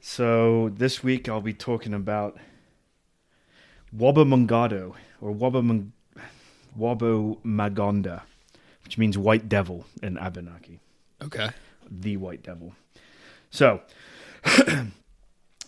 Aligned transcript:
So 0.00 0.70
this 0.70 1.02
week 1.02 1.28
I'll 1.28 1.40
be 1.40 1.52
talking 1.52 1.92
about 1.94 2.38
Wabamungado 3.96 4.94
or 5.20 5.34
Wabamung- 5.34 5.90
Wobomagonda, 6.78 8.22
which 8.84 8.96
means 8.98 9.18
white 9.18 9.48
devil 9.48 9.84
in 10.02 10.16
Abenaki, 10.18 10.80
Okay. 11.22 11.50
the 11.90 12.16
white 12.16 12.42
devil. 12.42 12.74
So 13.50 13.82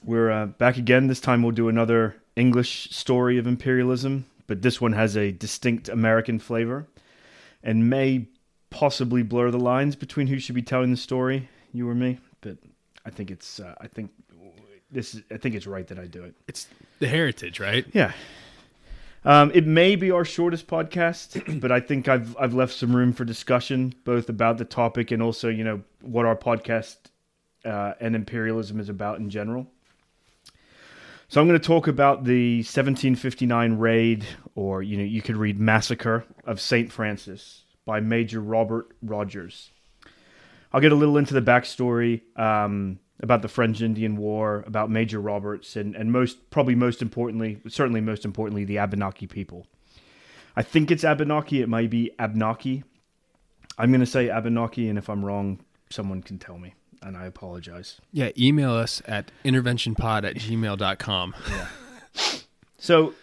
we're 0.04 0.30
uh, 0.30 0.46
back 0.46 0.76
again. 0.78 1.08
This 1.08 1.20
time 1.20 1.42
we'll 1.42 1.52
do 1.52 1.68
another 1.68 2.16
English 2.36 2.88
story 2.90 3.36
of 3.38 3.46
imperialism, 3.46 4.24
but 4.46 4.62
this 4.62 4.80
one 4.80 4.92
has 4.92 5.16
a 5.16 5.32
distinct 5.32 5.88
American 5.88 6.38
flavor 6.38 6.86
and 7.62 7.90
may 7.90 8.26
possibly 8.70 9.22
blur 9.22 9.50
the 9.50 9.58
lines 9.58 9.94
between 9.96 10.28
who 10.28 10.38
should 10.38 10.54
be 10.54 10.62
telling 10.62 10.90
the 10.90 10.96
story, 10.96 11.48
you 11.72 11.86
or 11.88 11.94
me. 11.94 12.18
But 12.40 12.56
I 13.04 13.10
think 13.10 13.30
it's 13.30 13.60
uh, 13.60 13.74
I 13.80 13.86
think 13.86 14.10
this 14.90 15.14
is 15.14 15.22
I 15.30 15.36
think 15.36 15.54
it's 15.54 15.66
right 15.66 15.86
that 15.88 15.98
I 15.98 16.06
do 16.06 16.24
it. 16.24 16.34
It's 16.48 16.66
the 16.98 17.08
heritage, 17.08 17.60
right? 17.60 17.84
Yeah. 17.92 18.12
Um, 19.24 19.52
it 19.54 19.66
may 19.66 19.94
be 19.94 20.10
our 20.10 20.24
shortest 20.24 20.66
podcast, 20.66 21.60
but 21.60 21.70
I 21.72 21.80
think 21.80 22.08
I've 22.08 22.36
I've 22.38 22.54
left 22.54 22.74
some 22.74 22.94
room 22.94 23.12
for 23.12 23.24
discussion, 23.24 23.94
both 24.04 24.28
about 24.28 24.58
the 24.58 24.64
topic 24.64 25.10
and 25.10 25.22
also 25.22 25.48
you 25.48 25.64
know 25.64 25.82
what 26.00 26.26
our 26.26 26.36
podcast 26.36 26.96
uh, 27.64 27.94
and 28.00 28.14
imperialism 28.14 28.80
is 28.80 28.88
about 28.88 29.18
in 29.18 29.30
general. 29.30 29.66
So 31.28 31.40
I'm 31.40 31.48
going 31.48 31.58
to 31.58 31.66
talk 31.66 31.88
about 31.88 32.24
the 32.24 32.58
1759 32.58 33.78
raid, 33.78 34.26
or 34.54 34.82
you 34.82 34.98
know 34.98 35.04
you 35.04 35.22
could 35.22 35.36
read 35.36 35.58
massacre 35.58 36.24
of 36.44 36.60
Saint 36.60 36.92
Francis 36.92 37.62
by 37.84 38.00
Major 38.00 38.40
Robert 38.40 38.88
Rogers. 39.02 39.70
I'll 40.72 40.80
get 40.80 40.92
a 40.92 40.96
little 40.96 41.18
into 41.18 41.34
the 41.34 41.42
backstory 41.42 42.22
um, 42.38 42.98
about 43.20 43.42
the 43.42 43.48
French 43.48 43.82
Indian 43.82 44.16
War, 44.16 44.64
about 44.66 44.90
Major 44.90 45.20
Roberts, 45.20 45.76
and, 45.76 45.94
and 45.94 46.10
most 46.10 46.50
probably 46.50 46.74
most 46.74 47.02
importantly, 47.02 47.60
certainly 47.68 48.00
most 48.00 48.24
importantly, 48.24 48.64
the 48.64 48.78
Abenaki 48.78 49.26
people. 49.26 49.66
I 50.56 50.62
think 50.62 50.90
it's 50.90 51.04
Abenaki. 51.04 51.62
It 51.62 51.68
might 51.68 51.90
be 51.90 52.10
Abnaki. 52.18 52.84
I'm 53.78 53.90
going 53.90 54.00
to 54.00 54.06
say 54.06 54.28
Abenaki, 54.28 54.88
and 54.88 54.98
if 54.98 55.08
I'm 55.08 55.24
wrong, 55.24 55.60
someone 55.88 56.22
can 56.22 56.38
tell 56.38 56.58
me, 56.58 56.74
and 57.02 57.16
I 57.16 57.26
apologize. 57.26 58.00
Yeah. 58.12 58.30
Email 58.38 58.72
us 58.72 59.00
at 59.06 59.30
interventionpod 59.44 60.24
at 60.24 60.36
gmail.com. 60.36 61.34
So 62.78 63.14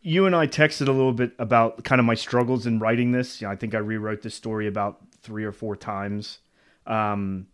you 0.00 0.24
and 0.24 0.34
I 0.34 0.46
texted 0.46 0.88
a 0.88 0.92
little 0.92 1.12
bit 1.12 1.32
about 1.38 1.84
kind 1.84 1.98
of 1.98 2.06
my 2.06 2.14
struggles 2.14 2.66
in 2.66 2.78
writing 2.78 3.12
this. 3.12 3.40
You 3.40 3.46
know, 3.46 3.52
I 3.52 3.56
think 3.56 3.74
I 3.74 3.78
rewrote 3.78 4.22
this 4.22 4.34
story 4.34 4.66
about 4.66 5.00
three 5.20 5.44
or 5.44 5.52
four 5.52 5.76
times. 5.76 6.38
Um, 6.86 7.46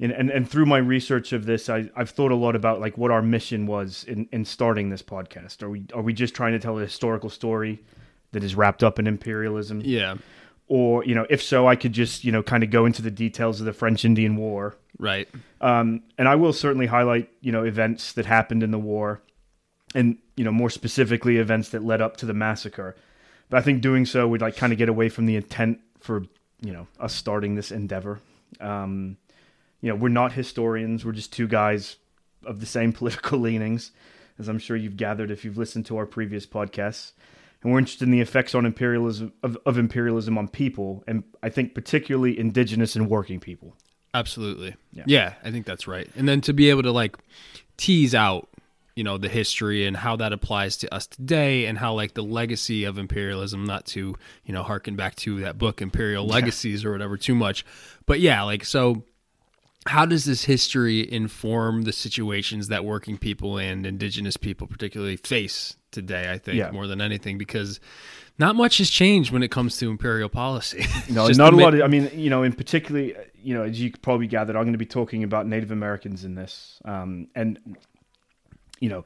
and, 0.00 0.10
and, 0.10 0.30
and 0.30 0.50
through 0.50 0.66
my 0.66 0.78
research 0.78 1.32
of 1.32 1.46
this, 1.46 1.68
I, 1.68 1.88
I've 1.94 2.10
thought 2.10 2.32
a 2.32 2.36
lot 2.36 2.56
about 2.56 2.80
like 2.80 2.98
what 2.98 3.10
our 3.10 3.22
mission 3.22 3.66
was 3.66 4.04
in, 4.04 4.28
in 4.32 4.44
starting 4.44 4.90
this 4.90 5.02
podcast. 5.02 5.62
Are 5.62 5.70
we 5.70 5.84
are 5.94 6.02
we 6.02 6.12
just 6.12 6.34
trying 6.34 6.52
to 6.52 6.58
tell 6.58 6.78
a 6.78 6.82
historical 6.82 7.30
story 7.30 7.82
that 8.32 8.42
is 8.42 8.54
wrapped 8.56 8.82
up 8.82 8.98
in 8.98 9.06
imperialism? 9.06 9.80
Yeah. 9.84 10.16
Or, 10.66 11.04
you 11.04 11.14
know, 11.14 11.26
if 11.28 11.42
so, 11.42 11.68
I 11.68 11.76
could 11.76 11.92
just, 11.92 12.24
you 12.24 12.32
know, 12.32 12.42
kind 12.42 12.64
of 12.64 12.70
go 12.70 12.86
into 12.86 13.02
the 13.02 13.10
details 13.10 13.60
of 13.60 13.66
the 13.66 13.72
French 13.74 14.04
Indian 14.04 14.36
War 14.36 14.74
Right. 14.98 15.28
um, 15.60 16.02
and 16.16 16.28
I 16.28 16.36
will 16.36 16.52
certainly 16.52 16.86
highlight, 16.86 17.28
you 17.40 17.52
know, 17.52 17.64
events 17.64 18.12
that 18.14 18.24
happened 18.26 18.62
in 18.62 18.70
the 18.70 18.78
war, 18.78 19.20
and 19.94 20.16
you 20.36 20.44
know, 20.44 20.52
more 20.52 20.70
specifically, 20.70 21.36
events 21.36 21.68
that 21.70 21.84
led 21.84 22.00
up 22.00 22.16
to 22.18 22.26
the 22.26 22.32
massacre. 22.34 22.96
But 23.50 23.58
I 23.58 23.60
think 23.62 23.82
doing 23.82 24.06
so 24.06 24.26
would 24.28 24.40
like 24.40 24.56
kind 24.56 24.72
of 24.72 24.78
get 24.78 24.88
away 24.88 25.08
from 25.10 25.26
the 25.26 25.36
intent 25.36 25.80
for 26.00 26.24
you 26.60 26.72
know 26.72 26.86
us 26.98 27.14
starting 27.14 27.54
this 27.54 27.70
endeavor. 27.70 28.20
Um, 28.60 29.16
you 29.80 29.90
know, 29.90 29.96
we're 29.96 30.08
not 30.08 30.32
historians; 30.32 31.04
we're 31.04 31.12
just 31.12 31.32
two 31.32 31.48
guys 31.48 31.96
of 32.44 32.60
the 32.60 32.66
same 32.66 32.92
political 33.00 33.38
leanings, 33.38 33.92
as 34.38 34.48
I'm 34.48 34.58
sure 34.58 34.76
you've 34.76 34.96
gathered 34.96 35.30
if 35.30 35.44
you've 35.44 35.58
listened 35.58 35.86
to 35.86 35.96
our 35.96 36.06
previous 36.06 36.46
podcasts. 36.46 37.12
And 37.62 37.72
we're 37.72 37.78
interested 37.78 38.06
in 38.06 38.10
the 38.10 38.20
effects 38.20 38.56
on 38.56 38.66
imperialism 38.66 39.32
of, 39.44 39.56
of 39.66 39.78
imperialism 39.78 40.36
on 40.36 40.48
people, 40.48 41.04
and 41.06 41.22
I 41.42 41.48
think 41.48 41.74
particularly 41.74 42.38
indigenous 42.38 42.96
and 42.96 43.08
working 43.08 43.38
people. 43.38 43.76
Absolutely. 44.14 44.74
Yeah. 44.92 45.04
Yeah. 45.06 45.34
I 45.42 45.50
think 45.50 45.64
that's 45.64 45.86
right. 45.86 46.08
And 46.16 46.28
then 46.28 46.40
to 46.42 46.52
be 46.52 46.70
able 46.70 46.82
to 46.82 46.92
like 46.92 47.16
tease 47.76 48.14
out, 48.14 48.48
you 48.94 49.04
know, 49.04 49.18
the 49.18 49.28
history 49.28 49.86
and 49.86 49.96
how 49.96 50.16
that 50.16 50.32
applies 50.32 50.76
to 50.78 50.94
us 50.94 51.06
today 51.06 51.66
and 51.66 51.78
how 51.78 51.94
like 51.94 52.14
the 52.14 52.22
legacy 52.22 52.84
of 52.84 52.98
imperialism, 52.98 53.64
not 53.64 53.86
to, 53.86 54.14
you 54.44 54.52
know, 54.52 54.62
harken 54.62 54.96
back 54.96 55.14
to 55.16 55.40
that 55.40 55.58
book, 55.58 55.80
Imperial 55.80 56.26
Legacies 56.26 56.84
or 56.84 56.92
whatever 56.92 57.16
too 57.16 57.34
much. 57.34 57.64
But 58.06 58.20
yeah, 58.20 58.42
like, 58.42 58.64
so 58.64 59.04
how 59.86 60.06
does 60.06 60.24
this 60.24 60.44
history 60.44 61.10
inform 61.10 61.82
the 61.82 61.92
situations 61.92 62.68
that 62.68 62.84
working 62.84 63.18
people 63.18 63.58
and 63.58 63.84
indigenous 63.84 64.36
people 64.36 64.66
particularly 64.68 65.16
face 65.16 65.76
today 65.90 66.30
i 66.30 66.38
think 66.38 66.56
Yeah. 66.58 66.70
more 66.70 66.86
than 66.86 67.00
anything 67.00 67.36
because 67.36 67.80
not 68.38 68.54
much 68.54 68.78
has 68.78 68.88
changed 68.88 69.32
when 69.32 69.42
it 69.42 69.50
comes 69.50 69.76
to 69.78 69.90
imperial 69.90 70.28
policy 70.28 70.84
No, 71.10 71.26
not 71.28 71.52
a 71.52 71.56
lot. 71.56 71.74
Of, 71.74 71.82
I 71.82 71.86
mean, 71.88 72.10
you 72.14 72.30
know, 72.30 72.42
in 72.44 72.52
particularly, 72.52 73.14
you 73.42 73.54
know, 73.54 73.64
as 73.64 73.78
you 73.80 73.92
probably 74.00 74.26
gathered, 74.26 74.56
I'm 74.56 74.62
going 74.62 74.72
to 74.72 74.78
be 74.78 74.86
talking 74.86 75.22
about 75.22 75.46
Native 75.46 75.70
Americans 75.70 76.24
in 76.24 76.34
this, 76.34 76.80
um, 76.86 77.28
and 77.34 77.58
you 78.82 78.88
know, 78.88 79.04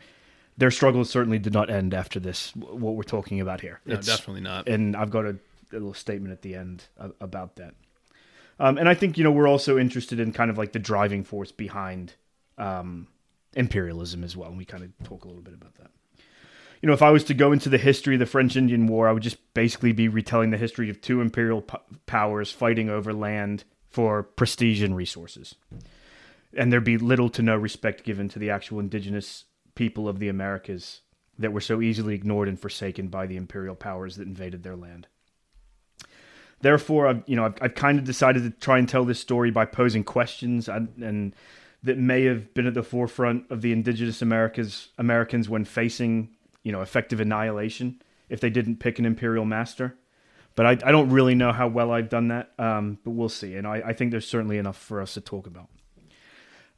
their 0.56 0.70
struggles 0.70 1.10
certainly 1.10 1.38
did 1.38 1.53
not 1.53 1.69
end 1.69 1.92
after 1.92 2.19
this. 2.19 2.54
What 2.56 2.94
we're 2.97 3.03
talking 3.03 3.41
about 3.41 3.60
here, 3.60 3.81
no, 3.84 3.92
It's- 3.94 4.06
definitely 4.06 4.41
not 4.42 4.69
and 4.69 4.97
I've 4.97 5.10
got 5.10 5.26
a, 5.26 5.37
a 5.72 5.75
little 5.75 5.94
statement 5.94 6.32
at 6.32 6.42
the 6.42 6.54
end 6.54 6.84
about 7.20 7.56
that. 7.56 7.75
Um, 8.59 8.78
and 8.78 8.88
I 8.88 8.94
think 8.94 9.19
you 9.19 9.25
know 9.25 9.31
we're 9.31 9.48
also 9.48 9.78
interested 9.78 10.19
in 10.19 10.32
kind 10.32 10.50
of 10.50 10.56
like 10.56 10.72
the 10.72 10.78
driving 10.78 11.25
force 11.25 11.53
behind 11.53 12.14
um, 12.56 13.06
imperialism 13.54 14.25
as 14.25 14.34
well. 14.37 14.48
And 14.48 14.56
we 14.59 14.64
kind 14.64 14.82
of 14.82 14.91
talk 15.06 15.25
a 15.25 15.28
little 15.28 15.42
bit 15.42 15.53
about 15.54 15.75
that. 15.76 15.91
You 16.81 16.87
know, 16.87 16.94
if 16.94 17.03
I 17.03 17.10
was 17.10 17.25
to 17.25 17.34
go 17.34 17.53
into 17.53 17.69
the 17.69 17.78
history 17.78 18.14
of 18.14 18.20
the 18.20 18.26
French 18.26 18.56
Indian 18.56 18.87
War, 18.87 19.08
I 19.08 19.12
would 19.12 19.22
just 19.22 19.38
basically 19.54 19.93
be 19.93 20.08
retelling 20.08 20.50
the 20.50 20.58
history 20.58 20.88
of 20.91 21.00
two 21.00 21.20
imperial 21.20 21.62
p- 21.62 21.76
powers 22.06 22.50
fighting 22.53 22.88
over 22.88 23.12
land 23.12 23.64
for 23.91 24.22
prestige 24.22 24.82
and 24.82 24.97
resources. 24.97 25.54
And 26.54 26.70
there'd 26.72 26.84
be 26.84 26.98
little 26.98 27.28
to 27.31 27.43
no 27.43 27.56
respect 27.56 28.04
given 28.04 28.28
to 28.31 28.38
the 28.38 28.50
actual 28.50 28.78
indigenous 28.78 29.44
people 29.76 30.09
of 30.09 30.19
the 30.19 30.28
Americas 30.28 31.03
that 31.38 31.53
were 31.53 31.60
so 31.60 31.81
easily 31.81 32.14
ignored 32.14 32.48
and 32.48 32.59
forsaken 32.59 33.09
by 33.09 33.26
the 33.26 33.37
imperial 33.37 33.76
powers 33.76 34.16
that 34.16 34.26
invaded 34.26 34.64
their 34.64 34.75
land. 34.75 35.06
Therefore, 36.60 37.06
I've, 37.06 37.22
you 37.26 37.37
know, 37.37 37.44
I've, 37.44 37.59
I've 37.60 37.75
kind 37.75 37.98
of 37.98 38.04
decided 38.04 38.42
to 38.42 38.50
try 38.50 38.78
and 38.78 38.88
tell 38.88 39.04
this 39.04 39.20
story 39.20 39.50
by 39.50 39.66
posing 39.66 40.03
questions 40.03 40.69
and, 40.69 40.88
and 41.00 41.34
that 41.82 41.98
may 41.98 42.25
have 42.25 42.53
been 42.54 42.66
at 42.66 42.75
the 42.75 42.82
forefront 42.82 43.44
of 43.50 43.60
the 43.60 43.72
indigenous 43.72 44.22
Americas 44.22 44.88
Americans 44.98 45.48
when 45.48 45.64
facing, 45.64 46.31
you 46.62 46.72
know, 46.72 46.81
effective 46.81 47.20
annihilation 47.20 48.03
if 48.28 48.41
they 48.41 48.50
didn't 48.50 48.76
pick 48.76 48.98
an 48.98 49.06
imperial 49.06 49.44
master. 49.44 49.94
But 50.56 50.66
I, 50.66 50.70
I 50.88 50.91
don't 50.91 51.10
really 51.10 51.34
know 51.34 51.53
how 51.53 51.69
well 51.69 51.93
I've 51.93 52.08
done 52.08 52.28
that, 52.28 52.50
um, 52.58 52.98
but 53.04 53.10
we'll 53.10 53.28
see. 53.28 53.54
And 53.56 53.66
I, 53.66 53.82
I 53.87 53.93
think 53.93 54.10
there's 54.10 54.26
certainly 54.26 54.56
enough 54.56 54.78
for 54.78 55.03
us 55.03 55.14
to 55.14 55.20
talk 55.20 55.47
about. 55.47 55.69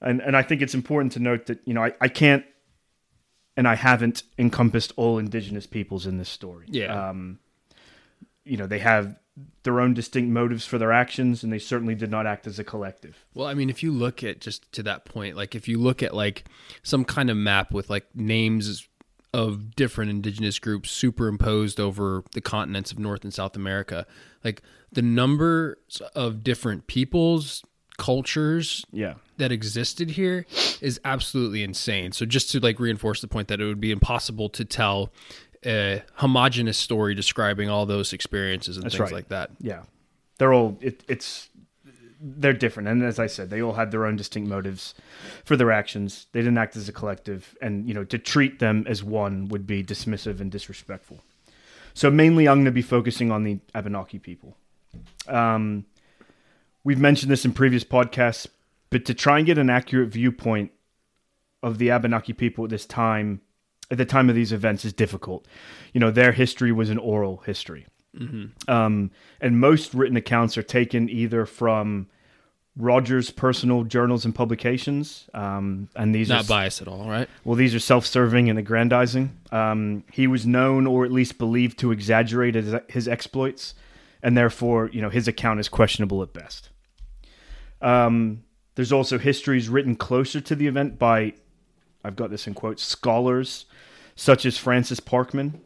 And 0.01 0.21
and 0.21 0.37
I 0.37 0.43
think 0.43 0.63
it's 0.63 0.75
important 0.75 1.13
to 1.13 1.21
note 1.21 1.47
that 1.47 1.61
you 1.65 1.75
know 1.75 1.85
I, 1.85 1.93
I 2.01 2.09
can't 2.09 2.45
and 3.59 3.67
I 3.67 3.75
haven't 3.75 4.23
encompassed 4.39 4.93
all 4.95 5.19
indigenous 5.19 5.67
peoples 5.67 6.07
in 6.07 6.17
this 6.17 6.29
story. 6.29 6.67
Yeah. 6.71 7.09
Um, 7.09 7.41
you 8.45 8.57
know, 8.57 8.69
they 8.69 8.79
have 8.79 9.19
their 9.65 9.81
own 9.81 9.95
distinct 9.95 10.31
motives 10.31 10.65
for 10.65 10.79
their 10.79 10.93
actions, 10.93 11.43
and 11.43 11.53
they 11.53 11.59
certainly 11.59 11.97
did 11.97 12.09
not 12.09 12.25
act 12.25 12.47
as 12.47 12.61
a 12.61 12.65
collective. 12.65 13.27
Well, 13.35 13.49
I 13.49 13.55
mean, 13.55 13.69
if 13.69 13.83
you 13.83 13.91
look 13.91 14.23
at 14.23 14.41
just 14.41 14.71
to 14.75 14.85
that 14.85 15.05
point, 15.05 15.37
like 15.37 15.57
if 15.57 15.67
you 15.67 15.77
look 15.77 16.05
at 16.05 16.15
like 16.15 16.45
some 16.85 17.05
kind 17.05 17.31
of 17.31 17.37
map 17.37 17.73
with 17.73 17.91
like 17.91 18.07
names 18.15 18.89
of 19.35 19.75
different 19.75 20.13
indigenous 20.13 20.61
groups 20.61 20.93
superimposed 20.93 21.81
over 21.81 22.23
the 22.35 22.41
continents 22.41 22.93
of 22.93 23.01
North 23.01 23.25
and 23.25 23.35
South 23.35 23.57
America, 23.57 24.07
like 24.45 24.63
the 24.93 25.03
numbers 25.03 26.01
of 26.15 26.45
different 26.45 26.87
peoples, 26.87 27.65
cultures 27.99 28.87
Yeah. 28.93 29.15
that 29.37 29.53
existed 29.53 30.11
here 30.13 30.47
is 30.81 30.99
absolutely 31.05 31.63
insane. 31.63 32.13
So 32.13 32.25
just 32.25 32.51
to 32.53 32.61
like 32.61 32.81
reinforce 32.81 33.21
the 33.21 33.29
point 33.29 33.49
that 33.49 33.61
it 33.61 33.67
would 33.67 33.81
be 33.81 33.91
impossible 33.91 34.49
to 34.51 34.65
tell 34.65 35.13
a 35.67 36.03
homogenous 36.15 36.79
story 36.79 37.15
describing 37.15 37.69
all 37.69 37.85
those 37.85 38.13
experiences 38.15 38.77
and 38.77 38.87
That's 38.87 38.95
things 38.97 39.11
right. 39.11 39.13
like 39.13 39.29
that. 39.29 39.51
Yeah. 39.61 39.83
They're 40.39 40.55
all 40.55 40.79
it, 40.81 41.03
it's 41.09 41.49
they're 42.21 42.53
different, 42.53 42.89
and 42.89 43.03
as 43.05 43.21
I 43.21 43.29
said, 43.29 43.49
they 43.51 43.63
all 43.63 43.75
had 43.75 43.93
their 43.93 44.05
own 44.05 44.17
distinct 44.17 44.49
motives 44.49 44.93
for 45.45 45.57
their 45.57 45.71
actions. 45.71 46.27
They 46.33 46.41
didn't 46.41 46.59
act 46.59 46.75
as 46.77 46.89
a 46.89 46.93
collective, 46.93 47.57
and 47.63 47.87
you 47.89 47.95
know 47.95 48.03
to 48.05 48.19
treat 48.19 48.59
them 48.59 48.85
as 48.89 49.05
one 49.05 49.49
would 49.49 49.67
be 49.69 49.85
dismissive 49.85 50.41
and 50.41 50.51
disrespectful. 50.51 51.21
So 51.95 52.11
mainly, 52.11 52.49
I'm 52.49 52.57
going 52.59 52.65
to 52.67 52.71
be 52.73 52.83
focusing 52.83 53.31
on 53.31 53.45
the 53.45 53.59
Abenaki 53.75 54.19
people. 54.19 54.57
Um, 55.29 55.85
we've 56.89 56.99
mentioned 56.99 57.31
this 57.31 57.45
in 57.45 57.53
previous 57.53 57.85
podcasts, 57.85 58.47
but 58.89 59.05
to 59.05 59.13
try 59.13 59.37
and 59.37 59.45
get 59.45 59.59
an 59.59 59.69
accurate 59.69 60.09
viewpoint 60.09 60.71
of 61.63 61.77
the 61.77 61.91
Abenaki 61.91 62.33
people 62.33 62.65
at 62.65 62.71
this 62.71 62.87
time, 62.87 63.43
at 63.91 63.99
the 63.99 64.07
time 64.07 64.31
of 64.31 64.35
these 64.35 64.55
events, 64.55 64.87
is 64.87 64.95
difficult. 64.95 65.47
You 65.93 66.01
know, 66.01 66.11
their 66.11 66.33
history 66.33 66.73
was 66.73 66.89
an 66.89 66.97
oral 66.97 67.43
history. 67.45 67.85
Um, 68.69 69.11
and 69.39 69.61
most 69.61 69.93
written 69.93 70.17
accounts 70.17 70.57
are 70.57 70.63
taken 70.63 71.11
either 71.11 71.45
from 71.45 72.07
Rogers' 72.75 73.31
personal 73.31 73.85
journals 73.85 74.25
and 74.25 74.35
publications, 74.35 75.29
um, 75.35 75.91
and 75.95 76.15
these 76.15 76.31
Not 76.31 76.47
are 76.47 76.49
biased 76.49 76.81
at 76.81 76.89
all, 76.89 77.07
right? 77.07 77.29
well, 77.45 77.55
these 77.55 77.75
are 77.75 77.81
self-serving 77.81 78.49
and 78.49 78.59
aggrandizing. 78.59 79.37
Um, 79.53 80.05
he 80.11 80.27
was 80.27 80.47
known, 80.47 80.87
or 80.87 81.05
at 81.05 81.13
least 81.13 81.37
believed, 81.37 81.79
to 81.81 81.93
exaggerate 81.93 82.55
his, 82.55 82.75
his 82.89 83.07
exploits, 83.07 83.75
and 84.23 84.39
therefore, 84.39 84.89
you 84.91 85.03
know, 85.03 85.11
his 85.11 85.29
account 85.29 85.61
is 85.61 85.69
questionable 85.69 86.23
at 86.23 86.33
best. 86.33 86.71
Um, 87.81 88.45
there's 88.75 88.93
also 88.93 89.19
histories 89.19 89.69
written 89.69 89.97
closer 89.97 90.41
to 90.41 90.55
the 90.55 90.67
event 90.67 90.99
by, 90.99 91.35
I've 92.05 92.17
got 92.17 92.31
this 92.31 92.47
in 92.47 92.55
quotes, 92.55 92.83
scholars 92.83 93.67
such 94.15 94.45
as 94.47 94.59
Francis 94.59 95.01
Parkman, 95.01 95.61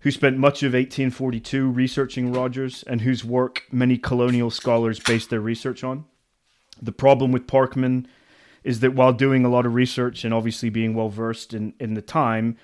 who 0.00 0.10
spent 0.10 0.36
much 0.36 0.62
of 0.62 0.72
1842 0.72 1.70
researching 1.70 2.32
Rogers 2.32 2.84
and 2.84 3.00
whose 3.00 3.24
work 3.24 3.64
many 3.72 3.98
colonial 3.98 4.50
scholars 4.50 5.00
based 5.00 5.30
their 5.30 5.40
research 5.40 5.82
on. 5.82 6.04
The 6.80 6.92
problem 6.92 7.32
with 7.32 7.46
Parkman 7.46 8.06
is 8.62 8.80
that 8.80 8.94
while 8.94 9.12
doing 9.12 9.44
a 9.44 9.48
lot 9.48 9.66
of 9.66 9.74
research 9.74 10.24
and 10.24 10.32
obviously 10.32 10.70
being 10.70 10.94
well 10.94 11.08
versed 11.08 11.54
in, 11.54 11.74
in 11.80 11.94
the 11.94 12.02
time, 12.02 12.56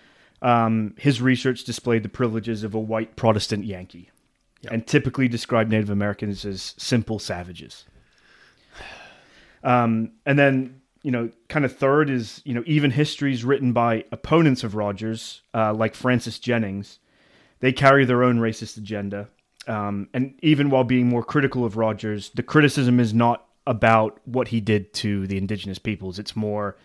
um, 0.42 0.94
his 0.98 1.20
research 1.20 1.64
displayed 1.64 2.02
the 2.02 2.08
privileges 2.08 2.62
of 2.62 2.74
a 2.74 2.78
white 2.78 3.16
Protestant 3.16 3.64
Yankee 3.64 4.10
and 4.70 4.86
typically 4.86 5.28
described 5.28 5.70
Native 5.70 5.90
Americans 5.90 6.44
as 6.44 6.74
simple 6.78 7.18
savages. 7.18 7.84
Um, 9.64 10.12
and 10.24 10.38
then, 10.38 10.80
you 11.02 11.10
know, 11.10 11.30
kind 11.48 11.64
of 11.64 11.76
third 11.76 12.08
is, 12.08 12.40
you 12.44 12.54
know, 12.54 12.62
even 12.66 12.92
histories 12.92 13.44
written 13.44 13.72
by 13.72 14.04
opponents 14.12 14.62
of 14.62 14.74
Rogers, 14.74 15.42
uh, 15.52 15.74
like 15.74 15.94
Francis 15.94 16.38
Jennings, 16.38 16.98
they 17.60 17.72
carry 17.72 18.04
their 18.04 18.22
own 18.22 18.38
racist 18.38 18.76
agenda. 18.76 19.28
Um, 19.66 20.08
and 20.14 20.38
even 20.42 20.70
while 20.70 20.84
being 20.84 21.08
more 21.08 21.24
critical 21.24 21.64
of 21.64 21.76
Rogers, 21.76 22.30
the 22.34 22.42
criticism 22.42 23.00
is 23.00 23.12
not 23.12 23.46
about 23.66 24.20
what 24.26 24.48
he 24.48 24.60
did 24.60 24.92
to 24.92 25.26
the 25.26 25.38
indigenous 25.38 25.78
peoples. 25.78 26.18
It's 26.18 26.36
more 26.36 26.76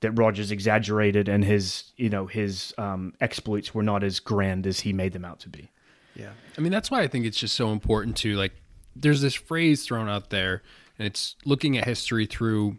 that 0.00 0.12
Rogers 0.12 0.50
exaggerated 0.50 1.28
and 1.28 1.44
his, 1.44 1.92
you 1.96 2.10
know, 2.10 2.26
his 2.26 2.74
um, 2.78 3.14
exploits 3.20 3.74
were 3.74 3.82
not 3.82 4.02
as 4.02 4.20
grand 4.20 4.66
as 4.66 4.80
he 4.80 4.92
made 4.92 5.12
them 5.12 5.24
out 5.24 5.40
to 5.40 5.48
be. 5.48 5.70
Yeah. 6.14 6.30
I 6.58 6.60
mean, 6.60 6.72
that's 6.72 6.90
why 6.90 7.00
I 7.00 7.08
think 7.08 7.24
it's 7.24 7.38
just 7.38 7.54
so 7.54 7.72
important 7.72 8.16
to 8.18 8.36
like, 8.36 8.52
there's 8.94 9.22
this 9.22 9.34
phrase 9.34 9.84
thrown 9.84 10.08
out 10.08 10.30
there, 10.30 10.62
and 11.00 11.06
it's 11.06 11.34
looking 11.46 11.78
at 11.78 11.86
history 11.86 12.26
through 12.26 12.76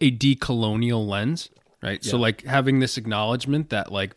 a 0.00 0.10
decolonial 0.10 1.06
lens, 1.06 1.50
right? 1.82 2.02
So, 2.02 2.16
like, 2.16 2.44
having 2.44 2.78
this 2.78 2.96
acknowledgement 2.96 3.68
that, 3.68 3.92
like, 3.92 4.14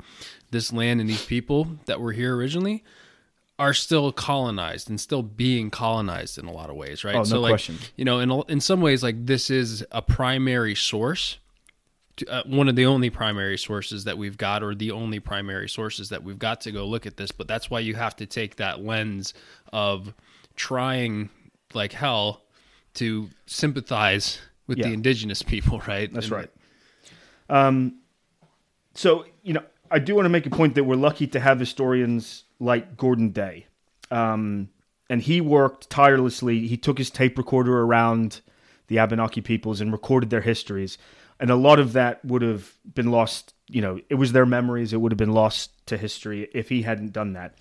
this 0.51 0.71
land 0.71 1.01
and 1.01 1.09
these 1.09 1.25
people 1.25 1.79
that 1.85 1.99
were 1.99 2.13
here 2.13 2.33
originally 2.37 2.85
are 3.59 3.73
still 3.73 4.13
colonized 4.13 4.89
and 4.89 5.01
still 5.01 5.21
being 5.21 5.69
colonized 5.69 6.37
in 6.37 6.45
a 6.45 6.51
lot 6.53 6.69
of 6.69 6.77
ways, 6.77 7.03
right? 7.03 7.15
Oh, 7.15 7.19
no 7.19 7.23
so, 7.25 7.41
like, 7.41 7.51
question. 7.51 7.77
you 7.97 8.05
know, 8.05 8.21
in, 8.21 8.31
in 8.47 8.61
some 8.61 8.79
ways, 8.79 9.03
like, 9.03 9.25
this 9.25 9.49
is 9.49 9.85
a 9.91 10.01
primary 10.01 10.73
source 10.73 11.39
to- 12.15 12.29
uh, 12.31 12.43
one 12.45 12.69
of 12.69 12.77
the 12.77 12.85
only 12.85 13.09
primary 13.09 13.57
sources 13.57 14.05
that 14.05 14.17
we've 14.17 14.37
got, 14.37 14.63
or 14.63 14.73
the 14.73 14.91
only 14.91 15.19
primary 15.19 15.67
sources 15.67 16.07
that 16.07 16.23
we've 16.23 16.39
got 16.39 16.61
to 16.61 16.71
go 16.71 16.85
look 16.85 17.05
at 17.05 17.17
this. 17.17 17.33
But 17.33 17.49
that's 17.49 17.69
why 17.69 17.81
you 17.81 17.95
have 17.95 18.15
to 18.15 18.25
take 18.25 18.55
that 18.55 18.81
lens 18.81 19.33
of 19.73 20.13
trying 20.55 21.29
like 21.73 21.91
hell 21.91 22.43
to 22.97 23.29
sympathize 23.45 24.39
with 24.67 24.77
the 24.79 24.91
indigenous 24.93 25.41
people, 25.41 25.81
right? 25.87 26.11
That's 26.13 26.27
And- 26.27 26.35
right. 26.35 26.49
Um, 27.49 27.99
so 28.93 29.25
you 29.43 29.53
know, 29.53 29.63
I 29.89 29.99
do 29.99 30.15
want 30.15 30.25
to 30.25 30.29
make 30.29 30.45
a 30.45 30.49
point 30.49 30.75
that 30.75 30.83
we're 30.83 30.95
lucky 30.95 31.27
to 31.27 31.39
have 31.39 31.59
historians 31.59 32.43
like 32.59 32.97
Gordon 32.97 33.29
Day, 33.29 33.67
um, 34.11 34.69
and 35.09 35.21
he 35.21 35.39
worked 35.39 35.89
tirelessly. 35.89 36.67
He 36.67 36.75
took 36.77 36.97
his 36.97 37.09
tape 37.09 37.37
recorder 37.37 37.79
around 37.81 38.41
the 38.87 38.99
Abenaki 38.99 39.41
peoples 39.41 39.79
and 39.81 39.91
recorded 39.91 40.29
their 40.29 40.41
histories, 40.41 40.97
and 41.39 41.49
a 41.49 41.55
lot 41.55 41.79
of 41.79 41.93
that 41.93 42.23
would 42.25 42.41
have 42.41 42.73
been 42.93 43.11
lost. 43.11 43.53
You 43.69 43.81
know, 43.81 43.99
it 44.09 44.15
was 44.15 44.31
their 44.33 44.45
memories. 44.45 44.91
It 44.91 44.99
would 44.99 45.11
have 45.11 45.17
been 45.17 45.33
lost 45.33 45.71
to 45.87 45.97
history 45.97 46.49
if 46.53 46.69
he 46.69 46.81
hadn't 46.81 47.13
done 47.13 47.33
that. 47.33 47.55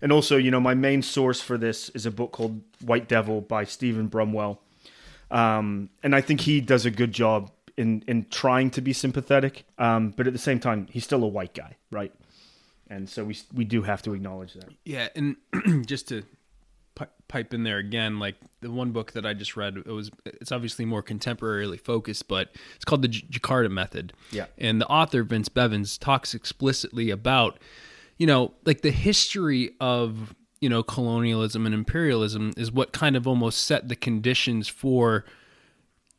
And 0.00 0.12
also, 0.12 0.36
you 0.36 0.50
know, 0.50 0.60
my 0.60 0.74
main 0.74 1.02
source 1.02 1.40
for 1.40 1.58
this 1.58 1.88
is 1.90 2.06
a 2.06 2.10
book 2.10 2.30
called 2.32 2.62
White 2.82 3.08
Devil 3.08 3.40
by 3.40 3.64
Stephen 3.64 4.08
Brumwell. 4.08 4.58
Um, 5.30 5.90
and 6.02 6.14
I 6.14 6.20
think 6.20 6.40
he 6.40 6.60
does 6.60 6.86
a 6.86 6.90
good 6.90 7.12
job 7.12 7.50
in 7.76 8.02
in 8.08 8.26
trying 8.30 8.70
to 8.72 8.80
be 8.80 8.92
sympathetic, 8.92 9.64
um, 9.78 10.10
but 10.16 10.26
at 10.26 10.32
the 10.32 10.38
same 10.38 10.58
time, 10.58 10.86
he's 10.90 11.04
still 11.04 11.22
a 11.22 11.28
white 11.28 11.54
guy, 11.54 11.76
right? 11.90 12.12
And 12.90 13.08
so 13.08 13.24
we 13.24 13.36
we 13.52 13.64
do 13.64 13.82
have 13.82 14.02
to 14.02 14.14
acknowledge 14.14 14.54
that. 14.54 14.70
Yeah, 14.84 15.08
and 15.14 15.36
just 15.86 16.08
to 16.08 16.24
pipe 17.28 17.52
in 17.52 17.62
there 17.62 17.76
again, 17.78 18.18
like 18.18 18.36
the 18.60 18.70
one 18.70 18.90
book 18.90 19.12
that 19.12 19.24
I 19.26 19.34
just 19.34 19.56
read, 19.56 19.76
it 19.76 19.86
was 19.86 20.10
it's 20.24 20.50
obviously 20.50 20.84
more 20.84 21.02
contemporarily 21.02 21.78
focused, 21.78 22.26
but 22.26 22.48
it's 22.74 22.84
called 22.84 23.02
the 23.02 23.08
J- 23.08 23.26
Jakarta 23.30 23.70
Method. 23.70 24.12
Yeah. 24.32 24.46
and 24.56 24.80
the 24.80 24.86
author 24.86 25.22
Vince 25.22 25.48
Bevins 25.48 25.98
talks 25.98 26.34
explicitly 26.34 27.10
about, 27.10 27.58
you 28.16 28.26
know, 28.26 28.54
like 28.64 28.80
the 28.80 28.90
history 28.90 29.76
of 29.78 30.34
you 30.60 30.68
know 30.68 30.82
colonialism 30.82 31.66
and 31.66 31.74
imperialism 31.74 32.52
is 32.56 32.72
what 32.72 32.92
kind 32.92 33.16
of 33.16 33.26
almost 33.26 33.64
set 33.64 33.88
the 33.88 33.96
conditions 33.96 34.68
for 34.68 35.24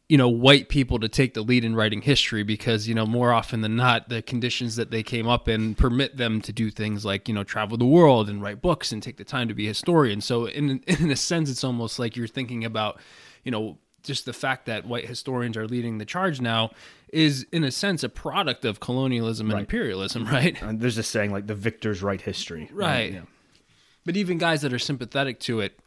you 0.08 0.18
know 0.18 0.28
white 0.28 0.70
people 0.70 0.98
to 1.00 1.08
take 1.08 1.34
the 1.36 1.42
lead 1.42 1.64
in 1.64 1.76
writing 1.76 2.02
history 2.02 2.42
because 2.44 2.88
you 2.88 2.96
know 2.96 3.06
more 3.06 3.32
often 3.32 3.62
than 3.62 3.76
not 3.76 4.10
the 4.10 4.22
conditions 4.22 4.76
that 4.76 4.90
they 4.92 5.04
came 5.04 5.28
up 5.28 5.48
in 5.48 5.76
permit 5.76 6.18
them 6.18 6.42
to 6.42 6.52
do 6.52 6.72
things 6.72 7.06
like 7.06 7.28
you 7.28 7.34
know 7.34 7.44
travel 7.44 7.78
the 7.78 7.86
world 7.86 8.30
and 8.30 8.42
write 8.42 8.62
books 8.62 8.92
and 8.92 9.04
take 9.04 9.18
the 9.18 9.24
time 9.24 9.48
to 9.48 9.54
be 9.54 9.68
historians 9.68 10.26
so 10.26 10.46
in 10.48 10.80
in 10.88 11.12
a 11.12 11.16
sense 11.16 11.50
it's 11.50 11.64
almost 11.64 12.00
like 12.00 12.16
you're 12.16 12.28
thinking 12.28 12.66
about 12.66 13.00
you 13.44 13.52
know 13.52 13.78
just 14.02 14.26
the 14.26 14.34
fact 14.34 14.66
that 14.66 14.86
white 14.86 15.06
historians 15.06 15.58
are 15.58 15.68
leading 15.68 15.98
the 15.98 16.06
charge 16.06 16.40
now 16.40 16.72
is 17.12 17.46
in 17.52 17.64
a 17.64 17.72
sense 17.72 18.02
a 18.04 18.10
product 18.10 18.64
of 18.64 18.80
colonialism 18.80 19.52
and 19.52 19.60
imperialism 19.60 20.26
right 20.32 20.62
And 20.64 20.80
there's 20.80 20.96
this 20.96 21.08
saying 21.08 21.32
like 21.32 21.48
the 21.48 21.56
victors 21.56 22.02
write 22.02 22.22
history, 22.22 22.70
Right. 22.72 23.14
Yeah. 23.14 23.22
But 24.10 24.18
even 24.18 24.40
guys 24.40 24.64
that 24.64 24.74
are 24.74 24.80
sympathetic 24.80 25.40
to 25.40 25.60
it 25.60 25.80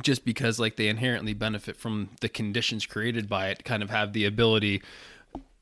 just 0.00 0.24
because 0.24 0.60
like 0.60 0.76
they 0.76 0.86
inherently 0.86 1.34
benefit 1.34 1.76
from 1.76 2.10
the 2.20 2.28
conditions 2.28 2.86
created 2.86 3.28
by 3.28 3.48
it 3.48 3.64
kind 3.64 3.82
of 3.82 3.90
have 3.90 4.12
the 4.12 4.24
ability 4.24 4.80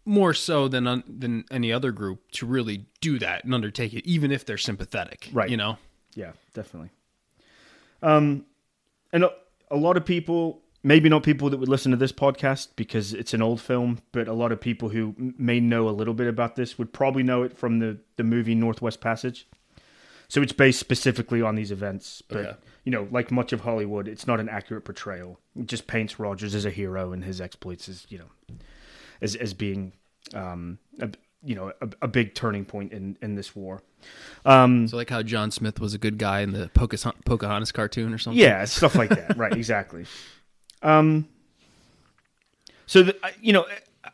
more 0.04 0.34
so 0.34 0.68
than 0.68 0.86
un- 0.86 1.02
than 1.08 1.42
any 1.50 1.72
other 1.72 1.90
group 1.90 2.30
to 2.32 2.44
really 2.44 2.84
do 3.00 3.18
that 3.18 3.44
and 3.44 3.54
undertake 3.54 3.94
it 3.94 4.06
even 4.06 4.30
if 4.30 4.44
they're 4.44 4.58
sympathetic 4.58 5.30
Right. 5.32 5.48
you 5.48 5.56
know 5.56 5.78
Yeah, 6.14 6.32
definitely. 6.52 6.90
Um, 8.02 8.44
and 9.10 9.24
a, 9.24 9.30
a 9.70 9.76
lot 9.76 9.96
of 9.96 10.04
people, 10.04 10.60
maybe 10.82 11.08
not 11.08 11.22
people 11.22 11.48
that 11.48 11.56
would 11.60 11.68
listen 11.70 11.92
to 11.92 11.96
this 11.96 12.12
podcast 12.12 12.68
because 12.76 13.14
it's 13.14 13.32
an 13.32 13.40
old 13.40 13.60
film, 13.62 14.00
but 14.12 14.28
a 14.28 14.34
lot 14.34 14.52
of 14.52 14.60
people 14.60 14.90
who 14.90 15.14
may 15.16 15.60
know 15.60 15.88
a 15.88 15.96
little 16.00 16.12
bit 16.14 16.26
about 16.28 16.56
this 16.56 16.76
would 16.78 16.92
probably 16.92 17.22
know 17.22 17.42
it 17.42 17.56
from 17.56 17.78
the 17.78 17.96
the 18.16 18.22
movie 18.24 18.54
Northwest 18.54 19.00
Passage. 19.00 19.46
So 20.30 20.40
it's 20.40 20.52
based 20.52 20.78
specifically 20.78 21.42
on 21.42 21.56
these 21.56 21.70
events, 21.72 22.22
but 22.28 22.36
Okay. 22.38 22.56
you 22.84 22.92
know, 22.92 23.08
like 23.10 23.30
much 23.32 23.52
of 23.52 23.62
Hollywood, 23.62 24.06
it's 24.06 24.26
not 24.28 24.38
an 24.38 24.48
accurate 24.48 24.84
portrayal. 24.84 25.38
It 25.58 25.66
just 25.66 25.86
paints 25.88 26.18
Rogers 26.20 26.54
as 26.54 26.64
a 26.64 26.70
hero 26.70 27.12
and 27.12 27.24
his 27.24 27.40
exploits 27.40 27.88
as 27.88 28.06
you 28.08 28.18
know, 28.18 28.56
as 29.20 29.34
as 29.34 29.52
being, 29.54 29.92
um, 30.32 30.78
a, 31.00 31.10
you 31.42 31.56
know, 31.56 31.72
a, 31.82 31.88
a 32.02 32.08
big 32.08 32.34
turning 32.34 32.64
point 32.64 32.92
in 32.92 33.18
in 33.20 33.34
this 33.34 33.56
war. 33.56 33.82
Um, 34.46 34.86
so 34.88 34.96
like 34.96 35.10
how 35.10 35.22
john 35.22 35.50
smith 35.50 35.78
was 35.80 35.92
a 35.92 35.98
good 35.98 36.16
guy 36.16 36.40
in 36.40 36.52
the 36.52 36.70
Pocahontas, 36.72 37.20
Pocahontas 37.26 37.70
cartoon 37.72 38.14
or 38.14 38.18
something 38.18 38.38
Yeah, 38.40 38.64
stuff 38.64 38.94
like 38.94 39.10
that. 39.10 39.36
right, 39.36 39.52
exactly. 39.56 40.06
Um, 40.82 41.28
so 42.86 43.02
the, 43.02 43.16
you 43.42 43.52
know, 43.52 43.66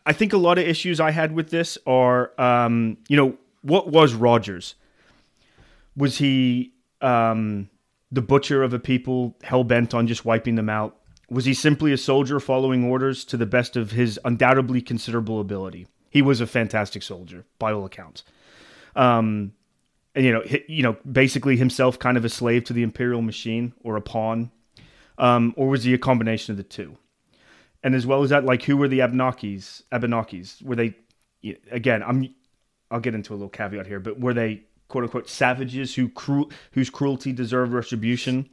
I 0.05 0.13
think 0.13 0.33
a 0.33 0.39
lot 0.39 0.59
of 0.59 0.67
issues 0.67 0.99
I 0.99 1.11
had 1.11 1.33
with 1.33 1.51
this 1.51 1.79
are, 1.87 2.33
um, 2.41 2.97
you 3.09 3.17
know, 3.17 3.37
what 3.63 3.91
was 3.93 4.15
Rogers? 4.15 4.75
Was 5.97 6.19
he 6.19 6.75
um, 7.01 7.71
the 8.13 8.23
butcher 8.23 8.63
of 8.63 8.75
a 8.75 8.79
people 8.79 9.37
hell 9.43 9.65
bent 9.65 9.95
on 9.95 10.07
just 10.07 10.25
wiping 10.25 10.57
them 10.57 10.69
out? 10.69 10.97
Was 11.29 11.45
he 11.45 11.55
simply 11.55 11.93
a 11.93 11.97
soldier 11.97 12.39
following 12.39 12.85
orders 12.85 13.25
to 13.27 13.37
the 13.37 13.47
best 13.47 13.77
of 13.77 13.91
his 13.91 14.21
undoubtedly 14.25 14.81
considerable 14.81 15.41
ability? 15.41 15.87
He 16.11 16.23
was 16.23 16.41
a 16.41 16.47
fantastic 16.47 17.03
soldier 17.03 17.45
by 17.59 17.73
all 17.73 17.85
accounts. 17.85 18.23
Um, 18.95 19.53
and 20.15 20.25
you 20.25 20.33
know, 20.33 20.43
hi- 20.49 20.65
you 20.69 20.83
know, 20.83 20.97
basically 21.11 21.57
himself 21.57 21.99
kind 21.99 22.17
of 22.17 22.25
a 22.25 22.29
slave 22.29 22.65
to 22.65 22.73
the 22.73 22.83
imperial 22.83 23.23
machine 23.23 23.75
or 23.83 23.97
a 23.97 24.01
pawn, 24.01 24.51
um, 25.19 25.53
or 25.57 25.69
was 25.69 25.85
he 25.85 25.95
a 25.95 25.99
combination 25.99 26.53
of 26.53 26.57
the 26.57 26.63
two? 26.63 26.97
And 27.83 27.95
as 27.95 28.07
well 28.07 28.23
as 28.23 28.31
that, 28.31 28.45
like, 28.45 28.63
who 28.63 28.77
were 28.77 28.89
the 28.89 29.01
Abenakis? 29.01 29.83
Abenakis 29.93 30.63
were 30.63 30.77
they? 30.77 30.95
Again, 31.71 32.03
I'm. 32.03 32.35
I'll 32.91 33.01
get 33.01 33.15
into 33.15 33.33
a 33.33 33.37
little 33.37 33.49
caveat 33.49 33.87
here, 33.87 34.01
but 34.01 34.19
were 34.21 34.33
they 34.35 34.63
quote 34.89 35.05
unquote 35.05 35.29
savages 35.29 35.95
who 35.95 36.09
cru- 36.09 36.49
whose 36.73 36.91
cruelty 36.91 37.33
deserved 37.33 37.73
retribution? 37.73 38.49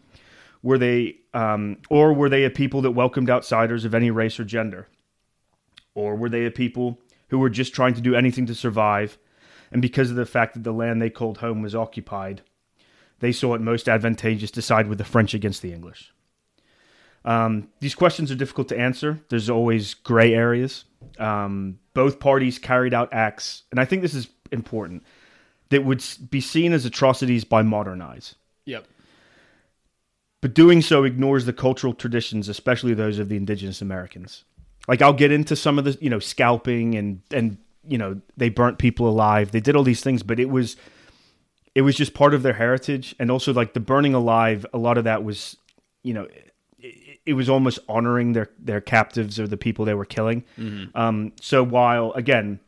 Were 0.61 0.77
they, 0.77 1.17
um, 1.33 1.77
or 1.89 2.13
were 2.13 2.29
they 2.29 2.45
a 2.45 2.49
people 2.49 2.81
that 2.81 2.91
welcomed 2.91 3.29
outsiders 3.29 3.83
of 3.83 3.93
any 3.93 4.11
race 4.11 4.39
or 4.39 4.45
gender? 4.45 4.87
Or 5.93 6.15
were 6.15 6.29
they 6.29 6.45
a 6.45 6.51
people 6.51 6.99
who 7.27 7.39
were 7.39 7.49
just 7.49 7.73
trying 7.73 7.93
to 7.95 8.01
do 8.01 8.15
anything 8.15 8.45
to 8.45 8.55
survive? 8.55 9.17
And 9.71 9.81
because 9.81 10.09
of 10.09 10.15
the 10.15 10.25
fact 10.25 10.53
that 10.53 10.63
the 10.63 10.71
land 10.71 11.01
they 11.01 11.09
called 11.09 11.39
home 11.39 11.61
was 11.61 11.75
occupied, 11.75 12.43
they 13.19 13.31
saw 13.31 13.55
it 13.55 13.61
most 13.61 13.89
advantageous 13.89 14.51
to 14.51 14.61
side 14.61 14.87
with 14.87 14.97
the 14.97 15.03
French 15.03 15.33
against 15.33 15.61
the 15.61 15.73
English. 15.73 16.13
Um, 17.25 17.69
these 17.79 17.95
questions 17.95 18.31
are 18.31 18.35
difficult 18.35 18.69
to 18.69 18.79
answer. 18.79 19.19
There's 19.29 19.49
always 19.49 19.93
gray 19.93 20.33
areas. 20.33 20.85
Um, 21.19 21.79
both 21.93 22.19
parties 22.19 22.59
carried 22.59 22.93
out 22.93 23.13
acts, 23.13 23.63
and 23.71 23.79
I 23.79 23.85
think 23.85 24.01
this 24.01 24.13
is 24.13 24.27
important, 24.51 25.03
that 25.73 25.83
would 25.83 26.03
be 26.29 26.39
seen 26.39 26.71
as 26.71 26.85
atrocities 26.85 27.43
by 27.43 27.61
modern 27.61 28.01
eyes. 28.01 28.35
Yep. 28.65 28.85
But 30.41 30.53
doing 30.53 30.81
so 30.81 31.03
ignores 31.03 31.45
the 31.45 31.53
cultural 31.53 31.93
traditions, 31.93 32.49
especially 32.49 32.93
those 32.93 33.19
of 33.19 33.29
the 33.29 33.37
indigenous 33.37 33.81
Americans. 33.81 34.43
Like 34.87 35.01
I'll 35.01 35.13
get 35.13 35.31
into 35.31 35.55
some 35.55 35.79
of 35.79 35.85
the, 35.85 35.97
you 36.01 36.09
know, 36.09 36.19
scalping 36.19 36.95
and 36.95 37.21
and 37.31 37.57
you 37.87 37.97
know, 37.97 38.21
they 38.37 38.49
burnt 38.49 38.77
people 38.77 39.07
alive. 39.07 39.51
They 39.51 39.59
did 39.59 39.75
all 39.75 39.83
these 39.83 40.01
things, 40.01 40.23
but 40.23 40.39
it 40.39 40.49
was 40.49 40.75
it 41.75 41.81
was 41.81 41.95
just 41.95 42.13
part 42.13 42.33
of 42.33 42.43
their 42.43 42.53
heritage 42.53 43.15
and 43.19 43.31
also 43.31 43.53
like 43.53 43.73
the 43.73 43.79
burning 43.79 44.13
alive, 44.13 44.65
a 44.73 44.77
lot 44.77 44.97
of 44.97 45.05
that 45.05 45.23
was, 45.23 45.57
you 46.03 46.13
know, 46.13 46.27
it, 46.79 47.19
it 47.25 47.33
was 47.33 47.49
almost 47.49 47.79
honoring 47.87 48.33
their 48.33 48.49
their 48.59 48.81
captives 48.81 49.39
or 49.39 49.47
the 49.47 49.57
people 49.57 49.85
they 49.85 49.93
were 49.93 50.05
killing. 50.05 50.43
Um, 50.95 51.31
so 51.41 51.63
while 51.63 52.11
again, 52.13 52.59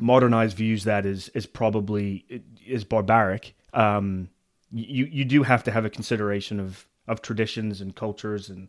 modernized 0.00 0.56
views 0.56 0.84
that 0.84 1.06
is 1.06 1.28
is 1.30 1.46
probably 1.46 2.24
is 2.66 2.84
barbaric. 2.84 3.54
Um, 3.74 4.28
you 4.72 5.06
you 5.06 5.24
do 5.24 5.42
have 5.42 5.64
to 5.64 5.70
have 5.70 5.84
a 5.84 5.90
consideration 5.90 6.58
of 6.60 6.86
of 7.08 7.22
traditions 7.22 7.80
and 7.80 7.94
cultures 7.94 8.48
and 8.48 8.68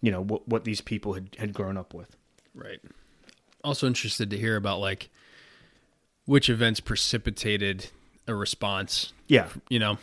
you 0.00 0.10
know 0.10 0.22
what 0.22 0.46
what 0.48 0.64
these 0.64 0.80
people 0.80 1.14
had 1.14 1.36
had 1.38 1.52
grown 1.52 1.76
up 1.76 1.94
with. 1.94 2.16
Right. 2.54 2.80
Also 3.62 3.86
interested 3.86 4.30
to 4.30 4.38
hear 4.38 4.56
about 4.56 4.80
like 4.80 5.10
which 6.24 6.48
events 6.48 6.80
precipitated 6.80 7.88
a 8.26 8.34
response. 8.34 9.12
Yeah. 9.28 9.48
You 9.68 9.78
know. 9.78 9.98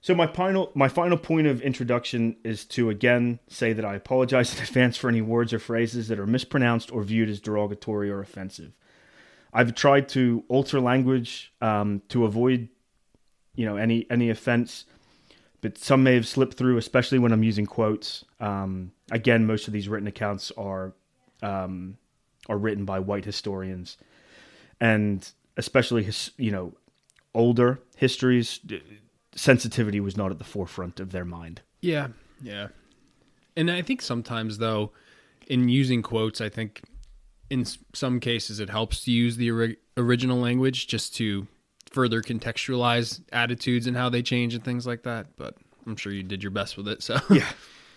So 0.00 0.14
my 0.14 0.26
final 0.26 0.70
my 0.74 0.88
final 0.88 1.18
point 1.18 1.46
of 1.46 1.60
introduction 1.62 2.36
is 2.44 2.64
to 2.66 2.90
again 2.90 3.40
say 3.48 3.72
that 3.72 3.84
I 3.84 3.94
apologize 3.94 4.54
in 4.56 4.62
advance 4.62 4.96
for 4.96 5.08
any 5.08 5.20
words 5.20 5.52
or 5.52 5.58
phrases 5.58 6.08
that 6.08 6.18
are 6.18 6.26
mispronounced 6.26 6.92
or 6.92 7.02
viewed 7.02 7.28
as 7.28 7.40
derogatory 7.40 8.10
or 8.10 8.20
offensive. 8.20 8.72
I've 9.52 9.74
tried 9.74 10.08
to 10.10 10.44
alter 10.48 10.80
language 10.80 11.52
um, 11.60 12.02
to 12.08 12.24
avoid, 12.24 12.68
you 13.54 13.66
know, 13.66 13.76
any 13.76 14.06
any 14.10 14.30
offense, 14.30 14.84
but 15.60 15.78
some 15.78 16.02
may 16.02 16.14
have 16.14 16.26
slipped 16.26 16.54
through, 16.54 16.76
especially 16.76 17.18
when 17.18 17.32
I'm 17.32 17.42
using 17.42 17.66
quotes. 17.66 18.24
Um, 18.40 18.92
again, 19.10 19.46
most 19.46 19.66
of 19.66 19.72
these 19.72 19.88
written 19.88 20.08
accounts 20.08 20.52
are 20.56 20.92
um, 21.42 21.96
are 22.48 22.58
written 22.58 22.84
by 22.84 22.98
white 22.98 23.24
historians, 23.24 23.96
and 24.80 25.30
especially 25.56 26.04
his, 26.04 26.30
you 26.36 26.50
know 26.50 26.74
older 27.34 27.80
histories. 27.96 28.60
Sensitivity 29.34 30.00
was 30.00 30.16
not 30.16 30.30
at 30.30 30.38
the 30.38 30.44
forefront 30.44 30.98
of 30.98 31.12
their 31.12 31.24
mind. 31.24 31.60
Yeah. 31.80 32.08
Yeah. 32.42 32.68
And 33.56 33.70
I 33.70 33.82
think 33.82 34.02
sometimes 34.02 34.58
though 34.58 34.92
in 35.46 35.68
using 35.68 36.02
quotes 36.02 36.40
I 36.40 36.48
think 36.48 36.82
in 37.50 37.64
some 37.94 38.20
cases 38.20 38.60
it 38.60 38.70
helps 38.70 39.04
to 39.04 39.10
use 39.10 39.36
the 39.36 39.50
ori- 39.50 39.76
original 39.96 40.38
language 40.38 40.86
just 40.86 41.14
to 41.16 41.46
further 41.90 42.22
contextualize 42.22 43.22
attitudes 43.32 43.86
and 43.86 43.96
how 43.96 44.08
they 44.08 44.22
change 44.22 44.54
and 44.54 44.64
things 44.64 44.86
like 44.86 45.02
that, 45.04 45.36
but 45.36 45.56
I'm 45.86 45.96
sure 45.96 46.12
you 46.12 46.22
did 46.22 46.42
your 46.42 46.50
best 46.50 46.76
with 46.76 46.88
it. 46.88 47.02
So 47.02 47.18
Yeah. 47.30 47.48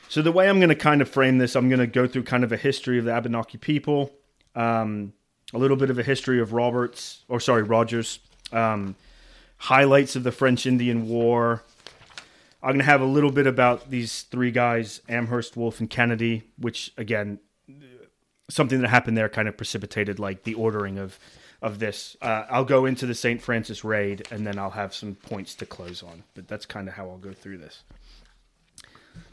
So 0.08 0.22
the 0.22 0.31
way 0.31 0.50
I'm 0.50 0.60
going 0.60 0.70
to 0.70 0.75
kind 0.75 1.01
of 1.01 1.10
frame 1.10 1.38
this, 1.38 1.55
I'm 1.55 1.70
going 1.70 1.79
to 1.79 1.88
go 1.88 2.05
through 2.05 2.24
kind 2.24 2.43
of 2.43 2.51
a 2.51 2.58
history 2.58 3.00
of 3.00 3.05
the 3.05 3.13
Abenaki 3.13 3.58
people, 3.58 4.12
um, 4.55 5.13
a 5.53 5.58
little 5.58 5.77
bit 5.77 5.89
of 5.89 6.00
a 6.00 6.03
history 6.03 6.41
of 6.41 6.51
Roberts, 6.51 7.24
or 7.29 7.39
sorry, 7.39 7.63
Rogers, 7.63 8.20
um, 8.51 8.96
highlights 9.55 10.17
of 10.17 10.24
the 10.24 10.31
French 10.34 10.65
Indian 10.65 11.08
War. 11.08 11.63
I'm 12.62 12.72
going 12.72 12.79
to 12.79 12.86
have 12.86 13.00
a 13.00 13.05
little 13.05 13.31
bit 13.31 13.48
about 13.48 13.89
these 13.89 14.24
three 14.24 14.51
guys, 14.51 15.01
Amherst, 15.08 15.55
Wolfe, 15.55 15.79
and 15.79 15.89
Kennedy, 15.89 16.43
which 16.58 16.91
again, 16.98 17.39
something 18.51 18.81
that 18.81 18.89
happened 18.89 19.17
there 19.17 19.29
kind 19.29 19.48
of 19.48 19.58
precipitated 19.58 20.20
like 20.20 20.43
the 20.43 20.53
ordering 20.53 20.98
of 20.98 21.17
of 21.62 21.79
this. 21.79 22.17
Uh, 22.22 22.46
I'll 22.50 22.65
go 22.65 22.86
into 22.86 23.05
the 23.05 23.13
St. 23.13 23.41
Francis 23.41 23.84
raid, 23.84 24.27
and 24.31 24.46
then 24.46 24.58
I'll 24.58 24.72
have 24.72 24.96
some 24.96 25.15
points 25.15 25.53
to 25.55 25.65
close 25.65 26.01
on. 26.01 26.24
But 26.34 26.48
that's 26.48 26.65
kind 26.65 26.88
of 26.88 26.96
how 26.96 27.10
I'll 27.10 27.17
go 27.17 27.34
through 27.34 27.60
this. 27.60 27.84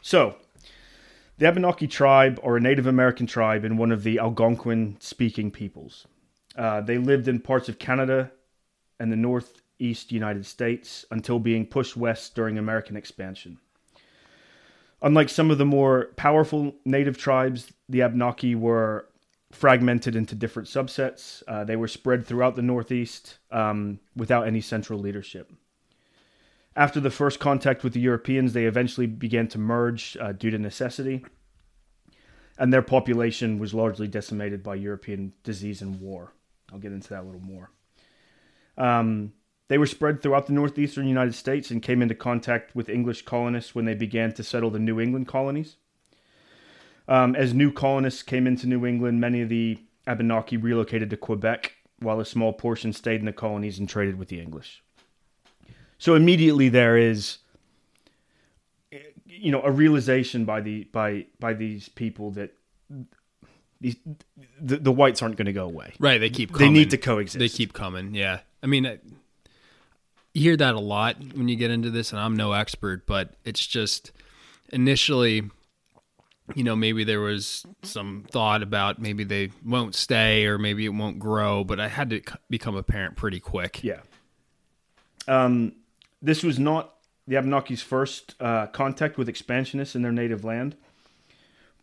So, 0.01 0.35
the 1.39 1.47
Abenaki 1.47 1.87
tribe 1.87 2.39
are 2.43 2.57
a 2.57 2.59
Native 2.61 2.85
American 2.85 3.25
tribe 3.25 3.63
and 3.63 3.79
one 3.79 3.91
of 3.91 4.03
the 4.03 4.19
Algonquin 4.19 4.97
speaking 4.99 5.49
peoples. 5.49 6.05
Uh, 6.55 6.81
they 6.81 6.97
lived 6.97 7.27
in 7.27 7.39
parts 7.39 7.69
of 7.69 7.79
Canada 7.79 8.31
and 8.99 9.11
the 9.11 9.15
northeast 9.15 10.11
United 10.11 10.45
States 10.45 11.05
until 11.09 11.39
being 11.39 11.65
pushed 11.65 11.95
west 11.95 12.35
during 12.35 12.57
American 12.57 12.97
expansion. 12.97 13.57
Unlike 15.01 15.29
some 15.29 15.49
of 15.49 15.57
the 15.57 15.65
more 15.65 16.09
powerful 16.17 16.75
native 16.85 17.17
tribes, 17.17 17.71
the 17.87 17.99
Abnaki 17.99 18.55
were 18.55 19.07
fragmented 19.51 20.15
into 20.15 20.35
different 20.35 20.67
subsets. 20.67 21.41
Uh, 21.47 21.63
they 21.63 21.75
were 21.75 21.87
spread 21.87 22.25
throughout 22.25 22.55
the 22.55 22.61
Northeast 22.61 23.39
um, 23.51 23.99
without 24.15 24.45
any 24.45 24.61
central 24.61 24.99
leadership. 24.99 25.51
After 26.75 26.99
the 26.99 27.09
first 27.09 27.39
contact 27.39 27.83
with 27.83 27.93
the 27.93 27.99
Europeans, 27.99 28.53
they 28.53 28.65
eventually 28.65 29.07
began 29.07 29.47
to 29.49 29.57
merge 29.57 30.17
uh, 30.19 30.33
due 30.33 30.51
to 30.51 30.59
necessity, 30.59 31.25
and 32.57 32.71
their 32.71 32.81
population 32.81 33.57
was 33.57 33.73
largely 33.73 34.07
decimated 34.07 34.61
by 34.61 34.75
European 34.75 35.33
disease 35.43 35.81
and 35.81 35.99
war. 35.99 36.33
I'll 36.71 36.79
get 36.79 36.91
into 36.91 37.09
that 37.09 37.23
a 37.23 37.25
little 37.25 37.41
more. 37.41 37.71
Um, 38.77 39.33
they 39.69 39.77
were 39.77 39.85
spread 39.85 40.21
throughout 40.21 40.47
the 40.47 40.53
northeastern 40.53 41.07
United 41.07 41.33
States 41.35 41.71
and 41.71 41.81
came 41.81 42.01
into 42.01 42.15
contact 42.15 42.75
with 42.75 42.89
English 42.89 43.21
colonists 43.23 43.73
when 43.73 43.85
they 43.85 43.93
began 43.93 44.33
to 44.33 44.43
settle 44.43 44.69
the 44.69 44.79
New 44.79 44.99
England 44.99 45.27
colonies. 45.27 45.77
Um, 47.07 47.35
as 47.35 47.53
new 47.53 47.71
colonists 47.71 48.21
came 48.21 48.45
into 48.45 48.67
New 48.67 48.85
England, 48.85 49.21
many 49.21 49.41
of 49.41 49.49
the 49.49 49.79
Abenaki 50.05 50.57
relocated 50.57 51.09
to 51.11 51.17
Quebec, 51.17 51.73
while 51.99 52.19
a 52.19 52.25
small 52.25 52.51
portion 52.53 52.93
stayed 52.93 53.19
in 53.19 53.25
the 53.25 53.33
colonies 53.33 53.79
and 53.79 53.87
traded 53.87 54.17
with 54.19 54.27
the 54.27 54.39
English. 54.39 54.83
So 55.97 56.15
immediately 56.15 56.69
there 56.69 56.97
is, 56.97 57.39
you 59.25 59.51
know, 59.51 59.61
a 59.63 59.71
realization 59.71 60.45
by 60.45 60.61
the 60.61 60.85
by 60.85 61.25
by 61.39 61.53
these 61.53 61.89
people 61.89 62.31
that 62.31 62.53
these 63.81 63.97
the, 64.59 64.77
the 64.77 64.91
whites 64.91 65.21
aren't 65.21 65.35
going 65.35 65.45
to 65.47 65.53
go 65.53 65.65
away. 65.65 65.93
Right, 65.99 66.19
they 66.19 66.29
keep 66.29 66.51
They 66.53 66.59
coming. 66.59 66.73
need 66.73 66.91
to 66.91 66.97
coexist. 66.97 67.39
They 67.39 67.49
keep 67.49 67.73
coming. 67.73 68.15
Yeah. 68.15 68.39
I 68.63 68.67
mean, 68.67 68.85
I, 68.87 68.99
you 70.39 70.49
hear 70.49 70.57
that 70.57 70.75
a 70.75 70.79
lot 70.79 71.17
when 71.35 71.47
you 71.47 71.55
get 71.55 71.71
into 71.71 71.89
this, 71.89 72.11
and 72.11 72.19
I'm 72.19 72.35
no 72.35 72.53
expert, 72.53 73.05
but 73.05 73.33
it's 73.45 73.65
just 73.65 74.11
initially, 74.71 75.43
you 76.55 76.63
know, 76.63 76.75
maybe 76.75 77.03
there 77.03 77.19
was 77.21 77.65
some 77.83 78.25
thought 78.31 78.63
about 78.63 78.99
maybe 78.99 79.23
they 79.23 79.51
won't 79.65 79.95
stay 79.95 80.45
or 80.45 80.57
maybe 80.57 80.85
it 80.85 80.89
won't 80.89 81.19
grow, 81.19 81.63
but 81.63 81.79
I 81.79 81.87
had 81.87 82.09
to 82.11 82.21
become 82.49 82.75
apparent 82.75 83.15
pretty 83.15 83.39
quick. 83.39 83.83
Yeah. 83.83 83.99
Um, 85.27 85.73
this 86.21 86.43
was 86.43 86.57
not 86.57 86.95
the 87.27 87.35
Abenaki's 87.35 87.81
first 87.81 88.35
uh, 88.39 88.67
contact 88.67 89.17
with 89.17 89.29
expansionists 89.29 89.95
in 89.95 90.01
their 90.01 90.11
native 90.11 90.43
land. 90.43 90.75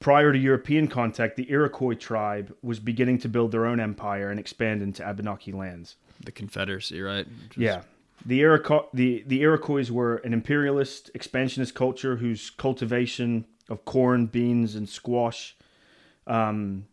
Prior 0.01 0.33
to 0.33 0.39
European 0.39 0.89
contact, 0.89 1.37
the 1.37 1.51
Iroquois 1.51 1.95
tribe 1.95 2.55
was 2.63 2.81
beginning 2.81 3.19
to 3.21 3.29
build 3.29 3.53
their 3.53 3.65
own 3.65 3.81
empire 3.81 4.31
and 4.31 4.39
expand 4.39 4.83
into 4.83 5.03
Abenaki 5.03 5.53
lands. 5.53 5.97
The 6.23 6.33
Confederacy, 6.33 7.01
right? 7.01 7.27
Was- 7.27 7.57
Yeah. 7.57 7.83
The, 8.25 8.41
Iroquois, 8.41 8.87
the, 8.93 9.25
the 9.27 9.43
Iroquois 9.43 9.91
were 9.91 10.17
an 10.17 10.33
imperialist, 10.33 11.11
expansionist 11.15 11.75
culture 11.75 12.17
whose 12.17 12.51
cultivation 12.51 13.47
of 13.69 13.85
corn, 13.85 14.27
beans, 14.27 14.75
and 14.75 14.89
squash 14.89 15.57
um, 16.27 16.87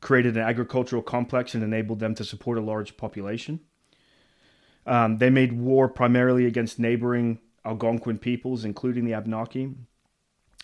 created 0.00 0.36
an 0.36 0.42
agricultural 0.42 1.02
complex 1.02 1.54
and 1.54 1.62
enabled 1.62 2.00
them 2.00 2.14
to 2.14 2.24
support 2.24 2.58
a 2.58 2.60
large 2.60 2.96
population. 2.96 3.60
Um, 4.86 5.18
they 5.18 5.30
made 5.30 5.52
war 5.52 5.88
primarily 5.88 6.46
against 6.46 6.78
neighboring 6.78 7.38
Algonquin 7.64 8.18
peoples, 8.18 8.64
including 8.64 9.04
the 9.04 9.12
Abnaki. 9.12 9.74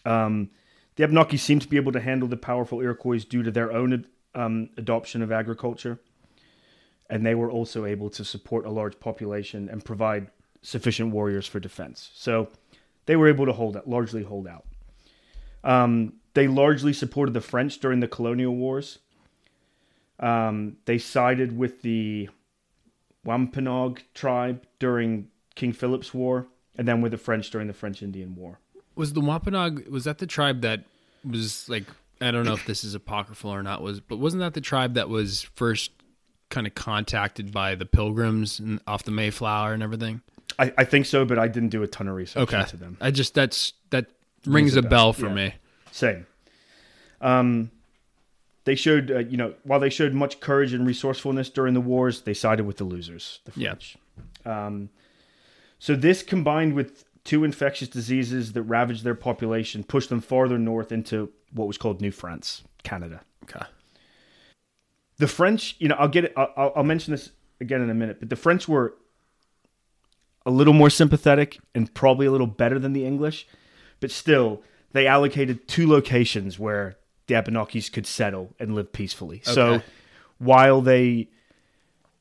Um, 0.05 0.51
the 0.97 1.05
Abnaki 1.05 1.39
seemed 1.39 1.63
to 1.63 1.69
be 1.69 1.77
able 1.77 1.93
to 1.93 2.01
handle 2.01 2.29
the 2.29 2.37
powerful 2.37 2.81
Iroquois 2.81 3.25
due 3.25 3.43
to 3.43 3.51
their 3.51 3.73
own 3.73 4.07
um, 4.35 4.71
adoption 4.77 5.23
of 5.23 5.33
agriculture 5.33 5.99
and 7.13 7.27
they 7.27 7.35
were 7.35 7.51
also 7.51 7.85
able 7.85 8.09
to 8.09 8.25
support 8.25 8.65
a 8.65 8.71
large 8.71 8.99
population 8.99 9.69
and 9.69 9.85
provide 9.85 10.29
sufficient 10.63 11.13
warriors 11.13 11.47
for 11.47 11.61
defense. 11.61 12.11
So 12.15 12.49
they 13.05 13.17
were 13.17 13.29
able 13.29 13.45
to 13.45 13.53
hold 13.53 13.77
out, 13.77 13.87
largely 13.87 14.23
hold 14.23 14.49
out. 14.49 14.65
Um, 15.63 16.15
they 16.33 16.49
largely 16.49 16.95
supported 16.95 17.35
the 17.35 17.43
French 17.43 17.79
during 17.81 18.01
the 18.01 18.09
colonial 18.09 18.57
wars. 18.57 18.99
Um, 20.21 20.79
they 20.87 20.97
sided 20.97 21.55
with 21.55 21.83
the 21.83 22.31
Wampanoag 23.27 24.01
tribe 24.15 24.65
during 24.79 25.29
King 25.55 25.75
Philip's 25.75 26.15
War, 26.15 26.47
and 26.79 26.89
then 26.89 27.03
with 27.03 27.13
the 27.13 27.19
French 27.19 27.51
during 27.51 27.67
the 27.67 27.75
French 27.75 28.03
Indian 28.03 28.35
War. 28.35 28.59
Was 28.95 29.13
the 29.13 29.21
Wampanoag 29.21 29.87
was 29.89 30.05
that 30.05 30.17
the 30.17 30.27
tribe 30.27 30.63
that 30.63 30.85
was 31.29 31.69
like 31.69 31.85
I 32.23 32.31
don't 32.31 32.47
know 32.47 32.55
if 32.55 32.65
this 32.65 32.85
is 32.85 32.95
apocryphal 32.95 33.51
or 33.51 33.63
not 33.63 33.83
was 33.83 34.01
but 34.01 34.17
wasn't 34.17 34.41
that 34.41 34.55
the 34.55 34.61
tribe 34.63 34.95
that 34.95 35.11
was 35.11 35.43
first 35.55 35.91
kind 36.53 36.67
of 36.69 36.75
contacted 36.77 37.51
by 37.51 37.75
the 37.75 37.85
pilgrims 37.87 38.61
and 38.61 38.79
off 38.87 39.03
the 39.03 39.11
Mayflower 39.11 39.73
and 39.73 39.83
everything? 39.83 40.21
I, 40.59 40.73
I 40.79 40.85
think 40.85 41.07
so, 41.07 41.25
but 41.25 41.39
I 41.39 41.49
didn't 41.49 41.71
do 41.71 41.83
a 41.83 41.89
ton 41.89 42.07
of 42.07 42.15
research 42.15 42.43
Okay. 42.45 42.61
into 42.61 42.77
them. 42.77 42.97
I 43.01 43.11
just 43.11 43.35
that's 43.35 43.73
that 43.91 44.07
rings, 44.47 44.77
a 44.77 44.79
a 44.79 44.83
bell, 44.83 44.91
bell 44.91 45.13
for 45.15 45.27
yeah. 45.29 45.35
me. 45.35 45.55
Same. 45.91 46.27
Um, 47.21 47.71
they 48.65 48.75
showed, 48.75 49.11
uh, 49.11 49.19
you 49.19 49.37
know, 49.37 49.55
while 49.65 49.81
they 49.81 49.91
showed 49.91 50.13
much 50.15 50.39
courage 50.41 50.73
and 50.73 50.87
resourcefulness 50.87 51.49
during 51.51 51.75
the 51.75 51.81
wars, 51.81 52.23
they 52.23 52.35
sided 52.35 52.65
with 52.65 52.77
the 52.77 52.85
losers, 52.85 53.41
the 53.45 53.53
Yeah. 53.61 53.71
French. 53.71 53.97
Um, 54.45 54.91
so 55.79 55.97
this 55.97 56.23
combined 56.23 56.75
with 56.75 57.05
two 57.25 57.45
infectious 57.45 57.89
diseases 57.89 58.53
that 58.53 58.63
ravaged 58.63 59.05
their 59.05 59.15
population 59.15 59.83
pushed 59.85 60.11
them 60.11 60.21
farther 60.21 60.59
north 60.59 60.93
into 60.93 61.31
what 61.53 61.67
was 61.67 61.79
called 61.79 62.01
New 62.01 62.11
France, 62.13 62.63
Canada. 62.85 63.21
Okay. 63.45 63.65
The 65.23 65.29
French, 65.29 65.77
you 65.79 65.87
know, 65.87 65.95
I'll 65.95 66.09
get 66.09 66.25
it. 66.25 66.33
I'll- 66.37 66.73
I'll, 66.77 66.83
mention 66.83 67.13
this 67.13 67.31
again 67.61 67.81
in 67.81 67.91
a 67.91 67.95
minute, 67.95 68.19
but 68.19 68.29
the 68.29 68.35
French 68.35 68.67
were 68.67 68.95
a 70.45 70.51
little 70.51 70.73
more 70.75 70.91
sympathetic 70.91 71.61
and 71.77 71.93
probably 71.95 72.27
a 72.27 72.33
little 72.33 72.49
better 72.49 72.77
than 72.81 72.93
the 72.93 73.05
English, 73.07 73.47
but 74.01 74.11
still, 74.11 74.63
they 74.93 75.07
allocated 75.07 75.69
two 75.69 75.89
locations 75.89 76.59
where 76.59 76.97
the 77.29 77.35
Abenakis 77.35 77.93
could 77.93 78.05
settle 78.05 78.55
and 78.59 78.75
live 78.75 78.93
peacefully. 78.93 79.41
So, 79.45 79.81
while 80.39 80.81
they 80.81 81.29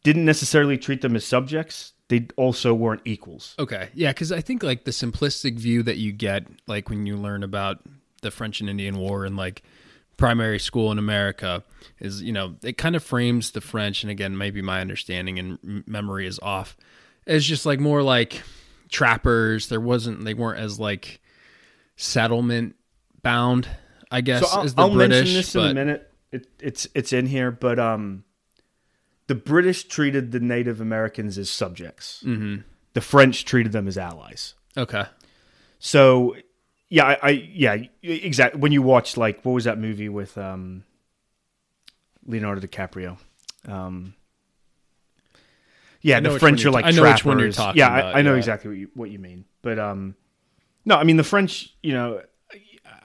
didn't 0.04 0.26
necessarily 0.26 0.78
treat 0.78 1.02
them 1.02 1.16
as 1.16 1.26
subjects, 1.26 1.94
they 2.10 2.28
also 2.36 2.72
weren't 2.76 3.02
equals. 3.04 3.56
Okay. 3.58 3.90
Yeah, 3.96 4.12
because 4.12 4.32
I 4.32 4.42
think 4.42 4.62
like 4.62 4.84
the 4.84 4.92
simplistic 4.92 5.56
view 5.58 5.82
that 5.84 5.98
you 5.98 6.12
get, 6.12 6.46
like 6.68 6.88
when 6.90 7.08
you 7.08 7.18
learn 7.18 7.42
about 7.42 7.80
the 8.22 8.30
French 8.30 8.62
and 8.62 8.70
Indian 8.70 9.00
War 9.00 9.26
and 9.26 9.36
like 9.36 9.64
primary 10.22 10.60
school 10.60 10.92
in 10.92 10.98
America, 11.00 11.64
is 12.00 12.22
you 12.22 12.32
know 12.32 12.56
it 12.64 12.78
kind 12.78 12.96
of 12.96 13.04
frames 13.04 13.52
the 13.52 13.60
French, 13.62 14.04
and 14.04 14.12
again 14.12 14.38
maybe 14.38 14.62
my 14.62 14.80
understanding 14.80 15.40
and 15.40 15.84
memory 15.88 16.28
is 16.28 16.40
off, 16.42 16.78
as 17.28 17.44
just 17.46 17.66
like 17.66 17.80
more 17.80 18.02
like 18.04 18.42
trappers. 18.90 19.68
There 19.68 19.82
wasn't 19.82 20.24
they 20.24 20.34
weren't 20.34 20.60
as 20.60 20.80
like 20.80 21.20
settlement 21.96 22.76
bound, 23.22 23.68
I 24.10 24.22
guess, 24.22 24.42
So 24.50 24.58
I'll, 24.60 24.64
as 24.64 24.76
the 24.76 24.82
I'll 24.84 24.94
British. 24.94 25.18
mention 25.18 25.34
this 25.36 25.56
in 25.56 25.62
a 25.62 25.74
minute. 25.74 26.12
It, 26.32 26.48
it's 26.60 26.88
it's 26.96 27.12
in 27.14 27.26
here, 27.26 27.52
but 27.52 27.78
um, 27.80 28.24
the 29.28 29.36
British 29.36 29.84
treated 29.86 30.32
the 30.32 30.40
Native 30.40 30.80
Americans 30.82 31.38
as 31.38 31.50
subjects. 31.50 32.24
Mhm. 32.26 32.64
The 32.94 33.02
French 33.02 33.46
treated 33.46 33.72
them 33.72 33.88
as 33.88 33.98
allies. 33.98 34.54
okay, 34.78 35.06
So, 35.80 36.36
yeah, 36.92 37.06
I, 37.06 37.18
I 37.24 37.30
yeah, 37.30 37.78
exactly. 38.04 38.60
When 38.60 38.74
you 38.74 38.82
watch 38.82 39.16
like 39.16 39.44
what 39.44 39.54
was 39.54 39.64
that 39.64 39.80
movie 39.80 40.10
with 40.10 40.38
um, 40.38 40.84
Leonardo 42.28 42.60
DiCaprio? 42.60 43.18
Um, 43.66 44.14
yeah, 46.02 46.20
the 46.20 46.38
French 46.38 46.64
you're 46.64 46.74
like 46.74 46.84
I 46.84 46.92
know 46.92 47.04
which 47.04 47.24
one 47.24 47.40
you're 47.40 47.54
talking 47.54 47.80
yeah, 47.80 47.98
about, 47.98 48.16
I, 48.16 48.20
I 48.20 48.22
know 48.22 48.34
yeah. 48.34 48.40
exactly 48.40 48.70
what 48.70 48.78
you, 48.78 48.90
what 48.94 49.10
you 49.10 49.20
mean. 49.20 49.46
But 49.62 49.80
um, 49.80 50.16
no, 50.84 50.98
I 50.98 51.06
mean 51.06 51.16
the 51.16 51.24
French. 51.24 51.74
You 51.82 51.94
know, 51.94 52.22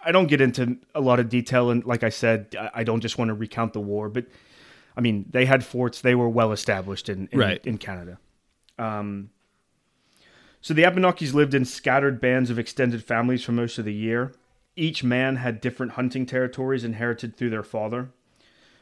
I 0.05 0.11
don't 0.11 0.27
get 0.27 0.41
into 0.41 0.79
a 0.93 1.01
lot 1.01 1.21
of 1.21 1.29
detail, 1.29 1.71
and 1.71 1.85
like 1.85 2.03
I 2.03 2.09
said, 2.09 2.57
I, 2.59 2.71
I 2.81 2.85
don't 2.85 3.01
just 3.01 3.19
want 3.19 3.29
to 3.29 3.35
recount 3.35 3.73
the 3.73 3.81
war, 3.81 4.09
but 4.09 4.27
I 4.97 5.01
mean 5.01 5.27
they 5.31 5.45
had 5.45 5.65
forts; 5.65 6.01
they 6.01 6.17
were 6.17 6.29
well 6.29 6.51
established 6.51 7.09
in 7.09 7.29
in, 7.31 7.39
Right. 7.39 7.65
in 7.65 7.79
Canada. 7.79 8.19
Um, 8.81 9.31
so 10.67 10.75
the 10.75 10.83
Abenakis 10.83 11.33
lived 11.33 11.55
in 11.55 11.65
scattered 11.65 12.21
bands 12.21 12.51
of 12.51 12.59
extended 12.59 13.05
families 13.05 13.45
for 13.45 13.53
most 13.53 13.79
of 13.79 13.85
the 13.85 13.95
year. 13.95 14.33
Each 14.75 15.05
man 15.05 15.37
had 15.37 15.61
different 15.61 15.93
hunting 15.93 16.27
territories 16.27 16.83
inherited 16.83 17.37
through 17.37 17.51
their 17.51 17.63
father, 17.63 18.11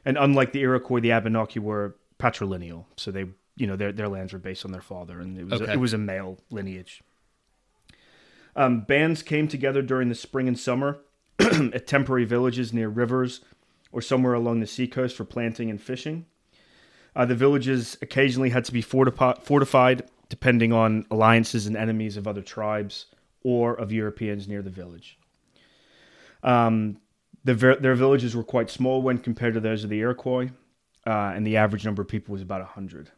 and 0.03 0.17
unlike 0.17 0.53
the 0.53 0.62
Iroquois, 0.62 1.00
the 1.00 1.12
Abenaki 1.12 1.59
were 1.59 1.95
patrilineal, 2.19 2.87
so 2.97 3.11
they, 3.11 3.26
you 3.57 3.67
know, 3.67 3.76
their 3.76 3.93
their 3.93 4.09
lands 4.09 4.33
were 4.33 4.38
based 4.38 4.64
on 4.64 4.73
their 4.73 4.81
father, 4.81 5.21
and 5.21 5.38
it 5.38 5.45
was 5.45 5.61
Okay. 5.61 5.73
a, 5.73 5.75
it 5.75 5.76
was 5.79 5.93
a 5.93 5.99
male 5.99 6.38
lineage. 6.49 7.03
Um, 8.57 8.81
bands 8.81 9.23
came 9.23 9.47
together 9.47 9.83
during 9.83 10.09
the 10.09 10.14
spring 10.14 10.49
and 10.49 10.59
summer 10.59 11.00
at 11.38 11.87
temporary 11.87 12.25
villages 12.25 12.73
near 12.73 12.88
rivers 12.88 13.43
or 13.93 14.00
somewhere 14.00 14.33
along 14.33 14.61
the 14.61 14.67
seacoast 14.67 15.14
for 15.19 15.26
planting 15.26 15.69
and 15.69 15.83
fishing. 15.83 16.25
Uh, 17.14 17.26
the 17.26 17.35
villages 17.35 17.99
occasionally 18.00 18.49
had 18.49 18.64
to 18.64 18.73
be 18.73 18.83
fortifi- 18.83 19.43
fortified 19.43 20.09
depending 20.35 20.73
on 20.73 21.06
alliances 21.13 21.69
and 21.69 21.76
enemies 21.76 22.17
of 22.17 22.26
other 22.26 22.43
tribes 22.43 23.06
or 23.45 23.73
of 23.75 23.93
Europeans 23.93 24.49
near 24.49 24.63
the 24.63 24.69
village. 24.69 25.17
Um, 26.43 26.97
the, 27.45 27.54
their 27.54 27.95
villages 27.95 28.35
were 28.35 28.43
quite 28.43 28.69
small 28.69 29.00
when 29.00 29.19
compared 29.19 29.54
to 29.54 29.61
those 29.61 29.85
of 29.85 29.91
the 29.91 30.00
Iroquois, 30.00 30.50
uh, 31.06 31.32
and 31.37 31.47
the 31.47 31.56
average 31.56 31.85
number 31.85 32.02
of 32.02 32.08
people 32.08 32.32
was 32.32 32.43
about 32.43 32.63
100. 32.63 33.13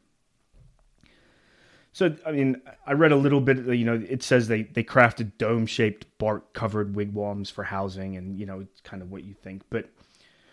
So, 1.94 2.14
I 2.26 2.32
mean, 2.32 2.60
I 2.86 2.92
read 2.92 3.12
a 3.12 3.16
little 3.16 3.40
bit, 3.40 3.64
you 3.64 3.86
know, 3.86 4.04
it 4.06 4.22
says 4.22 4.46
they, 4.46 4.64
they 4.64 4.84
crafted 4.84 5.38
dome 5.38 5.64
shaped 5.64 6.04
bark 6.18 6.52
covered 6.52 6.94
wigwams 6.94 7.48
for 7.48 7.64
housing, 7.64 8.18
and, 8.18 8.38
you 8.38 8.44
know, 8.44 8.60
it's 8.60 8.82
kind 8.82 9.00
of 9.00 9.10
what 9.10 9.24
you 9.24 9.32
think. 9.32 9.62
But 9.70 9.88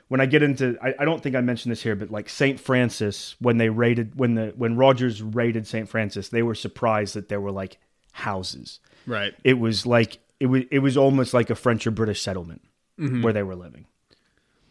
when 0.09 0.21
I 0.21 0.25
get 0.25 0.43
into, 0.43 0.77
I, 0.81 0.93
I 0.99 1.05
don't 1.05 1.21
think 1.23 1.35
I 1.35 1.41
mentioned 1.41 1.71
this 1.71 1.81
here, 1.81 1.95
but 1.95 2.11
like 2.11 2.29
St. 2.29 2.59
Francis, 2.59 3.35
when 3.39 3.57
they 3.57 3.69
raided, 3.69 4.17
when 4.19 4.35
the, 4.35 4.53
when 4.55 4.75
Rogers 4.75 5.21
raided 5.21 5.65
St. 5.67 5.87
Francis, 5.89 6.29
they 6.29 6.43
were 6.43 6.55
surprised 6.55 7.15
that 7.15 7.29
there 7.29 7.41
were 7.41 7.51
like 7.51 7.77
houses. 8.11 8.79
right. 9.07 9.33
It 9.43 9.59
was 9.59 9.85
like, 9.85 10.19
it 10.39 10.47
was, 10.47 10.63
it 10.71 10.79
was 10.79 10.97
almost 10.97 11.33
like 11.33 11.49
a 11.49 11.55
French 11.55 11.87
or 11.87 11.91
British 11.91 12.21
settlement 12.21 12.61
mm-hmm. 12.99 13.21
where 13.21 13.33
they 13.33 13.43
were 13.43 13.55
living. 13.55 13.85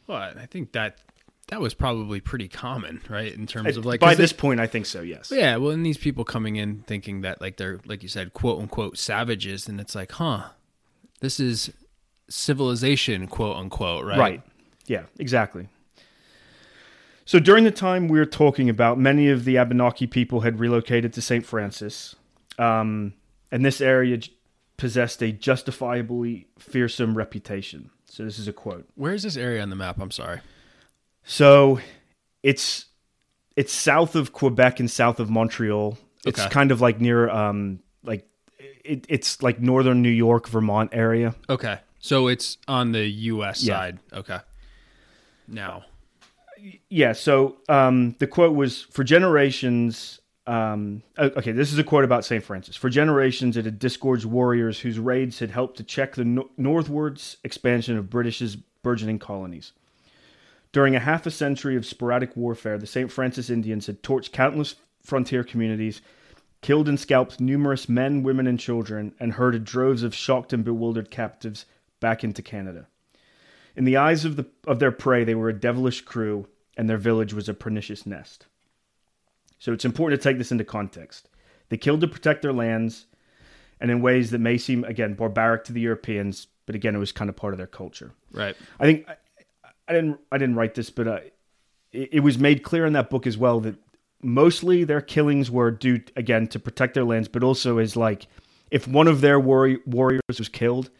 Well, 0.06 0.18
I 0.18 0.46
think 0.46 0.72
that 0.72 0.98
that 1.48 1.60
was 1.60 1.74
probably 1.74 2.20
pretty 2.20 2.48
common, 2.48 3.00
right? 3.08 3.32
In 3.32 3.46
terms 3.46 3.76
of 3.76 3.84
like 3.84 4.00
By 4.00 4.08
'cause 4.08 4.16
they- 4.18 4.24
this 4.24 4.32
point, 4.32 4.60
I 4.60 4.66
think 4.66 4.86
so, 4.86 5.00
yes. 5.02 5.30
Yeah, 5.34 5.56
well, 5.56 5.70
and 5.70 5.84
these 5.84 5.98
people 5.98 6.24
coming 6.24 6.56
in 6.56 6.82
thinking 6.86 7.22
that 7.22 7.40
like 7.40 7.56
they're 7.56 7.80
like 7.84 8.02
you 8.02 8.08
said, 8.08 8.32
quote 8.32 8.60
unquote 8.60 8.96
savages, 8.98 9.68
and 9.68 9.80
it's 9.80 9.94
like, 9.94 10.12
huh, 10.12 10.44
this 11.20 11.40
is 11.40 11.72
civilization, 12.28 13.26
quote 13.26 13.56
unquote, 13.56 14.04
right? 14.04 14.18
Right. 14.18 14.42
Yeah, 14.86 15.04
exactly. 15.18 15.68
So 17.24 17.38
during 17.38 17.64
the 17.64 17.70
time 17.70 18.08
we're 18.08 18.24
talking 18.26 18.68
about, 18.68 18.98
many 18.98 19.28
of 19.28 19.44
the 19.44 19.56
Abenaki 19.56 20.06
people 20.06 20.40
had 20.40 20.58
relocated 20.58 21.12
to 21.14 21.22
St. 21.22 21.46
Francis, 21.46 22.16
um, 22.58 23.14
and 23.50 23.64
this 23.64 23.80
area 23.80 24.16
j- 24.16 24.32
possessed 24.76 25.22
a 25.22 25.30
justifiably 25.30 26.48
fearsome 26.58 27.16
reputation. 27.16 27.90
So 28.06 28.24
this 28.24 28.38
is 28.38 28.48
a 28.48 28.52
quote. 28.52 28.88
Where 28.96 29.14
is 29.14 29.22
this 29.22 29.36
area 29.36 29.62
on 29.62 29.70
the 29.70 29.76
map? 29.76 30.00
I'm 30.00 30.10
sorry. 30.10 30.40
So 31.24 31.78
it's 32.42 32.86
it's 33.56 33.72
south 33.72 34.16
of 34.16 34.32
Quebec 34.32 34.80
and 34.80 34.90
south 34.90 35.20
of 35.20 35.30
Montreal. 35.30 35.96
It's 36.26 36.40
Okay. 36.40 36.50
kind 36.50 36.72
of 36.72 36.80
like 36.80 37.00
near 37.00 37.30
um 37.30 37.78
like 38.02 38.26
it, 38.84 39.06
it's 39.08 39.42
like 39.42 39.60
northern 39.60 40.02
New 40.02 40.10
York, 40.10 40.48
Vermont 40.48 40.90
area. 40.92 41.34
Okay, 41.48 41.78
so 42.00 42.26
it's 42.26 42.58
on 42.66 42.90
the 42.92 43.06
U.S. 43.06 43.62
Yeah. 43.62 43.74
side. 43.76 43.98
Okay. 44.12 44.38
Now, 45.48 45.84
yeah 46.88 47.12
so 47.12 47.56
um, 47.68 48.14
the 48.18 48.26
quote 48.26 48.54
was 48.54 48.82
for 48.82 49.04
generations 49.04 50.20
um, 50.46 51.02
okay 51.18 51.52
this 51.52 51.72
is 51.72 51.78
a 51.78 51.84
quote 51.84 52.04
about 52.04 52.24
st 52.24 52.42
francis. 52.42 52.76
For 52.76 52.90
generations 52.90 53.56
it 53.56 53.64
had 53.64 53.78
disgorged 53.78 54.24
warriors 54.24 54.80
whose 54.80 54.98
raids 54.98 55.38
had 55.38 55.50
helped 55.50 55.76
to 55.78 55.84
check 55.84 56.14
the 56.14 56.24
no- 56.24 56.50
northwards 56.56 57.36
expansion 57.44 57.96
of 57.96 58.10
british's 58.10 58.56
burgeoning 58.56 59.18
colonies. 59.18 59.72
During 60.72 60.96
a 60.96 61.00
half 61.00 61.26
a 61.26 61.30
century 61.30 61.76
of 61.76 61.86
sporadic 61.86 62.36
warfare 62.36 62.78
the 62.78 62.86
st 62.86 63.10
francis 63.10 63.50
indians 63.50 63.86
had 63.86 64.02
torched 64.02 64.32
countless 64.32 64.76
frontier 65.02 65.44
communities 65.44 66.00
killed 66.60 66.88
and 66.88 66.98
scalped 66.98 67.40
numerous 67.40 67.88
men 67.88 68.22
women 68.22 68.46
and 68.46 68.58
children 68.58 69.14
and 69.18 69.32
herded 69.32 69.64
droves 69.64 70.02
of 70.02 70.14
shocked 70.14 70.52
and 70.52 70.64
bewildered 70.64 71.10
captives 71.10 71.66
back 72.00 72.24
into 72.24 72.42
canada 72.42 72.86
in 73.76 73.84
the 73.84 73.96
eyes 73.96 74.24
of 74.24 74.36
the 74.36 74.46
of 74.66 74.78
their 74.78 74.92
prey, 74.92 75.24
they 75.24 75.34
were 75.34 75.48
a 75.48 75.58
devilish 75.58 76.02
crew, 76.02 76.46
and 76.76 76.88
their 76.88 76.98
village 76.98 77.32
was 77.32 77.48
a 77.48 77.54
pernicious 77.54 78.06
nest. 78.06 78.46
So 79.58 79.72
it's 79.72 79.84
important 79.84 80.20
to 80.20 80.28
take 80.28 80.38
this 80.38 80.52
into 80.52 80.64
context. 80.64 81.28
They 81.68 81.76
killed 81.76 82.00
to 82.00 82.08
protect 82.08 82.42
their 82.42 82.52
lands, 82.52 83.06
and 83.80 83.90
in 83.90 84.02
ways 84.02 84.30
that 84.30 84.40
may 84.40 84.58
seem 84.58 84.84
again 84.84 85.14
barbaric 85.14 85.64
to 85.64 85.72
the 85.72 85.80
Europeans, 85.80 86.46
but 86.66 86.74
again 86.74 86.94
it 86.94 86.98
was 86.98 87.12
kind 87.12 87.30
of 87.30 87.36
part 87.36 87.54
of 87.54 87.58
their 87.58 87.66
culture. 87.66 88.12
right? 88.32 88.56
I 88.80 88.84
think 88.84 89.08
I, 89.08 89.16
I 89.88 89.92
didn't 89.92 90.20
I 90.30 90.38
didn't 90.38 90.56
write 90.56 90.74
this, 90.74 90.90
but 90.90 91.08
uh, 91.08 91.20
it, 91.92 92.08
it 92.14 92.20
was 92.20 92.38
made 92.38 92.62
clear 92.62 92.86
in 92.86 92.92
that 92.94 93.10
book 93.10 93.26
as 93.26 93.38
well 93.38 93.60
that 93.60 93.76
mostly 94.22 94.84
their 94.84 95.00
killings 95.00 95.50
were 95.50 95.70
due 95.70 96.00
again 96.16 96.46
to 96.48 96.58
protect 96.58 96.94
their 96.94 97.04
lands, 97.04 97.28
but 97.28 97.42
also 97.42 97.78
as 97.78 97.96
like 97.96 98.26
if 98.70 98.88
one 98.88 99.08
of 99.08 99.20
their 99.20 99.38
warri- 99.38 99.80
warriors 99.86 100.22
was 100.38 100.48
killed, 100.48 100.90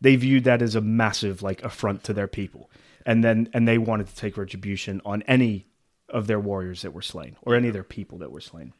they 0.00 0.16
viewed 0.16 0.44
that 0.44 0.62
as 0.62 0.74
a 0.74 0.80
massive 0.80 1.42
like 1.42 1.62
affront 1.62 2.04
to 2.04 2.12
their 2.12 2.28
people, 2.28 2.70
and 3.06 3.22
then 3.24 3.48
and 3.52 3.66
they 3.68 3.78
wanted 3.78 4.06
to 4.08 4.14
take 4.16 4.36
retribution 4.36 5.00
on 5.04 5.22
any 5.22 5.66
of 6.08 6.26
their 6.26 6.40
warriors 6.40 6.82
that 6.82 6.92
were 6.92 7.02
slain 7.02 7.36
or 7.42 7.54
any 7.54 7.68
of 7.68 7.74
their 7.74 7.84
people 7.84 8.18
that 8.18 8.32
were 8.32 8.40
slain. 8.40 8.72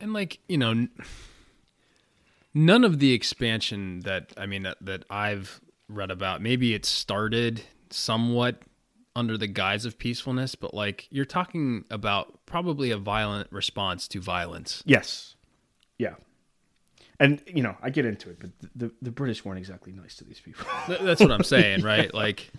and 0.00 0.12
like 0.12 0.38
you 0.48 0.58
know 0.58 0.86
none 2.52 2.84
of 2.84 2.98
the 2.98 3.12
expansion 3.12 4.00
that 4.00 4.32
i 4.36 4.46
mean 4.46 4.62
that, 4.62 4.76
that 4.80 5.04
i've 5.10 5.60
read 5.88 6.10
about 6.10 6.42
maybe 6.42 6.74
it 6.74 6.84
started 6.84 7.62
somewhat 7.90 8.62
under 9.16 9.38
the 9.38 9.46
guise 9.46 9.84
of 9.84 9.98
peacefulness 9.98 10.54
but 10.54 10.74
like 10.74 11.06
you're 11.10 11.24
talking 11.24 11.84
about 11.90 12.38
probably 12.46 12.90
a 12.90 12.98
violent 12.98 13.50
response 13.52 14.08
to 14.08 14.20
violence 14.20 14.82
Yes. 14.86 15.36
Yeah. 15.98 16.14
And 17.20 17.40
you 17.46 17.62
know, 17.62 17.76
I 17.82 17.90
get 17.90 18.06
into 18.06 18.30
it, 18.30 18.38
but 18.40 18.50
the 18.74 18.90
the 19.00 19.10
British 19.10 19.44
weren't 19.44 19.58
exactly 19.58 19.92
nice 19.92 20.16
to 20.16 20.24
these 20.24 20.40
people. 20.40 20.66
That's 20.88 21.20
what 21.20 21.32
I'm 21.32 21.44
saying, 21.44 21.82
right? 21.82 22.12
Like, 22.14 22.50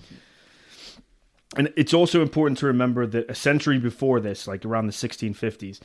And 1.55 1.71
it's 1.77 1.93
also 1.93 2.21
important 2.21 2.57
to 2.59 2.65
remember 2.67 3.05
that 3.07 3.29
a 3.29 3.35
century 3.35 3.79
before 3.79 4.19
this, 4.19 4.47
like 4.47 4.65
around 4.65 4.87
the 4.87 4.93
1650s, 4.93 5.79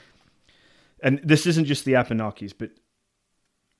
and 1.02 1.20
this 1.22 1.46
isn't 1.46 1.66
just 1.66 1.84
the 1.84 1.92
Abenakis, 1.92 2.52
but 2.56 2.70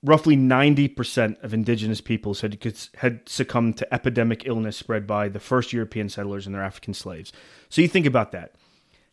roughly 0.02 0.36
90% 0.36 1.42
of 1.42 1.52
indigenous 1.52 2.00
peoples 2.00 2.40
had, 2.40 2.58
had 2.96 3.28
succumbed 3.28 3.76
to 3.78 3.94
epidemic 3.94 4.46
illness 4.46 4.76
spread 4.76 5.06
by 5.06 5.28
the 5.28 5.40
first 5.40 5.72
European 5.72 6.08
settlers 6.08 6.46
and 6.46 6.54
their 6.54 6.62
African 6.62 6.94
slaves. 6.94 7.32
So 7.68 7.82
you 7.82 7.88
think 7.88 8.06
about 8.06 8.32
that, 8.32 8.54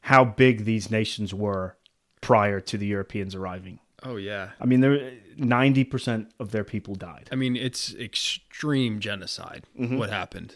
how 0.02 0.24
big 0.24 0.66
these 0.66 0.90
nations 0.90 1.34
were 1.34 1.76
prior 2.22 2.60
to 2.62 2.78
the 2.78 2.88
Europeans 2.88 3.36
arriving. 3.36 3.80
Oh 4.04 4.16
yeah. 4.16 4.52
I 4.60 4.66
mean, 4.66 4.82
there 4.82 5.14
90% 5.40 6.28
of 6.40 6.52
their 6.52 6.64
people 6.64 6.96
died. 6.96 7.30
I 7.32 7.36
mean, 7.36 7.56
it's 7.56 7.94
extreme 7.96 9.00
genocide. 9.00 9.66
What 9.76 10.10
happened? 10.10 10.56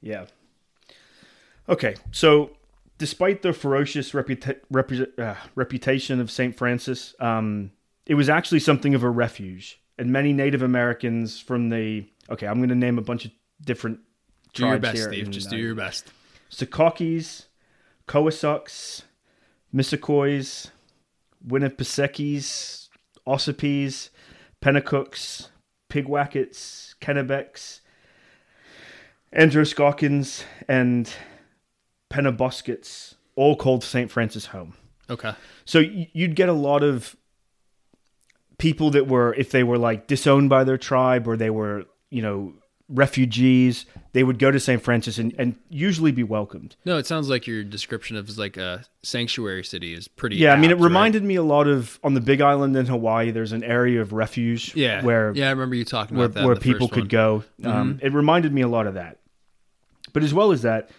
Yeah. 0.00 0.26
Okay, 1.68 1.94
so 2.10 2.50
despite 2.98 3.42
the 3.42 3.52
ferocious 3.52 4.12
reputa- 4.12 4.60
repu- 4.72 5.18
uh, 5.18 5.34
reputation 5.54 6.20
of 6.20 6.30
St. 6.30 6.56
Francis, 6.56 7.14
um, 7.20 7.70
it 8.06 8.14
was 8.14 8.28
actually 8.28 8.60
something 8.60 8.94
of 8.94 9.02
a 9.02 9.10
refuge. 9.10 9.80
And 9.98 10.10
many 10.10 10.32
Native 10.32 10.62
Americans 10.62 11.38
from 11.38 11.68
the. 11.68 12.06
Okay, 12.30 12.46
I'm 12.46 12.56
going 12.56 12.70
to 12.70 12.74
name 12.74 12.98
a 12.98 13.02
bunch 13.02 13.26
of 13.26 13.30
different 13.64 14.00
Do 14.54 14.62
your 14.62 14.78
tribes 14.78 14.82
best, 14.82 14.96
here. 14.96 15.12
Steve. 15.12 15.30
Just 15.30 15.48
uh, 15.48 15.50
do 15.50 15.56
your 15.58 15.74
best. 15.74 16.10
Sokokis, 16.50 17.44
Coasucks, 18.08 19.02
Missisquois, 19.72 20.70
Winnipesaukis, 21.46 22.88
Ossipes, 23.26 24.10
Pennacooks, 24.62 25.48
Pigwackets, 25.90 26.94
Kennebecks, 27.00 27.80
Androscoggins, 29.32 30.44
and 30.68 31.12
Penobscots, 32.12 33.14
all 33.36 33.56
called 33.56 33.82
St. 33.82 34.10
Francis 34.10 34.46
home. 34.46 34.74
Okay. 35.10 35.32
So 35.64 35.80
you'd 35.80 36.36
get 36.36 36.48
a 36.48 36.54
lot 36.54 36.82
of 36.82 37.16
people 38.58 38.90
that 38.90 39.08
were, 39.08 39.34
if 39.34 39.50
they 39.50 39.62
were 39.62 39.78
like 39.78 40.06
disowned 40.06 40.48
by 40.48 40.64
their 40.64 40.78
tribe 40.78 41.26
or 41.26 41.36
they 41.36 41.50
were, 41.50 41.84
you 42.10 42.22
know, 42.22 42.54
refugees, 42.92 43.86
they 44.12 44.22
would 44.22 44.38
go 44.38 44.50
to 44.50 44.60
St. 44.60 44.82
Francis 44.82 45.18
and, 45.18 45.34
and 45.38 45.56
usually 45.68 46.12
be 46.12 46.22
welcomed. 46.22 46.76
No, 46.84 46.98
it 46.98 47.06
sounds 47.06 47.28
like 47.28 47.46
your 47.46 47.64
description 47.64 48.16
of 48.16 48.36
like 48.38 48.56
a 48.56 48.84
sanctuary 49.02 49.64
city 49.64 49.94
is 49.94 50.08
pretty. 50.08 50.36
Yeah, 50.36 50.52
I 50.52 50.56
mean, 50.56 50.70
it 50.70 50.74
apt, 50.74 50.80
right? 50.80 50.88
reminded 50.88 51.22
me 51.22 51.36
a 51.36 51.42
lot 51.42 51.66
of 51.66 51.98
on 52.04 52.14
the 52.14 52.20
Big 52.20 52.40
Island 52.40 52.76
in 52.76 52.86
Hawaii. 52.86 53.30
There's 53.30 53.52
an 53.52 53.64
area 53.64 54.00
of 54.00 54.12
refuge, 54.12 54.74
Yeah. 54.76 55.02
where 55.02 55.32
yeah, 55.34 55.48
I 55.48 55.50
remember 55.50 55.74
you 55.74 55.84
talking 55.84 56.16
where, 56.16 56.26
about 56.26 56.40
that. 56.40 56.46
where 56.46 56.56
people 56.56 56.88
could 56.88 57.08
go. 57.08 57.44
Um, 57.64 57.98
it 58.02 58.12
reminded 58.12 58.52
me 58.52 58.60
a 58.60 58.68
lot 58.68 58.86
of 58.86 58.94
that. 58.94 59.18
But 60.12 60.22
as 60.22 60.34
well 60.34 60.52
as 60.52 60.62
that, 60.62 60.90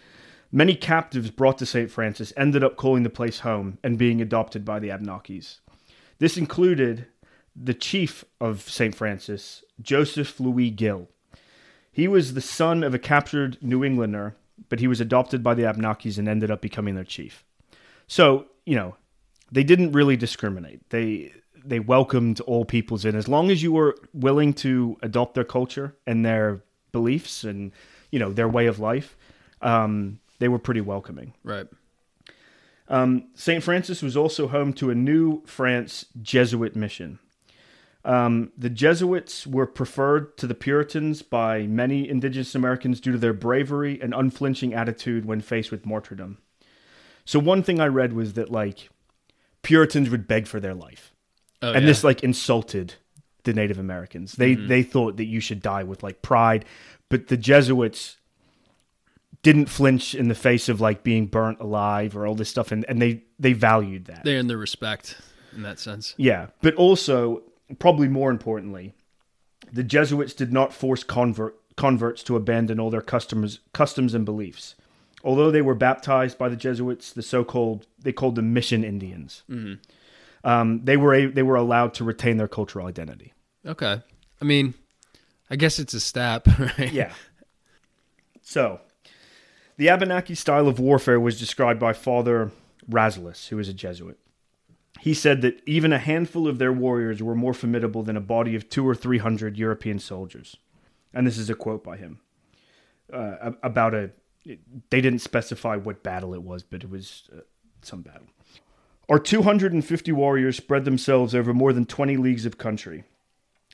many 0.52 0.76
captives 0.76 1.30
brought 1.30 1.60
to 1.60 1.66
St. 1.66 1.92
Francis 1.92 2.34
ended 2.36 2.64
up 2.64 2.76
calling 2.78 3.04
the 3.04 3.10
place 3.10 3.40
home 3.40 3.78
and 3.84 3.98
being 3.98 4.22
adopted 4.22 4.66
by 4.66 4.80
the 4.80 4.90
Abenakis. 4.90 5.60
This 6.20 6.38
included 6.38 7.08
the 7.56 7.74
chief 7.74 8.26
of 8.42 8.62
St. 8.62 8.96
Francis, 8.96 9.64
Joseph 9.82 10.40
Louis 10.40 10.72
Gill. 10.72 11.10
He 11.94 12.08
was 12.08 12.34
the 12.34 12.42
son 12.42 12.84
of 12.84 12.96
a 12.96 13.00
captured 13.00 13.58
New 13.62 13.84
Englander, 13.84 14.36
but 14.68 14.80
he 14.80 14.88
was 14.88 15.00
adopted 15.00 15.44
by 15.44 15.54
the 15.54 15.62
Abenakis 15.62 16.18
and 16.18 16.28
ended 16.28 16.50
up 16.50 16.60
becoming 16.60 16.96
their 16.96 17.04
chief. 17.04 17.46
So, 18.08 18.48
you 18.66 18.76
know, 18.76 18.96
they 19.52 19.64
didn't 19.64 19.92
really 19.92 20.18
discriminate. 20.18 20.90
They 20.90 21.32
they 21.66 21.80
welcomed 21.80 22.42
all 22.42 22.66
peoples 22.66 23.06
in 23.06 23.16
as 23.16 23.30
long 23.30 23.50
as 23.50 23.64
you 23.64 23.72
were 23.72 23.96
willing 24.12 24.54
to 24.54 24.98
adopt 25.02 25.36
their 25.36 25.46
culture 25.46 25.96
and 26.06 26.26
their 26.26 26.62
beliefs 26.92 27.46
and 27.46 27.72
you 28.12 28.20
know 28.20 28.34
their 28.34 28.50
way 28.50 28.66
of 28.66 28.80
life. 28.80 29.16
Um, 29.62 30.20
they 30.40 30.50
were 30.50 30.60
pretty 30.60 30.82
welcoming. 30.82 31.34
Right. 31.44 31.68
Um, 32.90 33.30
St. 33.36 33.64
Francis 33.64 34.02
was 34.02 34.18
also 34.18 34.48
home 34.48 34.74
to 34.74 34.90
a 34.90 34.96
new 34.96 35.42
France 35.46 36.06
Jesuit 36.22 36.76
mission. 36.76 37.20
Um, 38.06 38.52
the 38.58 38.70
Jesuits 38.70 39.48
were 39.48 39.66
preferred 39.66 40.38
to 40.38 40.48
the 40.48 40.56
Puritans 40.56 41.22
by 41.22 41.64
many 41.68 42.08
indigenous 42.10 42.54
Americans 42.54 43.00
due 43.00 43.14
to 43.14 43.18
their 43.18 43.34
bravery 43.34 44.00
and 44.02 44.14
unflinching 44.14 44.74
attitude 44.74 45.26
when 45.26 45.40
faced 45.40 45.72
with 45.72 45.86
martyrdom. 45.86 46.38
So, 47.24 47.40
one 47.40 47.64
thing 47.64 47.80
I 47.80 47.88
read 47.88 48.12
was 48.12 48.34
that, 48.34 48.52
like, 48.52 48.90
Puritans 49.62 50.10
would 50.10 50.28
beg 50.28 50.48
for 50.48 50.60
their 50.60 50.74
life. 50.74 51.14
Oh, 51.62 51.72
and 51.72 51.82
yeah. 51.84 51.88
this, 51.88 52.04
like, 52.04 52.24
insulted 52.24 52.96
the 53.44 53.54
Native 53.54 53.80
Americans. 53.80 54.34
They, 54.34 54.56
Mm-hmm. 54.56 54.68
they 54.68 54.84
thought 54.84 55.16
that 55.18 55.26
you 55.26 55.40
should 55.40 55.62
die 55.62 55.84
with, 55.84 56.04
like, 56.04 56.22
pride. 56.22 56.66
But 57.08 57.28
the 57.28 57.38
Jesuits 57.38 58.18
didn't 59.44 59.68
flinch 59.68 60.14
in 60.14 60.28
the 60.28 60.36
face 60.36 60.68
of, 60.68 60.82
like, 60.82 61.04
being 61.04 61.28
burnt 61.28 61.62
alive 61.62 62.18
or 62.18 62.28
all 62.28 62.36
this 62.36 62.50
stuff. 62.50 62.74
And, 62.74 62.84
and 62.90 63.02
they, 63.02 63.24
they 63.40 63.54
valued 63.54 64.06
that. 64.06 64.26
they 64.26 64.36
earn 64.36 64.48
the 64.48 64.58
respect 64.58 65.18
in 65.56 65.62
that 65.64 65.80
sense. 65.80 66.16
Yeah, 66.18 66.48
but 66.62 66.76
also, 66.76 67.44
probably 67.80 68.08
more 68.08 68.32
importantly, 68.32 68.94
the 69.72 69.84
Jesuits 69.84 70.34
did 70.34 70.52
not 70.52 70.74
force 70.74 71.04
convert, 71.04 71.56
converts 71.76 72.24
to 72.24 72.36
abandon 72.36 72.80
all 72.80 72.90
their 72.90 73.02
customs, 73.02 73.60
customs 73.74 74.14
and 74.14 74.26
beliefs. 74.26 74.76
Although 75.24 75.52
they 75.52 75.62
were 75.62 75.76
baptized 75.76 76.38
by 76.38 76.50
the 76.50 76.56
Jesuits, 76.56 77.14
the 77.14 77.22
so-called 77.24 77.88
they 78.00 78.12
called 78.12 78.36
them 78.36 78.54
mission 78.54 78.84
Indians. 78.84 79.44
Um, 80.44 80.82
they 80.84 80.98
were 80.98 81.14
a, 81.14 81.26
they 81.28 81.44
were 81.44 81.56
allowed 81.56 81.94
to 81.96 82.04
retain 82.04 82.38
their 82.38 82.50
cultural 82.50 82.88
identity. 82.88 83.34
Okay. 83.66 84.02
I 84.42 84.46
mean, 84.46 84.74
I 85.50 85.56
guess 85.56 85.80
it's 85.80 85.94
a 85.94 86.02
step, 86.02 86.48
right? 86.60 86.92
Yeah. 86.92 87.14
So, 88.42 88.82
the 89.78 89.88
Abenaki 89.88 90.36
style 90.36 90.68
of 90.68 90.80
warfare 90.80 91.20
was 91.20 91.40
described 91.40 91.80
by 91.80 91.94
Father 91.94 92.52
Raslis, 92.90 93.48
who 93.48 93.56
was 93.56 93.70
a 93.70 93.74
Jesuit. 93.74 94.20
He 95.04 95.14
said 95.14 95.42
that 95.42 95.62
even 95.66 95.92
a 95.92 96.00
handful 96.00 96.48
of 96.48 96.60
their 96.60 96.72
warriors 96.72 97.22
were 97.22 97.36
more 97.36 97.54
formidable 97.54 98.04
than 98.04 98.16
a 98.16 98.22
body 98.22 98.56
of 98.56 98.70
two 98.70 98.88
or 98.88 98.96
three 98.96 99.18
hundred 99.18 99.58
European 99.58 100.00
soldiers. 100.00 100.56
And 101.14 101.28
this 101.28 101.38
is 101.38 101.50
a 101.50 101.56
quote 101.56 101.84
by 101.84 101.98
him 101.98 102.22
uh, 103.12 103.52
about 103.62 103.94
a. 103.94 104.12
They 104.46 105.02
didn't 105.02 105.20
specify 105.20 105.76
what 105.76 106.04
battle 106.04 106.34
it 106.34 106.42
was, 106.42 106.64
but 106.64 106.86
it 106.86 106.90
was 106.90 107.24
uh, 107.36 107.42
some 107.82 108.02
battle. 108.02 108.28
Our 109.10 109.20
250 109.20 110.14
warriors 110.14 110.56
spread 110.56 110.86
themselves 110.86 111.36
over 111.36 111.54
more 111.54 111.74
than 111.74 111.86
20 111.86 112.16
leagues 112.16 112.46
of 112.46 112.58
country 112.58 113.04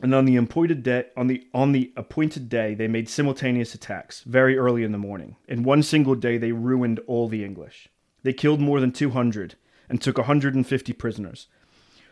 and 0.01 0.15
on 0.15 0.25
the 0.25 0.35
appointed 0.35 0.81
day 0.81 1.05
on 1.15 1.27
the 1.27 1.45
on 1.53 1.73
the 1.73 1.93
appointed 1.95 2.49
day 2.49 2.73
they 2.73 2.87
made 2.87 3.07
simultaneous 3.07 3.75
attacks 3.75 4.21
very 4.21 4.57
early 4.57 4.83
in 4.83 4.91
the 4.91 4.97
morning 4.97 5.35
in 5.47 5.61
one 5.61 5.83
single 5.83 6.15
day 6.15 6.39
they 6.39 6.53
ruined 6.53 6.99
all 7.05 7.27
the 7.27 7.43
english 7.43 7.89
they 8.23 8.31
killed 8.31 8.61
more 8.61 8.79
than 8.79 8.91
200 8.91 9.55
and 9.89 10.01
took 10.01 10.17
150 10.17 10.93
prisoners 10.93 11.47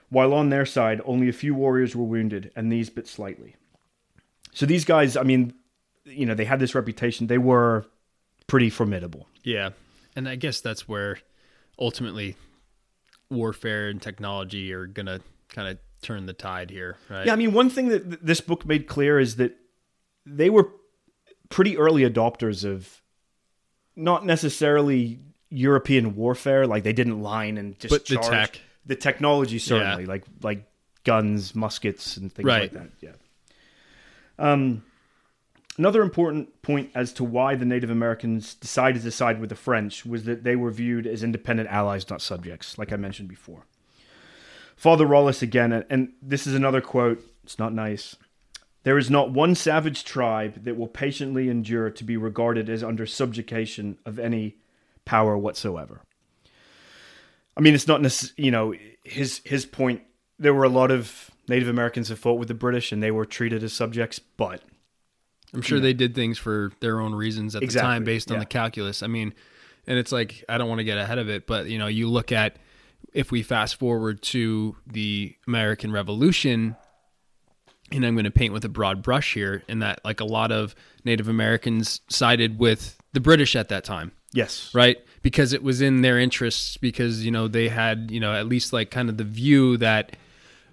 while 0.09 0.33
on 0.33 0.49
their 0.49 0.65
side 0.65 1.01
only 1.05 1.29
a 1.29 1.33
few 1.33 1.53
warriors 1.53 1.95
were 1.95 2.03
wounded 2.03 2.51
and 2.55 2.71
these 2.71 2.89
but 2.89 3.07
slightly 3.07 3.55
so 4.53 4.65
these 4.65 4.85
guys 4.85 5.15
i 5.17 5.23
mean 5.23 5.53
you 6.05 6.25
know 6.25 6.33
they 6.33 6.45
had 6.45 6.59
this 6.59 6.73
reputation 6.75 7.27
they 7.27 7.37
were 7.37 7.85
pretty 8.47 8.69
formidable 8.69 9.27
Yeah. 9.43 9.71
And 10.15 10.27
I 10.27 10.35
guess 10.35 10.61
that's 10.61 10.87
where 10.87 11.19
ultimately 11.77 12.35
warfare 13.29 13.89
and 13.89 14.01
technology 14.01 14.73
are 14.73 14.87
going 14.87 15.05
to 15.05 15.21
kind 15.49 15.67
of 15.67 15.77
turn 16.01 16.25
the 16.25 16.33
tide 16.33 16.71
here, 16.71 16.97
right? 17.09 17.27
Yeah, 17.27 17.33
I 17.33 17.35
mean, 17.35 17.53
one 17.53 17.69
thing 17.69 17.89
that 17.89 18.03
th- 18.09 18.19
this 18.23 18.41
book 18.41 18.65
made 18.65 18.87
clear 18.87 19.19
is 19.19 19.35
that 19.35 19.55
they 20.25 20.49
were 20.49 20.69
pretty 21.49 21.77
early 21.77 22.01
adopters 22.01 22.63
of 22.65 23.01
not 23.95 24.25
necessarily 24.25 25.19
European 25.49 26.15
warfare. 26.15 26.67
Like 26.67 26.83
they 26.83 26.93
didn't 26.93 27.21
line 27.21 27.57
and 27.57 27.77
just 27.79 27.91
But 27.91 28.05
the 28.05 28.15
charge. 28.15 28.29
tech. 28.29 28.61
the 28.85 28.95
technology 28.95 29.59
certainly, 29.59 30.05
like 30.05 30.23
like 30.41 30.65
guns, 31.03 31.55
muskets, 31.55 32.17
and 32.17 32.31
things 32.31 32.45
Right. 32.45 32.73
like 32.73 32.73
that. 32.73 32.89
Yeah. 33.01 33.11
Um, 34.39 34.83
another 35.77 36.01
important 36.01 36.61
point 36.61 36.91
as 36.93 37.13
to 37.13 37.23
why 37.23 37.55
the 37.55 37.65
Native 37.65 37.89
Americans 37.89 38.53
decided 38.55 39.01
to 39.03 39.11
side 39.11 39.39
with 39.39 39.49
the 39.49 39.55
French 39.55 40.05
was 40.05 40.25
that 40.25 40.43
they 40.43 40.55
were 40.55 40.71
viewed 40.71 41.07
as 41.07 41.23
independent 41.23 41.69
allies, 41.69 42.09
not 42.09 42.21
subjects, 42.21 42.77
like 42.77 42.91
I 42.91 42.97
mentioned 42.97 43.29
before. 43.29 43.65
Father 44.75 45.07
Rollis 45.07 45.41
again, 45.41 45.85
and 45.89 46.11
this 46.21 46.45
is 46.45 46.53
another 46.53 46.81
quote. 46.81 47.23
It's 47.43 47.57
not 47.57 47.73
nice. 47.73 48.15
There 48.83 48.97
is 48.97 49.09
not 49.09 49.31
one 49.31 49.55
savage 49.55 50.03
tribe 50.05 50.63
that 50.65 50.77
will 50.77 50.87
patiently 50.87 51.49
endure 51.49 51.89
to 51.89 52.03
be 52.03 52.15
regarded 52.15 52.69
as 52.69 52.83
under 52.83 53.05
subjugation 53.05 53.97
of 54.05 54.19
any 54.19 54.57
power 55.07 55.37
whatsoever. 55.37 56.01
I 57.55 57.61
mean, 57.61 57.73
it's 57.73 57.87
not 57.87 58.01
you 58.37 58.51
know 58.51 58.75
his 59.03 59.41
his 59.45 59.65
point. 59.65 60.01
There 60.37 60.53
were 60.53 60.65
a 60.65 60.69
lot 60.69 60.91
of 60.91 61.31
Native 61.47 61.69
Americans 61.69 62.09
that 62.09 62.17
fought 62.17 62.37
with 62.37 62.49
the 62.49 62.53
British, 62.53 62.91
and 62.91 63.01
they 63.01 63.09
were 63.09 63.25
treated 63.25 63.63
as 63.63 63.73
subjects. 63.73 64.19
But 64.19 64.61
I'm 65.53 65.61
sure 65.61 65.79
they 65.79 65.93
did 65.93 66.13
things 66.13 66.37
for 66.37 66.71
their 66.81 66.99
own 66.99 67.15
reasons 67.15 67.55
at 67.55 67.61
the 67.61 67.67
time 67.67 68.03
based 68.03 68.29
on 68.29 68.35
yeah. 68.35 68.41
the 68.41 68.45
calculus. 68.45 69.01
I 69.01 69.07
mean, 69.07 69.33
and 69.87 69.97
it's 69.97 70.11
like 70.11 70.43
I 70.47 70.57
don't 70.57 70.67
want 70.67 70.79
to 70.79 70.83
get 70.83 70.97
ahead 70.97 71.17
of 71.17 71.29
it, 71.29 71.47
but 71.47 71.67
you 71.67 71.79
know, 71.79 71.87
you 71.87 72.09
look 72.09 72.31
at 72.31 72.57
if 73.13 73.31
we 73.31 73.41
fast 73.41 73.77
forward 73.77 74.21
to 74.21 74.75
the 74.85 75.35
American 75.47 75.91
Revolution, 75.91 76.75
and 77.91 78.05
I'm 78.05 78.13
going 78.13 78.25
to 78.25 78.31
paint 78.31 78.53
with 78.53 78.65
a 78.65 78.69
broad 78.69 79.01
brush 79.01 79.33
here, 79.33 79.63
in 79.67 79.79
that 79.79 80.01
like 80.03 80.19
a 80.19 80.25
lot 80.25 80.51
of 80.51 80.75
Native 81.05 81.29
Americans 81.29 82.01
sided 82.09 82.59
with 82.59 82.97
the 83.13 83.21
British 83.21 83.55
at 83.55 83.69
that 83.69 83.83
time, 83.83 84.11
Yes. 84.37 84.71
right? 84.73 84.97
Because 85.21 85.51
it 85.53 85.63
was 85.63 85.81
in 85.81 86.01
their 86.01 86.19
interests, 86.19 86.77
because 86.77 87.25
you 87.25 87.31
know 87.31 87.47
they 87.47 87.67
had 87.69 88.09
you 88.11 88.19
know 88.19 88.33
at 88.33 88.47
least 88.47 88.71
like 88.71 88.91
kind 88.91 89.09
of 89.09 89.17
the 89.17 89.23
view 89.23 89.77
that 89.77 90.15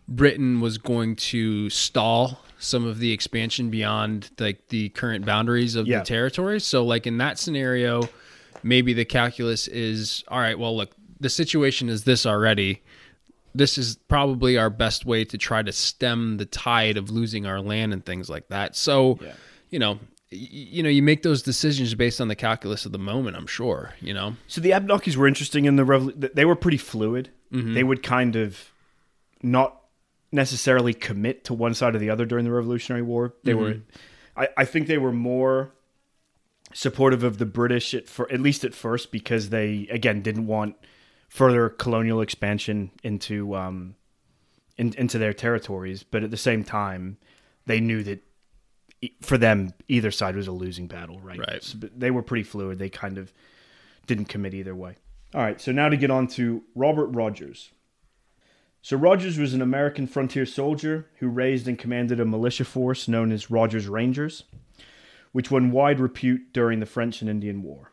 Britain 0.08 0.60
was 0.60 0.78
going 0.78 1.16
to 1.16 1.70
stall 1.70 2.40
some 2.58 2.84
of 2.86 2.98
the 2.98 3.10
expansion 3.12 3.70
beyond 3.70 4.30
like 4.38 4.68
the 4.68 4.88
current 4.90 5.24
boundaries 5.26 5.74
of 5.76 5.86
Yeah. 5.86 5.98
the 6.00 6.04
territory. 6.04 6.60
So 6.60 6.84
like 6.84 7.06
in 7.06 7.18
that 7.18 7.38
scenario, 7.38 8.08
maybe 8.62 8.92
the 8.92 9.04
calculus 9.04 9.66
is 9.68 10.22
all 10.28 10.38
right, 10.40 10.58
well 10.58 10.76
look, 10.76 10.94
the 11.20 11.28
situation 11.30 11.88
is 11.88 12.04
this 12.04 12.26
already. 12.26 12.82
This 13.54 13.78
is 13.78 13.96
probably 14.08 14.58
our 14.58 14.70
best 14.70 15.06
way 15.06 15.24
to 15.26 15.38
try 15.38 15.62
to 15.62 15.72
stem 15.72 16.36
the 16.38 16.44
tide 16.46 16.96
of 16.96 17.10
losing 17.10 17.46
our 17.46 17.60
land 17.60 17.92
and 17.92 18.04
things 18.04 18.28
like 18.28 18.48
that. 18.48 18.76
So, 18.76 19.18
Yeah. 19.22 19.32
you 19.70 19.78
know, 19.78 19.98
you 20.34 20.82
know, 20.82 20.88
you 20.88 21.02
make 21.02 21.22
those 21.22 21.42
decisions 21.42 21.94
based 21.94 22.20
on 22.20 22.28
the 22.28 22.36
calculus 22.36 22.86
of 22.86 22.92
the 22.92 22.98
moment, 22.98 23.36
I'm 23.36 23.46
sure, 23.46 23.94
you 24.00 24.12
know. 24.12 24.36
So 24.48 24.60
the 24.60 24.70
Abenakis 24.70 25.16
were 25.16 25.26
interesting 25.26 25.64
in 25.64 25.76
the 25.76 25.84
revolution. 25.84 26.30
They 26.34 26.44
were 26.44 26.56
pretty 26.56 26.78
fluid. 26.78 27.30
They 27.74 27.84
would 27.84 28.02
kind 28.02 28.36
of 28.36 28.70
not 29.42 29.80
necessarily 30.32 30.94
commit 30.94 31.44
to 31.44 31.54
one 31.54 31.74
side 31.74 31.94
or 31.94 31.98
the 31.98 32.10
other 32.10 32.26
during 32.26 32.44
the 32.44 32.50
Revolutionary 32.50 33.02
War. 33.02 33.34
They 33.44 33.54
were, 33.54 33.76
I, 34.36 34.48
I 34.56 34.64
think, 34.64 34.88
they 34.88 34.98
were 34.98 35.12
more 35.12 35.72
supportive 36.72 37.22
of 37.22 37.38
the 37.38 37.46
British 37.46 37.94
at, 37.94 38.08
for, 38.08 38.30
at 38.32 38.40
least 38.40 38.64
at 38.64 38.74
first 38.74 39.12
because 39.12 39.50
they 39.50 39.86
again 39.90 40.22
didn't 40.22 40.46
want 40.46 40.76
further 41.28 41.68
colonial 41.68 42.20
expansion 42.20 42.90
into 43.04 43.54
um, 43.54 43.94
in, 44.76 44.92
into 44.98 45.18
their 45.18 45.32
territories. 45.32 46.02
But 46.02 46.24
at 46.24 46.30
the 46.30 46.36
same 46.36 46.64
time, 46.64 47.18
they 47.66 47.80
knew 47.80 48.02
that 48.02 48.24
for 49.20 49.38
them 49.38 49.72
either 49.88 50.10
side 50.10 50.36
was 50.36 50.46
a 50.46 50.52
losing 50.52 50.86
battle. 50.86 51.20
Right. 51.20 51.38
Right. 51.38 51.62
So, 51.62 51.78
but 51.78 51.98
they 51.98 52.10
were 52.10 52.22
pretty 52.22 52.44
fluid. 52.44 52.78
They 52.78 52.90
kind 52.90 53.18
of 53.18 53.32
didn't 54.06 54.26
commit 54.26 54.54
either 54.54 54.74
way. 54.74 54.96
All 55.34 55.40
right, 55.40 55.60
so 55.60 55.72
now 55.72 55.88
to 55.88 55.96
get 55.96 56.12
on 56.12 56.28
to 56.28 56.62
Robert 56.76 57.06
Rogers. 57.06 57.72
So 58.82 58.96
Rogers 58.96 59.36
was 59.36 59.52
an 59.52 59.62
American 59.62 60.06
frontier 60.06 60.46
soldier 60.46 61.06
who 61.18 61.28
raised 61.28 61.66
and 61.66 61.78
commanded 61.78 62.20
a 62.20 62.24
militia 62.24 62.64
force 62.64 63.08
known 63.08 63.32
as 63.32 63.50
Rogers 63.50 63.88
Rangers, 63.88 64.44
which 65.32 65.50
won 65.50 65.72
wide 65.72 65.98
repute 65.98 66.52
during 66.52 66.78
the 66.78 66.86
French 66.86 67.20
and 67.20 67.28
Indian 67.28 67.62
War. 67.62 67.90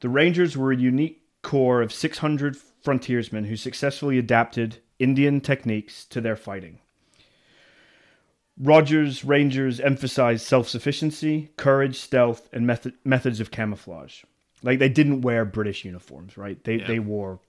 The 0.00 0.08
Rangers 0.08 0.56
were 0.56 0.72
a 0.72 0.76
unique 0.76 1.22
corps 1.42 1.82
of 1.82 1.92
600 1.92 2.56
frontiersmen 2.56 3.44
who 3.44 3.56
successfully 3.56 4.16
adapted 4.16 4.78
Indian 4.98 5.40
techniques 5.40 6.06
to 6.06 6.20
their 6.22 6.36
fighting. 6.36 6.78
Rogers 8.58 9.24
Rangers 9.24 9.80
emphasized 9.80 10.46
self-sufficiency, 10.46 11.50
courage, 11.56 11.98
stealth, 11.98 12.48
and 12.52 12.66
method, 12.66 12.94
methods 13.04 13.40
of 13.40 13.50
camouflage. 13.50 14.22
Like 14.62 14.78
they 14.78 14.88
didn't 14.88 15.20
wear 15.20 15.44
British 15.44 15.84
uniforms, 15.84 16.36
right? 16.36 16.62
They 16.64 16.76
Yeah. 16.76 16.86
they 16.86 16.98
wore 16.98 17.40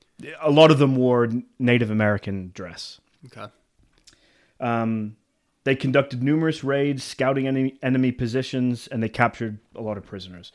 a 0.41 0.50
lot 0.50 0.72
of 0.72 0.80
them 0.80 0.96
wore 0.96 1.30
Native 1.60 1.91
American 1.91 2.52
dress. 2.54 3.00
Okay. 3.28 3.52
Um, 4.60 5.15
they 5.63 5.76
conducted 5.76 6.24
numerous 6.24 6.63
raids, 6.63 7.04
scouting 7.04 7.48
enemy, 7.48 7.78
enemy 7.84 8.12
positions, 8.12 8.88
and 8.88 9.04
they 9.04 9.10
captured 9.10 9.60
a 9.76 9.82
lot 9.82 9.98
of 9.98 10.06
prisoners. 10.06 10.52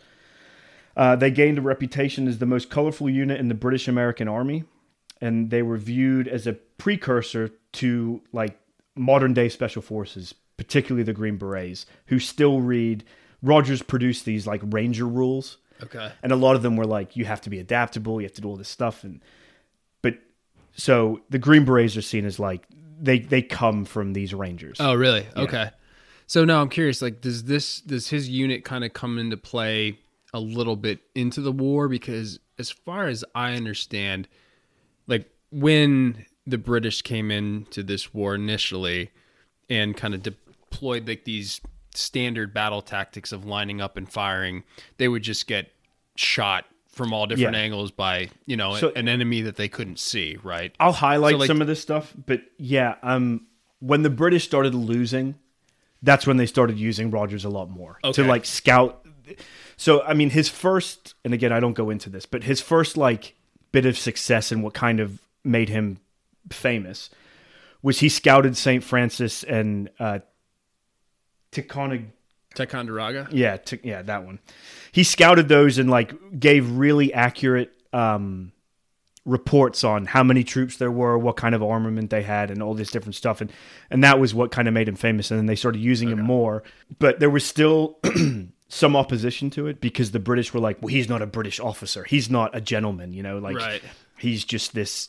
Uh, 0.97 1.17
they 1.17 1.31
gained 1.31 1.59
a 1.59 1.63
reputation 1.63 2.27
as 2.27 2.39
the 2.39 2.47
most 2.47 2.71
colorful 2.71 3.09
unit 3.09 3.39
in 3.39 3.49
the 3.49 3.55
British 3.55 3.89
American 3.89 4.27
Army, 4.29 4.65
and 5.21 5.51
they 5.51 5.63
were 5.63 5.77
viewed 5.79 6.27
as 6.29 6.47
a 6.47 6.55
precursor 6.55 7.51
to 7.73 8.21
like 8.33 8.59
modern 8.97 9.33
day 9.35 9.49
special 9.49 9.83
forces, 9.83 10.35
particularly 10.57 11.03
the 11.03 11.13
Green 11.13 11.37
Berets, 11.37 11.87
who 12.07 12.19
still 12.19 12.61
read. 12.61 13.05
Rogers 13.43 13.83
produced 13.83 14.25
these 14.25 14.47
like 14.47 14.61
Ranger 14.65 15.07
rules, 15.07 15.59
Okay. 15.83 16.13
and 16.23 16.31
a 16.31 16.37
lot 16.37 16.55
of 16.55 16.63
them 16.63 16.77
were 16.77 16.87
like 16.87 17.17
you 17.17 17.25
have 17.25 17.41
to 17.41 17.51
be 17.51 17.59
adaptable 17.59 18.21
you 18.21 18.27
have 18.27 18.35
to 18.35 18.41
do 18.41 18.47
all 18.49 18.57
this 18.57 18.69
stuff 18.69 19.03
and 19.03 19.21
but 20.01 20.15
so 20.77 21.21
the 21.31 21.39
green 21.41 21.65
berets 21.65 21.97
are 21.97 22.03
seen 22.03 22.25
as 22.25 22.39
like 22.39 22.65
they 23.01 23.19
they 23.19 23.43
come 23.43 23.85
from 23.85 24.13
these 24.13 24.33
rangers 24.33 24.77
Oh, 24.79 24.95
really? 24.95 25.27
Okay. 25.37 25.71
So 26.29 26.45
now 26.45 26.61
I'm 26.63 26.69
curious. 26.69 27.03
Like, 27.03 27.21
does 27.21 27.45
this 27.45 27.81
does 27.81 28.09
his 28.09 28.29
unit 28.29 28.65
kind 28.65 28.85
of 28.85 28.93
come 28.93 29.19
into 29.19 29.37
play 29.37 29.99
a 30.33 30.39
little 30.39 30.77
bit 30.77 31.01
into 31.17 31.41
the 31.41 31.51
war? 31.53 31.89
Because 31.89 32.39
as 32.61 32.71
far 32.71 33.09
as 33.09 33.25
I 33.35 33.55
understand, 33.55 34.29
like 35.09 35.29
when 35.51 36.25
the 36.47 36.59
British 36.59 37.03
came 37.03 37.31
into 37.31 37.83
this 37.83 38.13
war 38.13 38.35
initially 38.35 39.11
and 39.71 39.97
kind 39.97 40.15
of 40.15 40.23
deployed 40.23 41.07
like 41.09 41.25
these 41.25 41.61
standard 41.95 42.53
battle 42.55 42.83
tactics 42.83 43.33
of 43.33 43.45
lining 43.45 43.81
up 43.81 43.97
and 43.97 44.11
firing, 44.11 44.65
they 44.99 45.09
would 45.09 45.23
just 45.23 45.47
get 45.47 45.71
shot 46.17 46.65
from 46.89 47.13
all 47.13 47.27
different 47.27 47.55
Yeah. 47.57 47.63
angles 47.63 47.91
by 47.91 48.29
you 48.45 48.57
know 48.57 48.77
So- 48.77 48.93
an 48.95 49.09
enemy 49.09 49.41
that 49.43 49.57
they 49.57 49.69
couldn't 49.69 49.99
see. 49.99 50.37
Right. 50.43 50.75
i'll 50.79 50.93
highlight 50.93 51.33
So, 51.33 51.39
like- 51.39 51.47
some 51.47 51.61
of 51.63 51.67
this 51.67 51.81
stuff 51.81 52.13
but 52.27 52.43
yeah 52.59 52.97
um 53.03 53.47
when 53.81 54.03
the 54.03 54.11
british 54.11 54.45
started 54.45 54.75
losing 54.75 55.37
that's 56.03 56.27
when 56.27 56.37
they 56.37 56.45
started 56.45 56.79
using 56.79 57.11
rogers 57.11 57.47
a 57.47 57.49
lot 57.49 57.71
more 57.71 57.99
Okay. 58.05 58.23
to 58.23 58.29
like 58.29 58.45
scout 58.45 59.07
so 59.79 60.03
i 60.03 60.13
mean 60.13 60.29
his 60.31 60.51
first 60.51 61.15
and 61.25 61.33
again 61.33 61.51
i 61.51 61.61
don't 61.61 61.73
go 61.73 61.89
into 61.89 62.11
this 62.11 62.27
but 62.27 62.45
his 62.45 62.61
first 62.61 62.99
like 62.99 63.37
bit 63.73 63.87
of 63.87 63.97
success 63.97 64.53
and 64.53 64.63
what 64.63 64.75
kind 64.75 65.01
of 65.01 65.19
made 65.45 65.71
him 65.71 65.99
famous 66.51 67.11
was 67.83 68.01
he 68.01 68.09
scouted 68.09 68.57
st 68.57 68.83
francis 68.85 69.43
and 69.45 69.91
uh 69.99 70.19
Ticonderoga 71.51 72.09
Ticonderoga. 72.55 73.29
Yeah, 73.31 73.57
t- 73.57 73.81
yeah, 73.83 74.03
that 74.03 74.25
one. 74.25 74.39
He 74.93 75.05
scouted 75.05 75.49
those 75.49 75.79
and 75.79 75.89
like 75.89 76.39
gave 76.39 76.71
really 76.71 77.13
accurate 77.15 77.73
um, 77.95 78.53
reports 79.25 79.85
on 79.85 80.05
how 80.05 80.23
many 80.23 80.45
troops 80.45 80.77
there 80.77 80.91
were, 80.91 81.17
what 81.17 81.37
kind 81.37 81.55
of 81.55 81.63
armament 81.63 82.11
they 82.11 82.23
had, 82.23 82.51
and 82.51 82.63
all 82.63 82.75
this 82.75 82.91
different 82.91 83.15
stuff. 83.15 83.41
And 83.41 83.51
and 83.91 84.05
that 84.05 84.19
was 84.21 84.35
what 84.35 84.51
kind 84.51 84.69
of 84.69 84.75
made 84.75 84.87
him 84.89 84.97
famous. 84.97 85.31
And 85.31 85.39
then 85.39 85.47
they 85.47 85.57
started 85.57 85.81
using 85.81 86.11
him 86.11 86.21
more. 86.21 86.63
But 86.99 87.21
there 87.21 87.31
was 87.31 87.45
still 87.45 87.99
some 88.69 88.97
opposition 88.97 89.49
to 89.51 89.67
it 89.67 89.81
because 89.81 90.11
the 90.11 90.21
British 90.21 90.53
were 90.53 90.61
like, 90.61 90.83
"Well, 90.83 90.89
he's 90.89 91.09
not 91.09 91.23
a 91.23 91.27
British 91.27 91.59
officer. 91.59 92.05
He's 92.05 92.29
not 92.29 92.55
a 92.55 92.61
gentleman. 92.61 93.15
You 93.15 93.23
know, 93.23 93.39
like 93.39 93.57
Right. 93.57 93.83
he's 94.19 94.45
just 94.45 94.75
this 94.75 95.09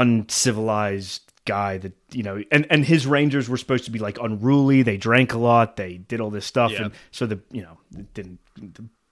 uncivilized." 0.00 1.22
guy 1.46 1.78
that 1.78 1.94
you 2.12 2.22
know 2.22 2.44
and 2.52 2.66
and 2.70 2.84
his 2.84 3.06
rangers 3.06 3.48
were 3.48 3.56
supposed 3.56 3.86
to 3.86 3.90
be 3.90 3.98
like 3.98 4.18
unruly 4.20 4.82
they 4.82 4.98
drank 4.98 5.32
a 5.32 5.38
lot 5.38 5.76
they 5.76 5.96
did 5.96 6.20
all 6.20 6.28
this 6.30 6.44
stuff 6.44 6.70
Yeah. 6.70 6.82
and 6.82 6.92
so 7.10 7.24
the 7.24 7.40
you 7.50 7.62
know 7.62 7.78
it 7.98 8.12
didn't 8.12 8.38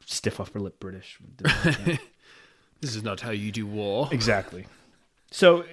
stiff 0.05 0.38
upper 0.38 0.61
lip 0.61 0.79
british 0.79 1.18
like. 1.64 2.01
This 2.83 2.94
is 2.94 3.03
not 3.03 3.20
how 3.22 3.31
you 3.31 3.51
do 3.51 3.66
war. 3.66 4.09
exactly 4.12 4.66
so 5.31 5.64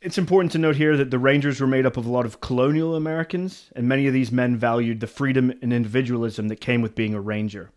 it's 0.00 0.16
important 0.16 0.50
to 0.52 0.58
note 0.58 0.76
here 0.76 0.96
that 0.96 1.10
the 1.10 1.18
rangers 1.18 1.60
were 1.60 1.66
made 1.66 1.84
up 1.84 1.98
of 1.98 2.06
a 2.06 2.10
lot 2.10 2.24
of 2.24 2.40
colonial 2.40 2.96
americans 2.96 3.70
and 3.76 3.86
many 3.86 4.06
of 4.06 4.14
these 4.14 4.32
men 4.32 4.56
valued 4.56 5.00
the 5.00 5.06
freedom 5.06 5.50
and 5.60 5.70
individualism 5.70 6.48
that 6.48 6.62
came 6.62 6.80
with 6.80 6.94
being 6.94 7.12
a 7.14 7.20
ranger 7.20 7.70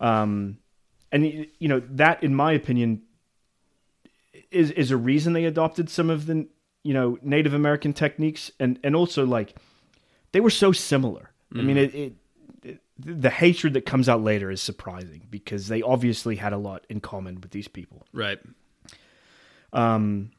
um 0.00 0.58
and 1.10 1.24
you 1.58 1.66
know 1.66 1.80
that 1.88 2.22
in 2.22 2.34
my 2.34 2.52
opinion 2.52 3.00
is 4.50 4.70
is 4.72 4.90
a 4.90 4.96
reason 4.96 5.32
they 5.32 5.44
adopted 5.44 5.88
some 5.90 6.10
of 6.10 6.26
the 6.26 6.46
you 6.82 6.94
know 6.94 7.18
native 7.22 7.52
american 7.54 7.92
techniques 7.92 8.50
and 8.60 8.78
and 8.82 8.94
also 8.96 9.26
like 9.26 9.54
they 10.32 10.40
were 10.40 10.50
so 10.50 10.72
similar 10.72 11.30
i 11.54 11.62
mean 11.62 11.76
it, 11.76 11.94
it, 11.94 12.12
it 12.62 12.80
the 12.98 13.30
hatred 13.30 13.74
that 13.74 13.84
comes 13.86 14.08
out 14.08 14.22
later 14.22 14.50
is 14.50 14.60
surprising 14.62 15.26
because 15.30 15.68
they 15.68 15.82
obviously 15.82 16.36
had 16.36 16.52
a 16.52 16.58
lot 16.58 16.84
in 16.88 17.00
common 17.00 17.40
with 17.40 17.50
these 17.50 17.68
people 17.68 18.06
Right. 18.12 18.38
um, 19.72 20.30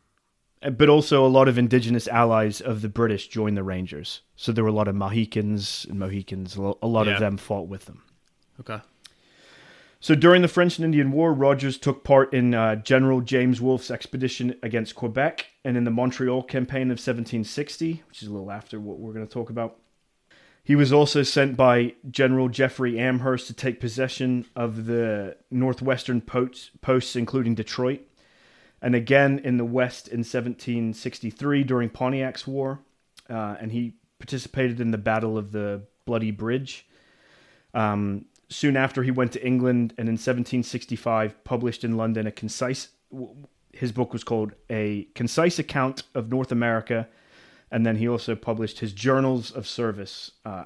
but 0.62 0.90
also 0.90 1.26
a 1.26 1.28
lot 1.28 1.48
of 1.48 1.58
indigenous 1.58 2.08
allies 2.08 2.60
of 2.62 2.82
the 2.82 2.90
British 2.90 3.28
joined 3.30 3.56
the 3.56 3.64
Rangers. 3.64 4.22
So 4.36 4.52
there 4.52 4.64
were 4.64 4.70
a 4.70 4.74
lot 4.74 4.90
of 4.90 4.96
Mohicans 4.96 5.86
and 5.90 5.98
Mohicans. 6.00 6.58
A 6.58 6.74
a 6.82 6.88
lot 6.88 7.08
Yeah. 7.08 7.14
of 7.14 7.20
them 7.22 7.38
fought 7.38 7.68
with 7.70 7.86
them. 7.86 8.04
Okay. 8.60 8.80
So 10.02 10.16
during 10.16 10.42
the 10.42 10.48
French 10.48 10.78
and 10.78 10.86
Indian 10.86 11.12
War, 11.12 11.34
Rogers 11.34 11.78
took 11.78 12.06
part 12.06 12.34
in 12.34 12.54
uh, 12.54 12.78
General 12.78 13.20
James 13.20 13.60
Wolfe's 13.60 13.92
expedition 13.92 14.56
against 14.64 14.96
Quebec 14.96 15.48
and 15.66 15.76
in 15.76 15.84
the 15.84 15.92
Montreal 15.92 16.44
campaign 16.44 16.84
of 16.84 17.00
1760, 17.00 18.04
which 18.08 18.22
is 18.22 18.30
a 18.30 18.32
little 18.32 18.52
after 18.52 18.80
what 18.80 19.00
we're 19.00 19.12
going 19.12 19.28
to 19.28 19.34
talk 19.34 19.50
about. 19.50 19.78
He 20.64 20.76
was 20.76 20.94
also 20.94 21.24
sent 21.24 21.58
by 21.58 21.96
General 22.10 22.48
Jeffrey 22.48 22.98
Amherst 22.98 23.48
to 23.48 23.54
take 23.54 23.82
possession 23.82 24.46
of 24.56 24.86
the 24.86 25.36
northwestern 25.52 26.22
posts, 26.22 26.72
posts 26.80 27.16
including 27.18 27.56
Detroit, 27.56 28.02
and 28.82 28.96
again 28.96 29.40
in 29.44 29.58
the 29.58 29.66
West 29.66 30.08
in 30.08 30.20
1763 30.20 31.64
during 31.64 31.90
Pontiac's 31.90 32.48
War. 32.48 32.80
Uh, 33.30 33.58
and 33.60 33.72
he 33.72 33.96
participated 34.18 34.80
in 34.80 34.92
the 34.92 34.98
Battle 34.98 35.38
of 35.38 35.52
the 35.52 35.82
Bloody 36.06 36.32
Bridge. 36.32 36.88
Um, 37.74 38.26
soon 38.50 38.76
after, 38.76 39.04
he 39.04 39.12
went 39.12 39.32
to 39.34 39.46
England 39.46 39.94
and 39.98 40.10
in 40.10 40.14
1765 40.14 41.44
published 41.44 41.84
in 41.84 41.98
London 41.98 42.28
a 42.28 42.32
concise. 42.32 42.90
his 43.72 43.92
book 43.92 44.12
was 44.12 44.24
called 44.24 44.54
A 44.70 45.08
Concise 45.16 45.60
Account 45.60 46.04
of 46.16 46.30
North 46.30 46.52
America. 46.52 47.08
And 47.72 47.86
then 47.86 47.98
he 47.98 48.08
also 48.08 48.36
published 48.36 48.80
his 48.80 48.94
Journals 48.94 49.52
of 49.52 49.68
Service, 49.68 50.32
uh, 50.44 50.64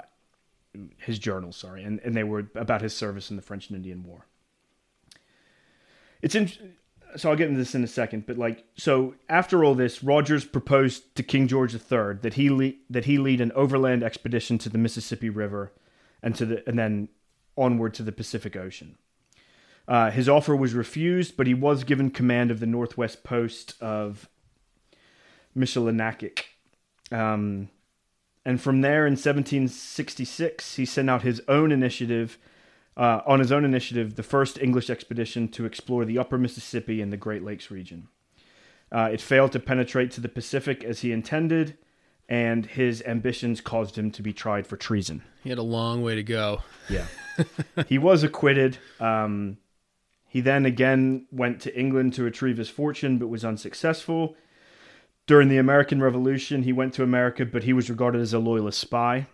his 0.96 1.18
journals, 1.18 1.56
sorry, 1.56 1.84
and, 1.84 2.00
and 2.00 2.16
they 2.16 2.24
were 2.24 2.48
about 2.54 2.80
his 2.80 2.96
service 2.96 3.30
in 3.30 3.36
the 3.36 3.42
French 3.42 3.68
and 3.68 3.76
Indian 3.76 4.02
War. 4.02 4.26
It's 6.22 6.34
in, 6.34 6.50
so 7.16 7.30
I'll 7.30 7.36
get 7.36 7.48
into 7.48 7.58
this 7.58 7.74
in 7.74 7.84
a 7.84 7.88
second, 7.88 8.26
but 8.26 8.38
like 8.38 8.64
so 8.76 9.14
after 9.28 9.62
all 9.62 9.74
this, 9.74 10.02
Rogers 10.02 10.44
proposed 10.44 11.14
to 11.16 11.22
King 11.22 11.46
George 11.46 11.74
III 11.74 12.14
that 12.22 12.34
he 12.34 12.48
lead, 12.48 12.78
that 12.88 13.04
he 13.04 13.18
lead 13.18 13.42
an 13.42 13.52
overland 13.52 14.02
expedition 14.02 14.56
to 14.58 14.68
the 14.68 14.78
Mississippi 14.78 15.28
River 15.28 15.72
and 16.22 16.34
to 16.36 16.46
the 16.46 16.68
and 16.68 16.78
then 16.78 17.08
onward 17.56 17.94
to 17.94 18.02
the 18.02 18.12
Pacific 18.12 18.56
Ocean. 18.56 18.96
Uh, 19.86 20.10
his 20.10 20.28
offer 20.28 20.56
was 20.56 20.74
refused, 20.74 21.36
but 21.36 21.46
he 21.46 21.54
was 21.54 21.84
given 21.84 22.10
command 22.10 22.50
of 22.50 22.60
the 22.60 22.66
northwest 22.66 23.22
post 23.22 23.74
of 23.80 24.28
Michilimackinac. 25.56 26.44
Um, 27.12 27.68
and 28.44 28.60
from 28.60 28.80
there 28.80 29.06
in 29.06 29.12
1766, 29.12 30.76
he 30.76 30.84
sent 30.84 31.10
out 31.10 31.22
his 31.22 31.40
own 31.48 31.70
initiative 31.70 32.38
uh, 32.96 33.20
on 33.26 33.40
his 33.40 33.50
own 33.50 33.64
initiative, 33.64 34.14
the 34.14 34.22
first 34.22 34.58
English 34.58 34.88
expedition 34.88 35.48
to 35.48 35.64
explore 35.64 36.04
the 36.04 36.18
upper 36.18 36.38
Mississippi 36.38 37.00
and 37.02 37.12
the 37.12 37.16
Great 37.16 37.42
Lakes 37.42 37.70
region. 37.70 38.08
Uh, 38.92 39.10
it 39.12 39.20
failed 39.20 39.52
to 39.52 39.58
penetrate 39.58 40.12
to 40.12 40.20
the 40.20 40.28
Pacific 40.28 40.84
as 40.84 41.00
he 41.00 41.10
intended, 41.10 41.76
and 42.28 42.66
his 42.66 43.02
ambitions 43.02 43.60
caused 43.60 43.98
him 43.98 44.10
to 44.12 44.22
be 44.22 44.32
tried 44.32 44.66
for 44.66 44.76
treason. 44.76 45.22
He 45.42 45.50
had 45.50 45.58
a 45.58 45.62
long 45.62 46.02
way 46.02 46.14
to 46.14 46.22
go. 46.22 46.62
Yeah. 46.88 47.06
he 47.88 47.98
was 47.98 48.22
acquitted. 48.22 48.78
Um, 49.00 49.58
he 50.28 50.40
then 50.40 50.66
again 50.66 51.26
went 51.30 51.60
to 51.62 51.78
England 51.78 52.14
to 52.14 52.22
retrieve 52.22 52.56
his 52.56 52.68
fortune, 52.68 53.18
but 53.18 53.28
was 53.28 53.44
unsuccessful. 53.44 54.36
During 55.26 55.48
the 55.48 55.58
American 55.58 56.02
Revolution, 56.02 56.64
he 56.64 56.72
went 56.72 56.92
to 56.94 57.02
America, 57.02 57.46
but 57.46 57.64
he 57.64 57.72
was 57.72 57.88
regarded 57.88 58.20
as 58.20 58.34
a 58.34 58.38
loyalist 58.38 58.78
spy. 58.78 59.26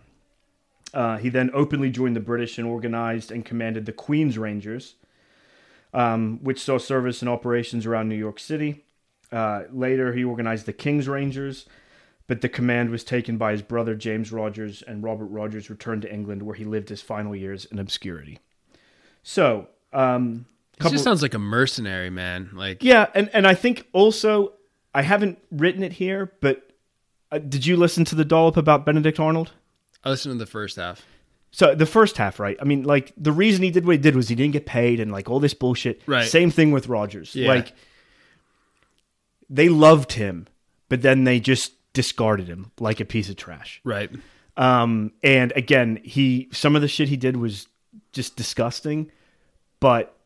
Uh, 0.93 1.17
he 1.17 1.29
then 1.29 1.49
openly 1.53 1.89
joined 1.89 2.15
the 2.15 2.21
British 2.21 2.57
and 2.57 2.67
organized 2.67 3.31
and 3.31 3.45
commanded 3.45 3.85
the 3.85 3.91
Queen's 3.91 4.37
Rangers, 4.37 4.95
um, 5.93 6.39
which 6.43 6.61
saw 6.61 6.77
service 6.77 7.21
in 7.21 7.27
operations 7.27 7.85
around 7.85 8.09
New 8.09 8.15
York 8.15 8.39
City. 8.39 8.83
Uh, 9.31 9.63
later, 9.71 10.13
he 10.13 10.23
organized 10.23 10.65
the 10.65 10.73
King's 10.73 11.07
Rangers, 11.07 11.65
but 12.27 12.41
the 12.41 12.49
command 12.49 12.89
was 12.89 13.03
taken 13.03 13.37
by 13.37 13.51
his 13.51 13.61
brother 13.61 13.95
James 13.95 14.31
Rogers, 14.31 14.81
and 14.81 15.03
Robert 15.03 15.25
Rogers 15.27 15.69
returned 15.69 16.01
to 16.03 16.13
England, 16.13 16.43
where 16.43 16.55
he 16.55 16.65
lived 16.65 16.89
his 16.89 17.01
final 17.01 17.35
years 17.35 17.65
in 17.65 17.79
obscurity. 17.79 18.39
So, 19.23 19.67
um, 19.93 20.45
He 20.81 20.89
just 20.89 21.03
sounds 21.03 21.21
like 21.21 21.33
a 21.33 21.39
mercenary, 21.39 22.09
man. 22.09 22.49
Like, 22.53 22.83
yeah, 22.83 23.07
and 23.13 23.29
and 23.33 23.45
I 23.45 23.53
think 23.53 23.87
also 23.93 24.53
I 24.93 25.01
haven't 25.01 25.39
written 25.51 25.83
it 25.83 25.93
here, 25.93 26.31
but 26.41 26.71
uh, 27.31 27.37
did 27.37 27.65
you 27.65 27.77
listen 27.77 28.05
to 28.05 28.15
the 28.15 28.25
dollop 28.25 28.57
about 28.57 28.85
Benedict 28.85 29.19
Arnold? 29.19 29.51
I 30.03 30.09
listened 30.09 30.33
to 30.33 30.39
the 30.39 30.49
first 30.49 30.77
half. 30.77 31.05
So 31.51 31.75
the 31.75 31.85
first 31.85 32.17
half, 32.17 32.39
right? 32.39 32.57
I 32.61 32.63
mean, 32.63 32.83
like 32.83 33.13
the 33.17 33.31
reason 33.31 33.63
he 33.63 33.71
did 33.71 33.85
what 33.85 33.91
he 33.93 33.97
did 33.97 34.15
was 34.15 34.29
he 34.29 34.35
didn't 34.35 34.53
get 34.53 34.65
paid 34.65 34.99
and 34.99 35.11
like 35.11 35.29
all 35.29 35.39
this 35.39 35.53
bullshit. 35.53 36.01
Right. 36.05 36.25
Same 36.25 36.49
thing 36.49 36.71
with 36.71 36.87
Rogers. 36.87 37.35
Yeah. 37.35 37.49
Like 37.49 37.73
they 39.49 39.67
loved 39.67 40.13
him, 40.13 40.47
but 40.87 41.01
then 41.01 41.25
they 41.25 41.39
just 41.41 41.73
discarded 41.93 42.47
him 42.47 42.71
like 42.79 42.99
a 42.99 43.05
piece 43.05 43.29
of 43.29 43.35
trash. 43.35 43.81
Right. 43.83 44.09
Um, 44.57 45.11
and 45.23 45.51
again, 45.55 45.99
he 46.03 46.49
some 46.51 46.75
of 46.75 46.81
the 46.81 46.87
shit 46.87 47.09
he 47.09 47.17
did 47.17 47.37
was 47.37 47.67
just 48.11 48.35
disgusting, 48.35 49.11
but 49.79 50.17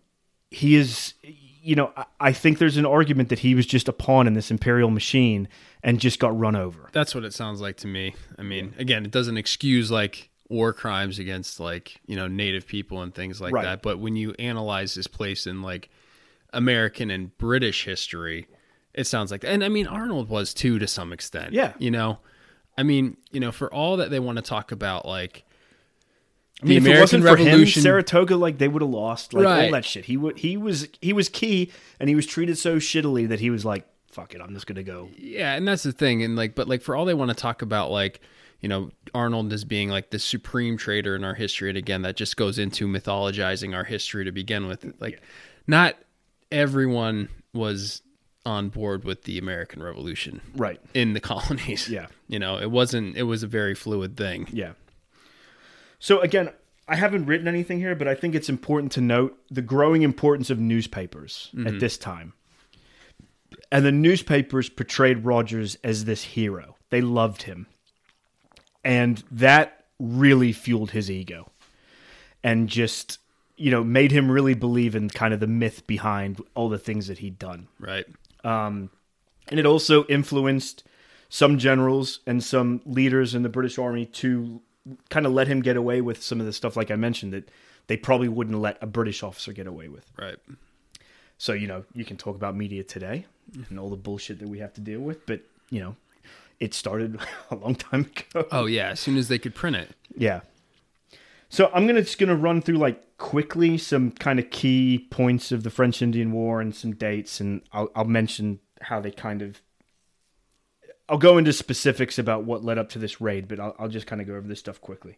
he 0.51 0.75
is, 0.75 1.13
you 1.23 1.75
know, 1.75 1.91
I, 1.95 2.05
I 2.19 2.31
think 2.33 2.57
there's 2.59 2.77
an 2.77 2.85
argument 2.85 3.29
that 3.29 3.39
he 3.39 3.55
was 3.55 3.65
just 3.65 3.87
a 3.87 3.93
pawn 3.93 4.27
in 4.27 4.33
this 4.33 4.51
imperial 4.51 4.89
machine 4.89 5.47
and 5.83 5.99
just 5.99 6.19
got 6.19 6.37
run 6.37 6.55
over. 6.55 6.89
That's 6.91 7.13
what 7.13 7.23
it 7.23 7.33
sounds 7.33 7.61
like 7.61 7.77
to 7.77 7.87
me. 7.87 8.15
I 8.37 8.43
mean, 8.43 8.73
again, 8.77 9.05
it 9.05 9.11
doesn't 9.11 9.37
excuse 9.37 9.91
like 9.91 10.29
war 10.49 10.73
crimes 10.73 11.17
against 11.19 11.59
like, 11.59 11.99
you 12.05 12.15
know, 12.15 12.27
native 12.27 12.67
people 12.67 13.01
and 13.01 13.13
things 13.13 13.41
like 13.41 13.53
Right. 13.53 13.63
that. 13.63 13.81
But 13.81 13.99
when 13.99 14.15
you 14.15 14.33
analyze 14.37 14.93
this 14.95 15.07
place 15.07 15.47
in 15.47 15.61
like 15.61 15.89
American 16.53 17.11
and 17.11 17.35
British 17.37 17.85
history, 17.85 18.47
it 18.95 19.05
sounds 19.05 19.29
like 19.29 19.43
and 19.43 19.63
I 19.63 19.69
mean 19.69 19.85
Arnold 19.85 20.29
was 20.29 20.53
too 20.53 20.79
to 20.79 20.87
some 20.87 21.13
extent. 21.13 21.53
Yeah. 21.53 21.73
You 21.77 21.91
know? 21.91 22.19
I 22.77 22.83
mean, 22.83 23.17
you 23.31 23.39
know, 23.39 23.51
for 23.51 23.71
all 23.73 23.97
that 23.97 24.09
they 24.09 24.19
want 24.19 24.37
to 24.37 24.41
talk 24.41 24.71
about 24.71 25.05
like 25.05 25.43
I 26.61 26.65
mean, 26.65 26.83
the 26.83 26.91
if 26.91 26.97
it 26.97 26.99
wasn't 27.01 27.23
American 27.23 27.45
for 27.45 27.49
Revolution- 27.51 27.79
him, 27.81 27.83
Saratoga, 27.83 28.37
like 28.37 28.57
they 28.57 28.67
would 28.67 28.81
have 28.81 28.91
lost, 28.91 29.33
like 29.33 29.45
all 29.45 29.71
that 29.71 29.83
shit. 29.83 30.05
He 30.05 30.15
would, 30.15 30.37
he 30.37 30.55
was, 30.55 30.87
he 31.01 31.11
was 31.11 31.27
key, 31.27 31.71
and 31.99 32.07
he 32.07 32.15
was 32.15 32.25
treated 32.25 32.57
so 32.57 32.77
shittily 32.77 33.27
that 33.27 33.41
he 33.41 33.49
was 33.49 33.65
like, 33.65 33.85
"Fuck 34.09 34.33
it, 34.33 34.41
I'm 34.41 34.53
just 34.53 34.65
gonna 34.65 34.81
go." 34.83 35.09
Yeah, 35.17 35.53
and 35.53 35.67
that's 35.67 35.83
the 35.83 35.91
thing, 35.91 36.23
and 36.23 36.37
like, 36.37 36.55
but 36.55 36.69
like 36.69 36.81
for 36.81 36.95
all 36.95 37.03
they 37.03 37.13
want 37.13 37.29
to 37.29 37.35
talk 37.35 37.61
about, 37.61 37.91
like, 37.91 38.21
you 38.61 38.69
know, 38.69 38.89
Arnold 39.13 39.51
as 39.51 39.65
being 39.65 39.89
like 39.89 40.11
the 40.11 40.19
supreme 40.19 40.77
traitor 40.77 41.13
in 41.13 41.25
our 41.25 41.33
history, 41.33 41.67
and 41.67 41.77
again, 41.77 42.03
that 42.03 42.15
just 42.15 42.37
goes 42.37 42.57
into 42.57 42.87
mythologizing 42.87 43.75
our 43.75 43.83
history 43.83 44.23
to 44.23 44.31
begin 44.31 44.67
with. 44.67 44.93
Like, 45.01 45.21
not 45.67 45.97
everyone 46.53 47.27
was 47.53 48.01
on 48.45 48.69
board 48.69 49.03
with 49.03 49.23
the 49.23 49.37
American 49.37 49.81
Revolution 49.81 50.41
Right. 50.55 50.79
in 50.93 51.13
the 51.13 51.19
colonies. 51.31 51.89
Yeah. 51.89 52.07
you 52.27 52.39
know, 52.39 52.57
it 52.57 52.71
wasn't. 52.71 53.17
It 53.17 53.23
was 53.23 53.43
a 53.43 53.47
very 53.47 53.75
fluid 53.75 54.15
thing. 54.17 54.47
Yeah. 54.51 54.73
So 55.99 56.19
again, 56.19 56.51
I 56.87 56.95
haven't 56.95 57.25
written 57.25 57.47
anything 57.47 57.79
here, 57.79 57.95
but 57.95 58.07
I 58.07 58.15
think 58.15 58.35
it's 58.35 58.49
important 58.49 58.91
to 58.93 59.01
note 59.01 59.37
the 59.49 59.61
growing 59.61 60.03
importance 60.03 60.49
of 60.49 60.59
newspapers 60.59 61.49
at 61.53 61.59
mm-hmm. 61.59 61.79
this 61.79 61.97
time. 61.97 62.33
And 63.71 63.83
the 63.83 63.91
newspapers 63.91 64.69
portrayed 64.69 65.25
Rogers 65.25 65.77
as 65.83 66.05
this 66.05 66.23
hero. 66.23 66.75
They 66.91 67.01
loved 67.01 67.43
him. 67.43 67.65
And 68.83 69.23
that 69.31 69.85
really 69.99 70.53
fueled 70.53 70.91
his 70.91 71.09
ego. 71.09 71.51
And 72.43 72.69
just, 72.69 73.17
you 73.57 73.71
know, 73.71 73.83
made 73.83 74.11
him 74.11 74.29
really 74.29 74.53
believe 74.53 74.95
in 74.95 75.09
kind 75.09 75.33
of 75.33 75.39
the 75.39 75.47
myth 75.47 75.87
behind 75.87 76.39
all 76.53 76.69
the 76.69 76.77
things 76.77 77.07
that 77.07 77.17
he'd 77.17 77.39
done. 77.39 77.67
Right. 77.79 78.05
Um, 78.45 78.89
and 79.47 79.59
it 79.59 79.65
also 79.65 80.05
influenced 80.05 80.83
some 81.29 81.57
generals 81.57 82.19
and 82.25 82.43
some 82.43 82.81
leaders 82.85 83.35
in 83.35 83.43
the 83.43 83.49
British 83.49 83.77
Army 83.77 84.05
to 84.05 84.61
kind 85.09 85.25
of 85.25 85.33
let 85.33 85.47
him 85.47 85.61
get 85.61 85.75
away 85.75 86.01
with 86.01 86.21
some 86.21 86.39
of 86.39 86.45
the 86.45 86.53
stuff, 86.53 86.75
like 86.75 86.91
I 86.91 86.95
mentioned, 86.95 87.33
that 87.33 87.49
they 87.87 87.97
probably 87.97 88.27
wouldn't 88.27 88.59
let 88.59 88.77
a 88.81 88.85
British 88.85 89.23
officer 89.23 89.51
get 89.51 89.67
away 89.67 89.89
with. 89.89 90.05
Right. 90.17 90.37
So, 91.37 91.53
you 91.53 91.67
know, 91.67 91.83
you 91.93 92.05
can 92.05 92.17
talk 92.17 92.35
about 92.35 92.55
media 92.55 92.83
today 92.83 93.25
and 93.69 93.79
all 93.79 93.89
the 93.89 93.95
bullshit 93.97 94.39
that 94.39 94.47
we 94.47 94.59
have 94.59 94.73
to 94.75 94.81
deal 94.81 95.01
with, 95.01 95.25
but, 95.25 95.41
you 95.69 95.79
know, 95.79 95.95
it 96.59 96.73
started 96.73 97.19
a 97.51 97.55
long 97.55 97.75
time 97.75 98.01
ago. 98.33 98.47
Oh 98.51 98.65
yeah. 98.65 98.89
As 98.89 98.99
soon 98.99 99.17
as 99.17 99.27
they 99.27 99.39
could 99.39 99.55
print 99.55 99.75
it. 99.75 99.89
Yeah. 100.15 100.41
So 101.55 101.71
I'm 101.73 101.87
gonna 101.87 102.01
just 102.01 102.17
gonna 102.17 102.35
run 102.35 102.61
through 102.61 102.79
like 102.79 103.15
quickly 103.17 103.77
some 103.77 104.11
kind 104.11 104.39
of 104.39 104.49
key 104.49 105.07
points 105.09 105.53
of 105.53 105.63
the 105.63 105.69
French 105.69 106.01
Indian 106.01 106.33
War 106.33 106.59
and 106.59 106.75
some 106.75 106.91
dates, 106.91 107.39
and 107.39 107.61
I'll, 107.71 107.89
I'll 107.95 108.03
mention 108.03 108.59
how 108.81 108.99
they 108.99 109.11
kind 109.11 109.41
of. 109.41 109.61
I'll 111.07 111.17
go 111.17 111.37
into 111.37 111.53
specifics 111.53 112.19
about 112.19 112.43
what 112.43 112.65
led 112.65 112.77
up 112.77 112.89
to 112.89 112.99
this 112.99 113.21
raid, 113.21 113.47
but 113.47 113.61
I'll, 113.61 113.73
I'll 113.79 113.87
just 113.87 114.05
kind 114.05 114.19
of 114.19 114.27
go 114.27 114.35
over 114.35 114.45
this 114.45 114.59
stuff 114.59 114.81
quickly. 114.81 115.17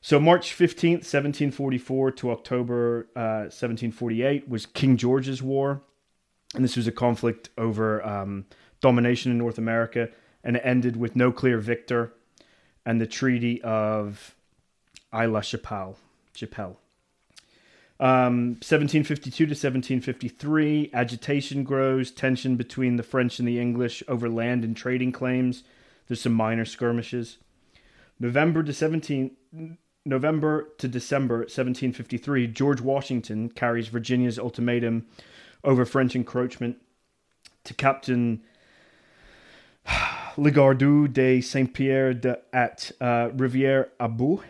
So 0.00 0.18
March 0.18 0.58
15th, 0.58 1.06
1744 1.06 2.10
to 2.10 2.32
October 2.32 3.06
uh, 3.14 3.46
1748 3.46 4.48
was 4.48 4.66
King 4.66 4.96
George's 4.96 5.40
War, 5.40 5.82
and 6.56 6.64
this 6.64 6.76
was 6.76 6.88
a 6.88 6.92
conflict 6.92 7.50
over 7.56 8.04
um, 8.04 8.46
domination 8.80 9.30
in 9.30 9.38
North 9.38 9.58
America, 9.58 10.08
and 10.42 10.56
it 10.56 10.62
ended 10.64 10.96
with 10.96 11.14
no 11.14 11.30
clear 11.30 11.58
victor 11.58 12.12
and 12.84 13.00
the 13.00 13.06
Treaty 13.06 13.62
of 13.62 14.34
Aix 15.12 15.30
la 15.30 15.40
Chapelle. 15.40 15.96
Chapelle. 16.34 16.78
Um, 18.00 18.54
1752 18.60 19.46
to 19.46 19.50
1753, 19.50 20.90
agitation 20.92 21.64
grows, 21.64 22.12
tension 22.12 22.54
between 22.54 22.94
the 22.94 23.02
French 23.02 23.40
and 23.40 23.48
the 23.48 23.58
English 23.58 24.04
over 24.06 24.28
land 24.28 24.62
and 24.62 24.76
trading 24.76 25.10
claims. 25.10 25.64
There's 26.06 26.20
some 26.20 26.32
minor 26.32 26.64
skirmishes. 26.64 27.38
November 28.20 28.62
to 28.62 28.72
17 28.72 29.32
November 30.04 30.68
to 30.78 30.88
December 30.88 31.38
1753, 31.38 32.46
George 32.46 32.80
Washington 32.80 33.50
carries 33.50 33.88
Virginia's 33.88 34.38
ultimatum 34.38 35.06
over 35.64 35.84
French 35.84 36.16
encroachment 36.16 36.78
to 37.64 37.74
Captain 37.74 38.40
Legardeur 40.36 41.08
de 41.08 41.40
Saint 41.40 41.74
Pierre 41.74 42.14
de, 42.14 42.38
at 42.52 42.90
uh, 43.00 43.28
Riviere 43.34 43.90
Abu, 44.00 44.40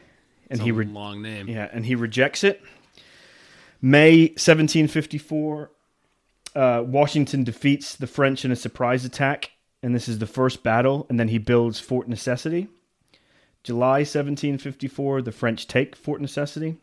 and 0.50 0.58
It's 0.60 0.64
he 0.64 0.72
re- 0.72 0.86
long 0.86 1.22
name. 1.22 1.48
yeah, 1.48 1.68
and 1.72 1.84
he 1.86 1.94
rejects 1.94 2.42
it. 2.44 2.62
May 3.80 4.28
1754, 4.28 5.70
uh, 6.56 6.82
Washington 6.86 7.44
defeats 7.44 7.94
the 7.94 8.06
French 8.06 8.44
in 8.44 8.50
a 8.50 8.56
surprise 8.56 9.04
attack, 9.04 9.52
and 9.82 9.94
this 9.94 10.08
is 10.08 10.18
the 10.18 10.26
first 10.26 10.62
battle, 10.62 11.06
and 11.08 11.18
then 11.20 11.28
he 11.28 11.38
builds 11.38 11.78
Fort 11.78 12.08
Necessity. 12.08 12.68
July 13.62 13.98
1754, 14.00 15.22
the 15.22 15.32
French 15.32 15.66
take 15.66 15.94
Fort 15.94 16.20
Necessity. 16.20 16.76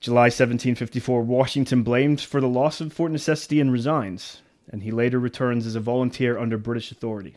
July 0.00 0.24
1754, 0.26 1.22
Washington 1.22 1.82
blames 1.82 2.22
for 2.22 2.40
the 2.40 2.48
loss 2.48 2.80
of 2.80 2.92
Fort 2.92 3.12
Necessity 3.12 3.60
and 3.60 3.70
resigns. 3.72 4.40
and 4.72 4.84
he 4.84 4.92
later 4.92 5.18
returns 5.18 5.66
as 5.66 5.74
a 5.74 5.80
volunteer 5.80 6.38
under 6.38 6.56
British 6.56 6.92
authority. 6.92 7.34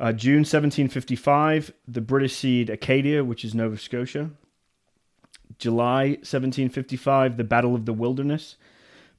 Uh, 0.00 0.12
June 0.12 0.38
1755, 0.38 1.72
the 1.86 2.00
British 2.00 2.34
cede 2.34 2.70
Acadia, 2.70 3.22
which 3.22 3.44
is 3.44 3.54
Nova 3.54 3.76
Scotia. 3.76 4.30
July 5.58 6.08
1755, 6.22 7.36
the 7.36 7.44
Battle 7.44 7.74
of 7.74 7.84
the 7.84 7.92
Wilderness. 7.92 8.56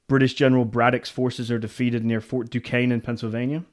British 0.08 0.34
General 0.34 0.64
Braddock's 0.64 1.08
forces 1.10 1.50
are 1.50 1.58
defeated 1.58 2.04
near 2.04 2.20
Fort 2.20 2.50
Duquesne 2.50 2.90
in 2.90 3.00
Pennsylvania, 3.00 3.64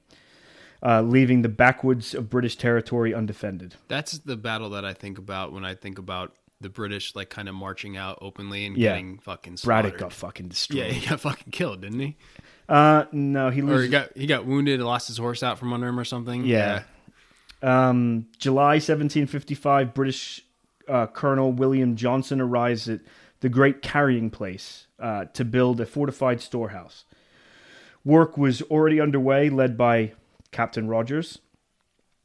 uh, 0.83 1.01
leaving 1.01 1.41
the 1.41 1.49
backwoods 1.49 2.13
of 2.13 2.29
British 2.29 2.55
territory 2.57 3.13
undefended. 3.13 3.75
That's 3.87 4.19
the 4.19 4.37
battle 4.37 4.69
that 4.69 4.85
I 4.85 4.93
think 4.93 5.17
about 5.17 5.51
when 5.51 5.65
I 5.65 5.73
think 5.73 5.97
about 5.97 6.35
the 6.61 6.69
British, 6.69 7.15
like 7.15 7.29
kind 7.29 7.49
of 7.49 7.55
marching 7.55 7.97
out 7.97 8.19
openly 8.21 8.65
and 8.67 8.77
Yeah. 8.77 8.91
getting 8.91 9.17
fucking 9.17 9.57
slaughtered. 9.57 9.83
Braddock 9.93 9.99
got 9.99 10.13
fucking 10.13 10.49
destroyed. 10.49 10.77
yeah, 10.79 10.91
he 10.91 11.07
got 11.07 11.19
fucking 11.21 11.51
killed, 11.51 11.81
didn't 11.81 11.99
he? 12.01 12.17
Uh, 12.67 13.05
no, 13.11 13.49
he 13.49 13.61
Or 13.61 13.65
loses. 13.65 13.85
he 13.85 13.91
got 13.91 14.15
he 14.17 14.27
got 14.27 14.45
wounded 14.45 14.75
and 14.75 14.85
lost 14.85 15.07
his 15.07 15.17
horse 15.17 15.41
out 15.41 15.57
from 15.57 15.73
under 15.73 15.87
him 15.87 15.99
or 15.99 16.03
something. 16.05 16.45
Yeah. 16.45 16.83
Um, 17.61 18.27
July 18.37 18.75
1755, 18.75 19.93
British 19.93 20.45
uh, 20.87 21.07
Colonel 21.07 21.51
William 21.51 21.95
Johnson 21.95 22.41
arrives 22.41 22.89
at 22.89 23.01
the 23.41 23.49
Great 23.49 23.81
Carrying 23.81 24.29
Place 24.29 24.87
uh, 24.99 25.25
to 25.25 25.45
build 25.45 25.79
a 25.79 25.85
fortified 25.85 26.41
storehouse. 26.41 27.05
Work 28.05 28.37
was 28.37 28.61
already 28.63 28.99
underway, 28.99 29.49
led 29.49 29.77
by 29.77 30.13
Captain 30.51 30.87
Rogers, 30.87 31.39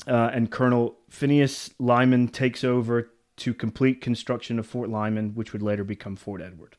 uh, 0.07 0.31
and 0.33 0.51
Colonel 0.51 0.97
Phineas 1.09 1.71
Lyman 1.79 2.29
takes 2.29 2.65
over 2.65 3.11
to 3.37 3.53
complete 3.53 4.01
construction 4.01 4.59
of 4.59 4.67
Fort 4.67 4.89
Lyman, 4.89 5.35
which 5.35 5.53
would 5.53 5.63
later 5.63 5.85
become 5.85 6.17
Fort 6.17 6.41
Edward. 6.41 6.77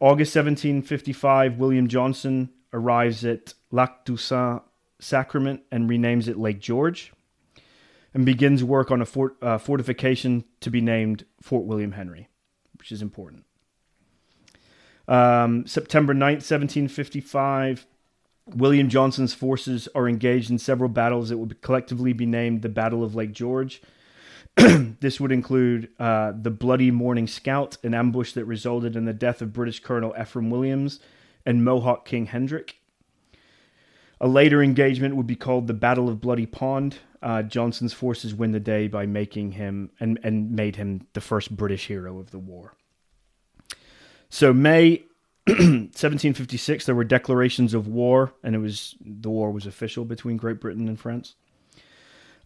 August 0.00 0.34
1755, 0.34 1.58
William 1.58 1.86
Johnson 1.86 2.48
arrives 2.72 3.24
at 3.24 3.52
Lac 3.70 4.04
du 4.06 4.16
Saint 4.16 4.62
Sacrament 5.00 5.62
and 5.70 5.88
renames 5.88 6.28
it 6.28 6.38
Lake 6.38 6.60
George, 6.60 7.12
and 8.14 8.24
begins 8.24 8.62
work 8.64 8.90
on 8.90 9.00
a 9.00 9.06
fort, 9.06 9.36
uh, 9.42 9.58
fortification 9.58 10.44
to 10.60 10.70
be 10.70 10.80
named 10.80 11.24
Fort 11.42 11.64
William 11.64 11.92
Henry, 11.92 12.28
which 12.76 12.92
is 12.92 13.02
important. 13.02 13.44
Um, 15.08 15.66
September 15.66 16.14
9th, 16.14 16.42
1755, 16.46 17.86
William 18.46 18.88
Johnson's 18.88 19.34
forces 19.34 19.88
are 19.94 20.08
engaged 20.08 20.50
in 20.50 20.58
several 20.58 20.88
battles 20.88 21.28
that 21.28 21.38
would 21.38 21.60
collectively 21.62 22.12
be 22.12 22.26
named 22.26 22.62
the 22.62 22.68
Battle 22.68 23.02
of 23.04 23.14
Lake 23.14 23.32
George. 23.32 23.82
this 24.56 25.20
would 25.20 25.32
include 25.32 25.90
uh, 25.98 26.32
the 26.40 26.50
Bloody 26.50 26.90
Morning 26.90 27.26
Scout, 27.26 27.76
an 27.84 27.94
ambush 27.94 28.32
that 28.32 28.44
resulted 28.44 28.96
in 28.96 29.04
the 29.04 29.12
death 29.12 29.40
of 29.40 29.52
British 29.52 29.80
Colonel 29.80 30.14
Ephraim 30.20 30.50
Williams 30.50 31.00
and 31.46 31.64
Mohawk 31.64 32.04
King 32.04 32.26
Hendrick. 32.26 32.79
A 34.20 34.28
later 34.28 34.62
engagement 34.62 35.16
would 35.16 35.26
be 35.26 35.36
called 35.36 35.66
the 35.66 35.74
Battle 35.74 36.08
of 36.08 36.20
Bloody 36.20 36.46
Pond. 36.46 36.98
Uh, 37.22 37.42
Johnson's 37.42 37.92
forces 37.92 38.34
win 38.34 38.52
the 38.52 38.60
day 38.60 38.86
by 38.88 39.06
making 39.06 39.52
him 39.52 39.90
and, 39.98 40.18
and 40.22 40.50
made 40.52 40.76
him 40.76 41.06
the 41.12 41.20
first 41.20 41.56
British 41.56 41.86
hero 41.86 42.18
of 42.18 42.30
the 42.30 42.38
war. 42.38 42.74
So 44.28 44.52
May 44.52 45.04
1756, 45.46 46.84
there 46.84 46.94
were 46.94 47.04
declarations 47.04 47.74
of 47.74 47.88
war, 47.88 48.34
and 48.42 48.54
it 48.54 48.58
was 48.58 48.94
the 49.00 49.30
war 49.30 49.50
was 49.50 49.66
official 49.66 50.04
between 50.04 50.36
Great 50.36 50.60
Britain 50.60 50.88
and 50.88 51.00
France. 51.00 51.34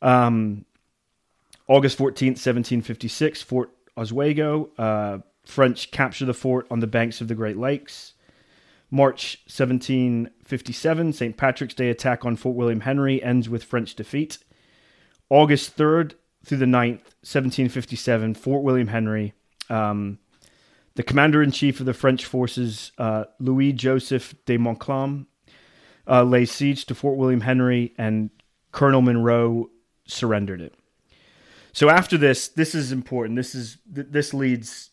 Um, 0.00 0.64
August 1.66 1.98
14th, 1.98 2.38
1756, 2.38 3.42
Fort 3.42 3.70
Oswego. 3.96 4.70
Uh, 4.78 5.18
French 5.44 5.90
capture 5.90 6.24
the 6.24 6.34
fort 6.34 6.66
on 6.70 6.80
the 6.80 6.86
banks 6.86 7.20
of 7.20 7.28
the 7.28 7.34
Great 7.34 7.56
Lakes. 7.56 8.14
March 8.94 9.38
1757, 9.46 11.12
St. 11.12 11.36
Patrick's 11.36 11.74
Day 11.74 11.90
attack 11.90 12.24
on 12.24 12.36
Fort 12.36 12.54
William 12.54 12.82
Henry 12.82 13.20
ends 13.20 13.48
with 13.48 13.64
French 13.64 13.96
defeat. 13.96 14.38
August 15.28 15.76
3rd 15.76 16.14
through 16.44 16.58
the 16.58 16.64
9th, 16.64 17.02
1757, 17.24 18.34
Fort 18.34 18.62
William 18.62 18.86
Henry. 18.86 19.32
Um, 19.68 20.20
the 20.94 21.02
commander 21.02 21.42
in 21.42 21.50
chief 21.50 21.80
of 21.80 21.86
the 21.86 21.92
French 21.92 22.24
forces, 22.24 22.92
uh, 22.96 23.24
Louis 23.40 23.72
Joseph 23.72 24.32
de 24.46 24.56
Montcalm, 24.58 25.26
uh, 26.06 26.22
lays 26.22 26.52
siege 26.52 26.84
to 26.84 26.94
Fort 26.94 27.18
William 27.18 27.40
Henry, 27.40 27.94
and 27.98 28.30
Colonel 28.70 29.02
Monroe 29.02 29.70
surrendered 30.06 30.60
it. 30.60 30.72
So 31.72 31.88
after 31.88 32.16
this, 32.16 32.46
this 32.46 32.76
is 32.76 32.92
important. 32.92 33.34
This 33.34 33.56
is 33.56 33.78
this 33.84 34.32
leads. 34.32 34.90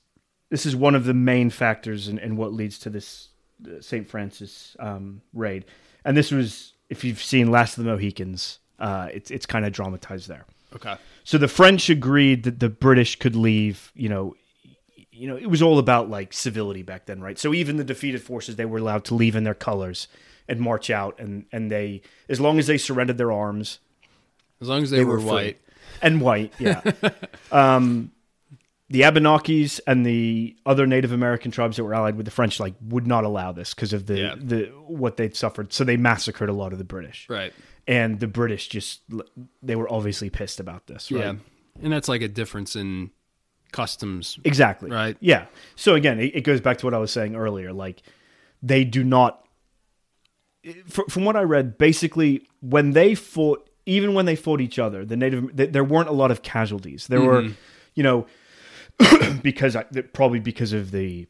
This 0.49 0.65
is 0.65 0.75
one 0.75 0.95
of 0.95 1.05
the 1.05 1.13
main 1.13 1.51
factors 1.51 2.07
in, 2.07 2.17
in 2.17 2.35
what 2.35 2.51
leads 2.51 2.79
to 2.79 2.89
this 2.89 3.30
St. 3.79 4.07
Francis 4.09 4.75
um, 4.79 5.21
raid. 5.33 5.65
And 6.05 6.15
this 6.17 6.31
was, 6.31 6.73
if 6.89 7.03
you've 7.03 7.21
seen 7.21 7.51
Last 7.51 7.77
of 7.77 7.83
the 7.83 7.89
Mohicans, 7.89 8.59
uh, 8.79 9.09
it's 9.13 9.29
it's 9.29 9.45
kind 9.45 9.65
of 9.65 9.71
dramatized 9.73 10.27
there. 10.27 10.45
Okay. 10.75 10.95
So 11.23 11.37
the 11.37 11.47
French 11.47 11.89
agreed 11.89 12.43
that 12.43 12.59
the 12.59 12.69
British 12.69 13.17
could 13.17 13.35
leave. 13.35 13.91
You 13.93 14.09
know, 14.09 14.35
you 15.11 15.27
know, 15.27 15.35
it 15.37 15.47
was 15.47 15.61
all 15.61 15.77
about 15.77 16.09
like 16.09 16.33
civility 16.33 16.81
back 16.81 17.05
then, 17.05 17.21
right? 17.21 17.37
So 17.37 17.53
even 17.53 17.77
the 17.77 17.83
defeated 17.83 18.23
forces, 18.23 18.55
they 18.55 18.65
were 18.65 18.79
allowed 18.79 19.05
to 19.05 19.15
leave 19.15 19.35
in 19.35 19.43
their 19.43 19.53
colors 19.53 20.07
and 20.47 20.59
march 20.59 20.89
out, 20.89 21.19
and 21.19 21.45
and 21.51 21.69
they, 21.69 22.01
as 22.27 22.39
long 22.41 22.57
as 22.57 22.65
they 22.67 22.77
surrendered 22.79 23.17
their 23.17 23.31
arms 23.31 23.79
As 24.59 24.67
long 24.67 24.81
as 24.81 24.89
they, 24.89 24.97
They 24.97 25.05
were, 25.05 25.19
were 25.19 25.25
white. 25.25 25.61
and 26.01 26.19
white, 26.21 26.53
yeah. 26.59 26.81
um, 27.51 28.11
the 28.91 29.01
Abenakis 29.01 29.79
and 29.87 30.05
the 30.05 30.55
other 30.65 30.85
Native 30.85 31.11
American 31.13 31.49
tribes 31.49 31.77
that 31.77 31.83
were 31.85 31.93
allied 31.93 32.17
with 32.17 32.25
the 32.25 32.31
French, 32.31 32.59
like, 32.59 32.73
would 32.81 33.07
not 33.07 33.23
allow 33.23 33.51
this 33.53 33.73
because 33.73 33.93
of 33.93 34.05
the 34.05 34.17
Yeah. 34.19 34.35
the 34.37 34.65
what 34.85 35.15
they'd 35.17 35.35
suffered. 35.35 35.71
So 35.71 35.83
they 35.83 35.97
massacred 35.97 36.49
a 36.49 36.53
lot 36.53 36.73
of 36.73 36.77
the 36.77 36.83
British, 36.83 37.25
Right. 37.29 37.53
and 37.87 38.19
the 38.19 38.27
British 38.27 38.67
just 38.67 39.01
they 39.63 39.75
were 39.75 39.91
obviously 39.91 40.29
pissed 40.29 40.59
about 40.59 40.87
this, 40.87 41.11
right? 41.11 41.21
Yeah. 41.21 41.33
And 41.81 41.93
that's 41.93 42.09
like 42.09 42.21
a 42.21 42.27
difference 42.27 42.75
in 42.75 43.11
customs. 43.71 44.37
Exactly. 44.43 44.91
Right. 44.91 45.15
Yeah. 45.21 45.45
So 45.77 45.95
again, 45.95 46.19
it, 46.19 46.35
it 46.35 46.41
goes 46.41 46.59
back 46.59 46.77
to 46.79 46.85
what 46.85 46.93
I 46.93 46.97
was 46.97 47.11
saying 47.11 47.35
earlier. 47.35 47.71
Like, 47.71 48.03
they 48.61 48.83
do 48.83 49.03
not. 49.05 49.45
fr- 50.87 51.09
From 51.09 51.23
what 51.23 51.37
I 51.37 51.43
read, 51.43 51.77
basically, 51.77 52.45
when 52.59 52.91
they 52.91 53.15
fought, 53.15 53.69
even 53.85 54.13
when 54.13 54.25
they 54.25 54.35
fought 54.35 54.59
each 54.59 54.77
other, 54.77 55.05
the 55.05 55.15
native 55.15 55.49
there 55.55 55.83
weren't 55.83 56.09
a 56.09 56.13
lot 56.13 56.29
of 56.29 56.41
casualties. 56.43 57.07
There 57.07 57.21
were, 57.21 57.41
mm-hmm. 57.43 57.53
you 57.95 58.03
know, 58.03 58.27
because 59.43 59.75
I, 59.75 59.83
probably 59.83 60.39
because 60.39 60.73
of 60.73 60.91
the 60.91 61.27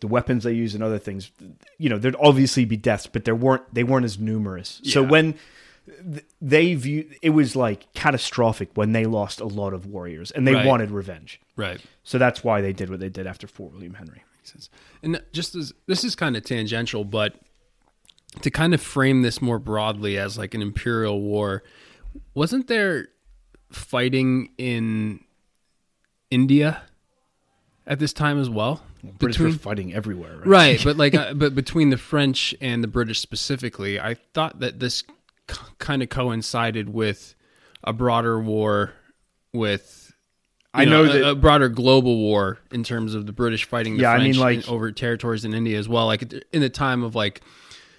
the 0.00 0.06
weapons 0.06 0.44
they 0.44 0.52
use 0.52 0.74
and 0.74 0.84
other 0.84 0.98
things. 0.98 1.30
You 1.78 1.88
know, 1.88 1.98
there'd 1.98 2.16
obviously 2.20 2.64
be 2.66 2.76
deaths, 2.76 3.06
but 3.06 3.24
there 3.24 3.34
weren't. 3.34 3.62
They 3.74 3.84
weren't 3.84 4.04
as 4.04 4.18
numerous. 4.18 4.80
So 4.84 5.02
when 5.02 5.36
they 6.40 6.74
view 6.74 7.08
it 7.22 7.30
was 7.30 7.54
like 7.54 7.92
catastrophic 7.94 8.70
when 8.74 8.90
they 8.92 9.04
lost 9.04 9.40
a 9.40 9.46
lot 9.46 9.72
of 9.72 9.86
warriors 9.86 10.32
and 10.32 10.46
they 10.46 10.52
Right. 10.54 10.66
wanted 10.66 10.90
revenge. 10.90 11.40
Right. 11.54 11.80
So 12.02 12.18
that's 12.18 12.42
why 12.42 12.60
they 12.60 12.72
did 12.72 12.90
what 12.90 12.98
they 13.00 13.08
did 13.08 13.26
after 13.26 13.46
Fort 13.46 13.72
William 13.72 13.94
Henry. 13.94 14.24
Makes 14.38 14.52
sense. 14.52 14.70
And 15.02 15.22
just 15.32 15.54
as 15.54 15.72
this 15.86 16.02
is 16.04 16.16
kind 16.16 16.36
of 16.36 16.44
tangential, 16.44 17.04
but 17.04 17.34
to 18.42 18.50
kind 18.50 18.74
of 18.74 18.82
frame 18.82 19.22
this 19.22 19.40
more 19.40 19.58
broadly 19.60 20.18
as 20.18 20.36
like 20.36 20.54
an 20.54 20.60
imperial 20.62 21.20
war, 21.20 21.62
wasn't 22.34 22.66
there 22.66 23.08
fighting 23.70 24.50
in 24.58 25.20
India 26.30 26.82
at 27.86 27.98
this 27.98 28.12
time 28.12 28.38
as 28.40 28.50
well? 28.50 28.82
British 29.02 29.36
Between- 29.36 29.52
were 29.52 29.58
fighting 29.58 29.94
everywhere, 29.94 30.36
right? 30.38 30.46
right 30.46 30.80
but 30.84 30.96
like 30.96 31.14
uh, 31.22 31.34
but 31.34 31.54
between 31.54 31.90
the 31.90 31.96
french 31.96 32.54
and 32.60 32.82
the 32.82 32.88
british 32.88 33.20
specifically 33.20 34.00
i 34.00 34.14
thought 34.34 34.58
that 34.58 34.80
this 34.80 35.04
c- 35.48 35.56
kind 35.78 36.02
of 36.02 36.08
coincided 36.08 36.88
with 36.88 37.36
a 37.84 37.92
broader 37.92 38.40
war 38.40 38.92
with 39.52 40.12
I 40.74 40.84
know 40.86 41.04
a- 41.04 41.06
that- 41.06 41.28
a, 41.30 41.34
broader 41.36 41.68
global 41.68 42.16
war 42.18 42.58
in 42.72 42.82
terms 42.82 43.14
of 43.14 43.26
the 43.26 43.32
british 43.32 43.64
fighting 43.64 43.96
the 43.96 44.02
Yeah, 44.02 44.12
I 44.12 44.16
french 44.16 44.34
mean, 44.36 44.40
like- 44.42 44.68
over 44.68 44.90
territories 44.90 45.44
in 45.44 45.54
india 45.54 45.78
as 45.78 45.88
well 45.88 46.06
like 46.06 46.22
in 46.52 46.60
the 46.60 46.70
time 46.70 47.04
of 47.04 47.14
like 47.14 47.42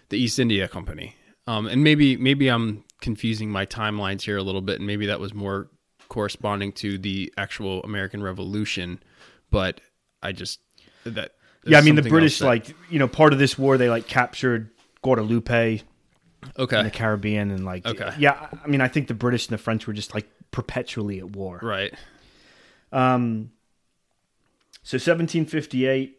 the 0.10 0.18
east 0.18 0.40
india 0.40 0.68
company 0.68 1.16
um 1.48 1.68
and 1.68 1.84
maybe 1.86 2.18
maybe 2.18 2.50
i'm 2.50 2.84
confusing 3.00 3.50
my 3.50 3.66
timelines 3.66 4.24
here 4.24 4.36
a 4.36 4.44
little 4.44 4.62
bit 4.62 4.80
and 4.80 4.88
maybe 4.88 5.06
that 5.06 5.22
was 5.22 5.34
more 5.34 5.70
corresponding 6.10 6.72
to 6.72 6.98
the 6.98 7.34
actual 7.38 7.82
american 7.84 8.22
revolution 8.24 9.00
but 9.52 9.82
i 10.24 10.32
just 10.32 10.60
that 11.04 11.34
Yeah, 11.66 11.78
I 11.80 11.82
mean 11.82 11.96
the 11.96 12.02
British, 12.02 12.40
that- 12.40 12.46
like 12.46 12.76
you 12.90 13.00
know, 13.00 13.08
part 13.08 13.34
of 13.34 13.40
this 13.40 13.58
war 13.58 13.78
they 13.78 13.90
like 13.90 14.08
captured 14.08 14.70
Guadeloupe 15.02 15.50
okay, 16.60 16.80
in 16.80 16.86
the 16.86 16.92
Caribbean, 16.92 17.52
and 17.52 17.66
like 17.66 17.86
Okay. 17.86 18.12
yeah, 18.20 18.48
I 18.64 18.68
mean 18.68 18.82
I 18.82 18.88
think 18.88 19.08
the 19.08 19.14
British 19.14 19.48
and 19.48 19.54
the 19.54 19.62
French 19.62 19.86
were 19.88 19.94
just 19.94 20.14
like 20.14 20.28
perpetually 20.52 21.20
at 21.20 21.36
war. 21.36 21.60
right 21.62 21.94
Um, 22.92 23.52
so 24.84 24.96
1758, 24.96 26.18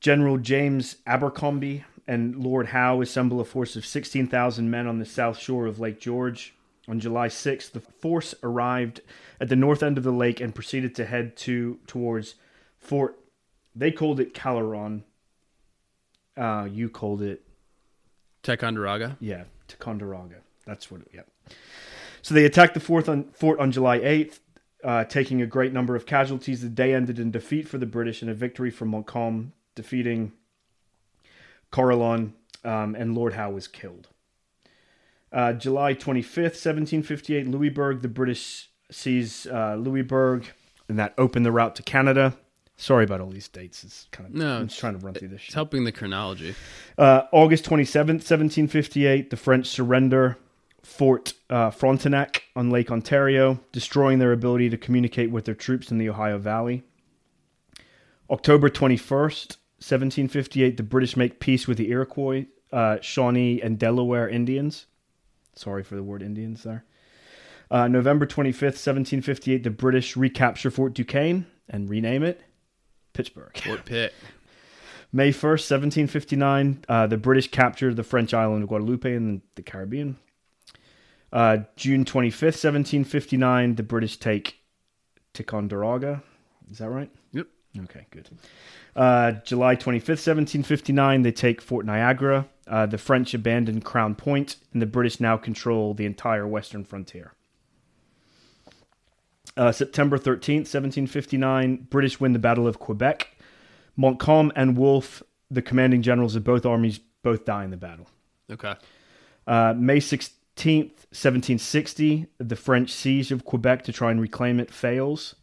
General 0.00 0.38
James 0.38 0.96
Abercrombie 1.06 1.84
and 2.06 2.36
Lord 2.36 2.68
Howe 2.68 3.00
assemble 3.00 3.40
a 3.40 3.44
force 3.44 3.76
of 3.76 3.86
16,000 3.86 4.70
men 4.70 4.86
on 4.86 4.98
the 4.98 5.04
south 5.06 5.38
shore 5.38 5.66
of 5.66 5.78
Lake 5.80 6.00
George. 6.00 6.54
On 6.90 6.98
July 6.98 7.28
6th, 7.28 7.70
the 7.70 7.80
force 7.80 8.34
arrived 8.42 9.00
at 9.40 9.48
the 9.48 9.54
north 9.54 9.80
end 9.80 9.96
of 9.96 10.02
the 10.02 10.10
lake 10.10 10.40
and 10.40 10.52
proceeded 10.52 10.92
to 10.96 11.04
head 11.04 11.36
to 11.36 11.78
towards 11.86 12.34
Fort. 12.80 13.16
They 13.76 13.92
called 13.92 14.18
it 14.18 14.34
Carillon. 14.34 15.04
Uh, 16.36 16.66
you 16.68 16.88
called 16.88 17.22
it 17.22 17.42
Ticonderoga. 18.42 19.16
Yeah, 19.20 19.44
Ticonderoga. 19.68 20.36
That's 20.66 20.90
what. 20.90 21.02
It, 21.02 21.08
yeah. 21.14 21.54
So 22.22 22.34
they 22.34 22.44
attacked 22.44 22.74
the 22.74 22.80
fort 22.80 23.08
on, 23.08 23.24
fort 23.32 23.60
on 23.60 23.70
July 23.70 24.00
8th, 24.00 24.40
uh, 24.82 25.04
taking 25.04 25.40
a 25.40 25.46
great 25.46 25.72
number 25.72 25.94
of 25.94 26.06
casualties. 26.06 26.60
The 26.60 26.68
day 26.68 26.92
ended 26.92 27.20
in 27.20 27.30
defeat 27.30 27.68
for 27.68 27.78
the 27.78 27.86
British 27.86 28.20
and 28.20 28.30
a 28.30 28.34
victory 28.34 28.70
for 28.70 28.84
Montcalm, 28.84 29.52
defeating 29.76 30.32
Carillon, 31.70 32.34
um, 32.64 32.96
and 32.96 33.14
Lord 33.14 33.34
Howe 33.34 33.50
was 33.50 33.68
killed. 33.68 34.08
Uh, 35.32 35.52
July 35.52 35.94
25th, 35.94 36.56
1758, 36.58 37.48
Louisbourg. 37.48 38.02
The 38.02 38.08
British 38.08 38.68
seize 38.90 39.46
uh, 39.46 39.76
Louisbourg, 39.76 40.44
and 40.88 40.98
that 40.98 41.14
opened 41.18 41.46
the 41.46 41.52
route 41.52 41.76
to 41.76 41.82
Canada. 41.82 42.36
Sorry 42.76 43.04
about 43.04 43.20
all 43.20 43.28
these 43.30 43.46
dates. 43.48 43.84
It's 43.84 44.08
kind 44.10 44.28
of 44.28 44.34
No, 44.34 44.56
I'm 44.56 44.68
just 44.68 44.80
trying 44.80 44.98
to 44.98 45.04
run 45.04 45.14
through 45.14 45.28
this. 45.28 45.36
It's 45.36 45.44
Shit. 45.44 45.54
helping 45.54 45.84
the 45.84 45.92
chronology. 45.92 46.54
Uh, 46.96 47.22
August 47.30 47.64
27th, 47.66 48.24
1758, 48.24 49.28
the 49.28 49.36
French 49.36 49.66
surrender 49.66 50.38
Fort 50.82 51.34
uh, 51.50 51.70
Frontenac 51.70 52.44
on 52.56 52.70
Lake 52.70 52.90
Ontario, 52.90 53.60
destroying 53.70 54.18
their 54.18 54.32
ability 54.32 54.70
to 54.70 54.78
communicate 54.78 55.30
with 55.30 55.44
their 55.44 55.54
troops 55.54 55.90
in 55.90 55.98
the 55.98 56.08
Ohio 56.08 56.38
Valley. 56.38 56.82
October 58.30 58.70
21st, 58.70 59.56
1758, 59.78 60.76
the 60.76 60.82
British 60.82 61.16
make 61.16 61.38
peace 61.38 61.68
with 61.68 61.76
the 61.76 61.90
Iroquois, 61.90 62.46
uh, 62.72 62.98
Shawnee, 63.02 63.60
and 63.60 63.78
Delaware 63.78 64.28
Indians. 64.28 64.86
Sorry 65.60 65.82
for 65.82 65.94
the 65.94 66.02
word 66.02 66.22
Indians 66.22 66.62
there. 66.62 66.84
Uh, 67.70 67.86
November 67.86 68.26
25th, 68.26 68.80
1758, 68.80 69.62
the 69.62 69.70
British 69.70 70.16
recapture 70.16 70.70
Fort 70.70 70.94
Duquesne 70.94 71.46
and 71.68 71.90
rename 71.90 72.22
it 72.22 72.40
Pittsburgh. 73.12 73.54
Fort 73.62 73.84
Pitt. 73.84 74.14
May 75.12 75.30
1st, 75.30 75.70
1759, 75.70 76.84
uh, 76.88 77.06
the 77.08 77.18
British 77.18 77.50
captured 77.50 77.96
the 77.96 78.02
French 78.02 78.32
island 78.32 78.62
of 78.62 78.70
Guadeloupe 78.70 79.04
in 79.04 79.42
the 79.56 79.62
Caribbean. 79.62 80.16
Uh, 81.30 81.58
June 81.76 82.06
25th, 82.06 82.56
1759, 82.56 83.74
the 83.74 83.82
British 83.82 84.16
take 84.16 84.60
Ticonderoga. 85.34 86.22
Is 86.70 86.78
that 86.78 86.88
right? 86.88 87.10
Yep. 87.32 87.46
Okay, 87.82 88.06
good. 88.10 88.30
Uh, 88.96 89.32
July 89.44 89.76
25th, 89.76 90.24
1759, 90.26 91.22
they 91.22 91.32
take 91.32 91.60
Fort 91.60 91.84
Niagara. 91.84 92.48
Uh, 92.70 92.86
the 92.86 92.98
French 92.98 93.34
abandon 93.34 93.80
Crown 93.80 94.14
Point, 94.14 94.56
and 94.72 94.80
the 94.80 94.86
British 94.86 95.18
now 95.18 95.36
control 95.36 95.92
the 95.92 96.06
entire 96.06 96.46
western 96.46 96.84
frontier. 96.84 97.32
Uh, 99.56 99.72
September 99.72 100.16
13th, 100.16 100.70
1759, 100.70 101.88
British 101.90 102.20
win 102.20 102.32
the 102.32 102.38
Battle 102.38 102.68
of 102.68 102.78
Quebec. 102.78 103.36
Montcalm 103.96 104.52
and 104.54 104.76
Wolfe, 104.76 105.20
the 105.50 105.60
commanding 105.60 106.00
generals 106.00 106.36
of 106.36 106.44
both 106.44 106.64
armies, 106.64 107.00
both 107.24 107.44
die 107.44 107.64
in 107.64 107.70
the 107.70 107.76
battle. 107.76 108.08
Okay. 108.48 108.74
Uh, 109.48 109.74
May 109.76 109.98
16th, 109.98 110.94
1760, 111.10 112.26
the 112.38 112.56
French 112.56 112.92
siege 112.92 113.32
of 113.32 113.44
Quebec 113.44 113.82
to 113.82 113.92
try 113.92 114.12
and 114.12 114.20
reclaim 114.20 114.60
it 114.60 114.70
fails. 114.70 115.34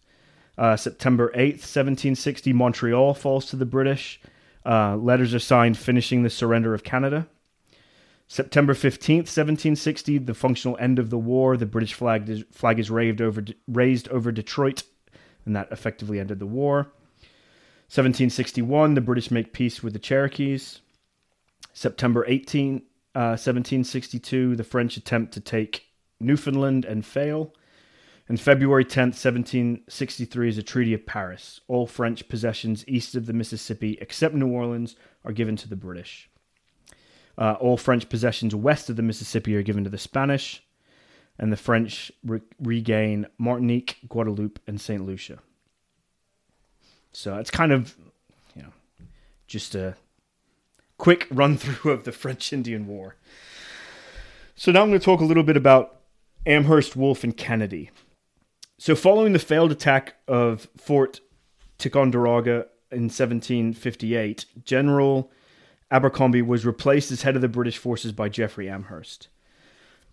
Uh, 0.58 0.78
September 0.78 1.30
8th, 1.36 1.60
1760, 1.60 2.54
Montreal 2.54 3.14
falls 3.14 3.46
to 3.48 3.58
the 3.58 3.66
British. 3.66 4.22
Uh, 4.68 4.97
letters 4.97 5.34
are 5.34 5.39
signed 5.39 5.78
finishing 5.78 6.24
the 6.24 6.30
surrender 6.30 6.74
of 6.74 6.84
Canada. 6.84 7.26
September 8.28 8.74
15th, 8.74 9.30
1760, 9.30 10.18
the 10.18 10.34
functional 10.34 10.78
end 10.82 10.99
of 10.99 11.09
the 11.09 11.18
war. 11.18 11.55
The 11.55 11.65
British 11.65 11.93
flag 11.93 12.28
is, 12.28 12.43
flag 12.51 12.78
is 12.78 12.91
raised 12.91 13.22
over, 13.22 13.45
raised 13.70 14.09
over 14.09 14.34
Detroit, 14.34 14.84
and 15.45 15.55
that 15.55 15.72
effectively 15.72 16.20
ended 16.20 16.39
the 16.39 16.45
war. 16.45 16.91
1761, 17.89 18.95
the 18.95 19.01
British 19.01 19.32
make 19.32 19.53
peace 19.53 19.82
with 19.82 19.93
the 19.93 19.99
Cherokees. 19.99 20.82
September 21.72 22.26
18, 22.28 22.82
uh, 23.15 23.39
1762, 23.39 24.57
the 24.57 24.63
French 24.65 24.97
attempt 24.97 25.34
to 25.34 25.39
take 25.39 25.86
Newfoundland 26.20 26.84
and 26.84 27.05
fail. 27.05 27.53
And 28.30 28.40
February 28.40 28.84
10th, 28.84 29.16
1763, 29.16 30.50
is 30.50 30.58
a 30.58 30.64
Treaty 30.64 30.94
of 30.94 31.06
Paris. 31.06 31.62
All 31.68 31.88
French 31.88 32.28
possessions 32.28 32.84
east 32.88 33.16
of 33.16 33.26
the 33.26 33.34
Mississippi, 33.34 33.98
except 34.02 34.36
New 34.36 34.50
Orleans, 34.50 34.96
are 35.24 35.32
given 35.32 35.56
to 35.58 35.70
the 35.70 35.78
British. 35.78 36.30
Uh, 37.38 37.56
all 37.60 37.78
French 37.78 38.10
possessions 38.10 38.54
west 38.54 38.90
of 38.90 38.96
the 38.96 39.02
Mississippi 39.02 39.56
are 39.56 39.62
given 39.62 39.84
to 39.86 39.90
the 39.90 39.98
Spanish, 39.98 40.64
and 41.40 41.52
the 41.52 41.58
French 41.58 42.12
re- 42.26 42.42
regain 42.60 43.28
Martinique, 43.38 43.98
Guadeloupe, 44.10 44.60
and 44.68 44.82
St. 44.82 45.06
Lucia. 45.06 45.40
So 47.14 47.38
it's 47.38 47.52
kind 47.52 47.72
of, 47.72 47.96
you 48.56 48.64
know, 48.64 48.74
just 49.48 49.74
a 49.74 49.96
quick 50.98 51.28
run 51.32 51.58
through 51.58 51.92
of 51.92 52.04
the 52.04 52.12
French 52.12 52.52
Indian 52.52 52.88
War. 52.88 53.16
So 54.56 54.72
now 54.72 54.82
I'm 54.82 54.90
going 54.90 55.00
to 55.00 55.06
talk 55.06 55.22
a 55.22 55.26
little 55.26 55.44
bit 55.44 55.56
about 55.56 56.02
Amherst, 56.46 56.96
Wolfe, 56.96 57.24
and 57.24 57.38
Kennedy. 57.38 57.92
So 58.80 58.96
following 58.96 59.34
the 59.34 59.40
failed 59.40 59.72
attack 59.72 60.16
of 60.28 60.68
Fort 60.78 61.20
Ticonderoga 61.80 62.68
in 62.92 63.04
1758, 63.04 64.46
General 64.64 65.32
Abercrombie 65.90 66.44
was 66.44 66.66
replaced 66.66 67.12
as 67.12 67.24
head 67.24 67.36
of 67.36 67.42
the 67.42 67.48
British 67.48 67.78
forces 67.78 68.12
by 68.12 68.30
Jeffery 68.30 68.70
Amherst. 68.70 69.30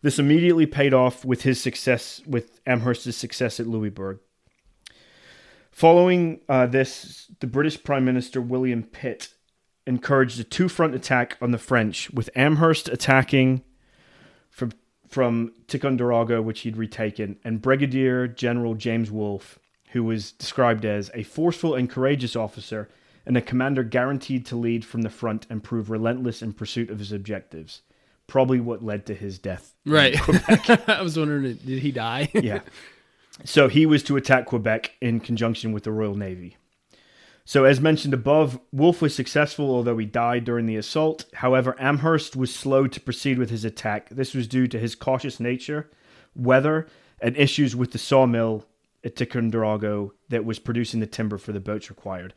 This 0.01 0.19
immediately 0.19 0.67
paid 0.67 0.95
off 0.95 1.25
with 1.25 1.43
his 1.43 1.61
success 1.61 2.23
with 2.27 2.61
Amherst's 2.67 3.17
success 3.17 3.61
at 3.61 3.67
Louisbourg. 3.67 4.21
Following 5.71 6.41
uh, 6.49 6.67
this, 6.67 7.31
the 7.41 7.47
British 7.47 7.83
Prime 7.83 8.05
Minister 8.05 8.41
William 8.41 8.83
Pitt 8.83 9.35
encouraged 9.87 10.41
a 10.41 10.45
two-front 10.45 10.95
attack 10.95 11.37
on 11.43 11.51
the 11.51 11.59
French, 11.59 12.11
with 12.11 12.31
Amherst 12.35 12.89
attacking 12.89 13.63
from 15.15 15.53
Ticonderoga, 15.69 16.43
which 16.43 16.63
he'd 16.63 16.77
retaken, 16.77 17.37
and 17.45 17.63
Brigadier 17.63 18.27
General 18.27 18.75
James 18.75 19.13
Wolfe, 19.13 19.61
who 19.93 20.03
was 20.03 20.33
described 20.33 20.85
as 20.85 21.09
a 21.15 21.23
forceful 21.23 21.77
and 21.77 21.89
courageous 21.89 22.35
officer 22.35 22.89
and 23.25 23.37
a 23.37 23.41
commander 23.41 23.85
guaranteed 23.85 24.45
to 24.47 24.57
lead 24.57 24.85
from 24.85 25.03
the 25.03 25.09
front 25.09 25.47
and 25.49 25.63
prove 25.63 25.89
relentless 25.89 26.43
in 26.43 26.53
pursuit 26.53 26.91
of 26.91 26.99
his 26.99 27.13
objectives. 27.13 27.83
Probably 28.27 28.59
what 28.59 28.85
led 28.85 29.07
to 29.07 29.15
his 29.15 29.39
death. 29.39 29.77
Right. 29.87 30.17
I 30.89 31.01
was 31.01 31.17
wondering, 31.17 31.61
did 31.65 31.79
he 31.79 31.93
die? 31.93 32.29
yeah. 32.35 32.63
So 33.45 33.69
he 33.69 33.87
was 33.87 34.03
to 34.05 34.17
attack 34.17 34.47
Quebec 34.47 34.97
in 35.01 35.21
conjunction 35.21 35.71
with 35.71 35.85
the 35.85 35.93
Royal 35.93 36.17
Navy. 36.17 36.57
So, 37.47 37.65
as 37.65 37.79
mentioned 37.81 38.15
above, 38.15 38.59
Wolfe 38.73 39.03
was 39.03 39.15
successful, 39.15 39.71
although 39.71 39.99
he 39.99 40.07
died 40.07 40.45
during 40.45 40.65
the 40.65 40.77
assault. 40.77 41.27
However, 41.35 41.77
Amherst 41.79 42.37
was 42.37 42.55
slow 42.55 42.87
to 42.87 43.01
proceed 43.01 43.39
with 43.39 43.51
his 43.51 43.65
attack. 43.67 44.09
This 44.09 44.33
was 44.35 44.49
due 44.49 44.67
to 44.69 44.79
his 44.79 44.95
cautious 44.95 45.39
nature, 45.39 45.91
weather, 46.35 46.87
and 47.21 47.37
issues 47.37 47.77
with 47.77 47.93
the 47.93 47.99
sawmill 47.99 48.65
at 49.05 49.17
Ticonderoga 49.17 50.09
that 50.31 50.47
was 50.47 50.59
producing 50.59 51.01
the 51.01 51.07
timber 51.07 51.37
for 51.37 51.53
the 51.53 51.61
boats 51.61 51.91
required. 51.91 52.33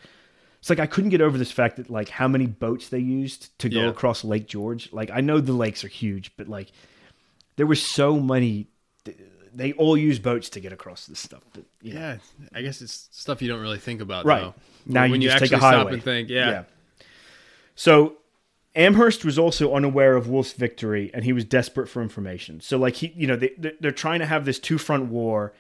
It's 0.60 0.70
like 0.70 0.80
I 0.80 0.88
couldn't 0.88 1.12
get 1.12 1.22
over 1.22 1.38
this 1.38 1.52
fact 1.52 1.78
that 1.78 1.90
like 1.90 2.10
how 2.10 2.28
many 2.28 2.46
boats 2.46 2.90
they 2.90 3.00
used 3.00 3.58
to 3.60 3.70
go 3.70 3.84
Yeah. 3.84 3.90
across 3.90 4.26
Lake 4.26 4.48
George. 4.48 4.92
Like 4.92 5.10
I 5.14 5.22
know 5.22 5.40
the 5.40 5.54
lakes 5.54 5.86
are 5.86 5.90
huge, 5.90 6.36
but 6.36 6.50
like 6.50 6.72
there 7.56 7.68
were 7.68 7.76
so 7.76 8.20
many. 8.20 8.68
They 9.58 9.74
all 9.74 9.98
use 9.98 10.20
boats 10.20 10.50
to 10.52 10.60
get 10.60 10.72
across 10.72 11.08
this 11.08 11.20
stuff. 11.20 11.42
But, 11.54 11.64
you 11.82 11.94
know. 11.96 12.00
yeah. 12.00 12.18
I 12.54 12.62
guess 12.62 12.82
it's 12.82 13.10
stuff 13.12 13.42
you 13.42 13.48
don't 13.50 13.60
really 13.62 13.80
think 13.80 14.02
about. 14.02 14.26
Right. 14.26 14.42
Though. 14.42 14.54
Now 14.86 15.08
when 15.10 15.22
you 15.22 15.30
just 15.30 15.40
take 15.44 15.52
a 15.52 15.56
actually 15.56 15.72
stop 15.72 15.92
and 15.92 16.04
think, 16.04 16.30
yeah. 16.30 16.64
So 17.76 18.18
Amherst 18.76 19.26
was 19.26 19.40
also 19.40 19.74
unaware 19.74 20.16
of 20.16 20.28
Wolfe's 20.30 20.54
victory, 20.54 21.10
and 21.14 21.24
he 21.24 21.34
was 21.34 21.44
desperate 21.46 21.88
for 21.90 22.02
information. 22.02 22.62
So, 22.62 22.78
like 22.78 22.96
he, 22.96 23.12
you 23.16 23.28
know, 23.28 23.36
they 23.36 23.52
they- 23.58 23.74
they're 23.80 23.92
trying 23.92 24.20
to 24.20 24.26
have 24.26 24.46
this 24.46 24.60
two 24.60 24.78
front 24.78 25.06
war, 25.06 25.54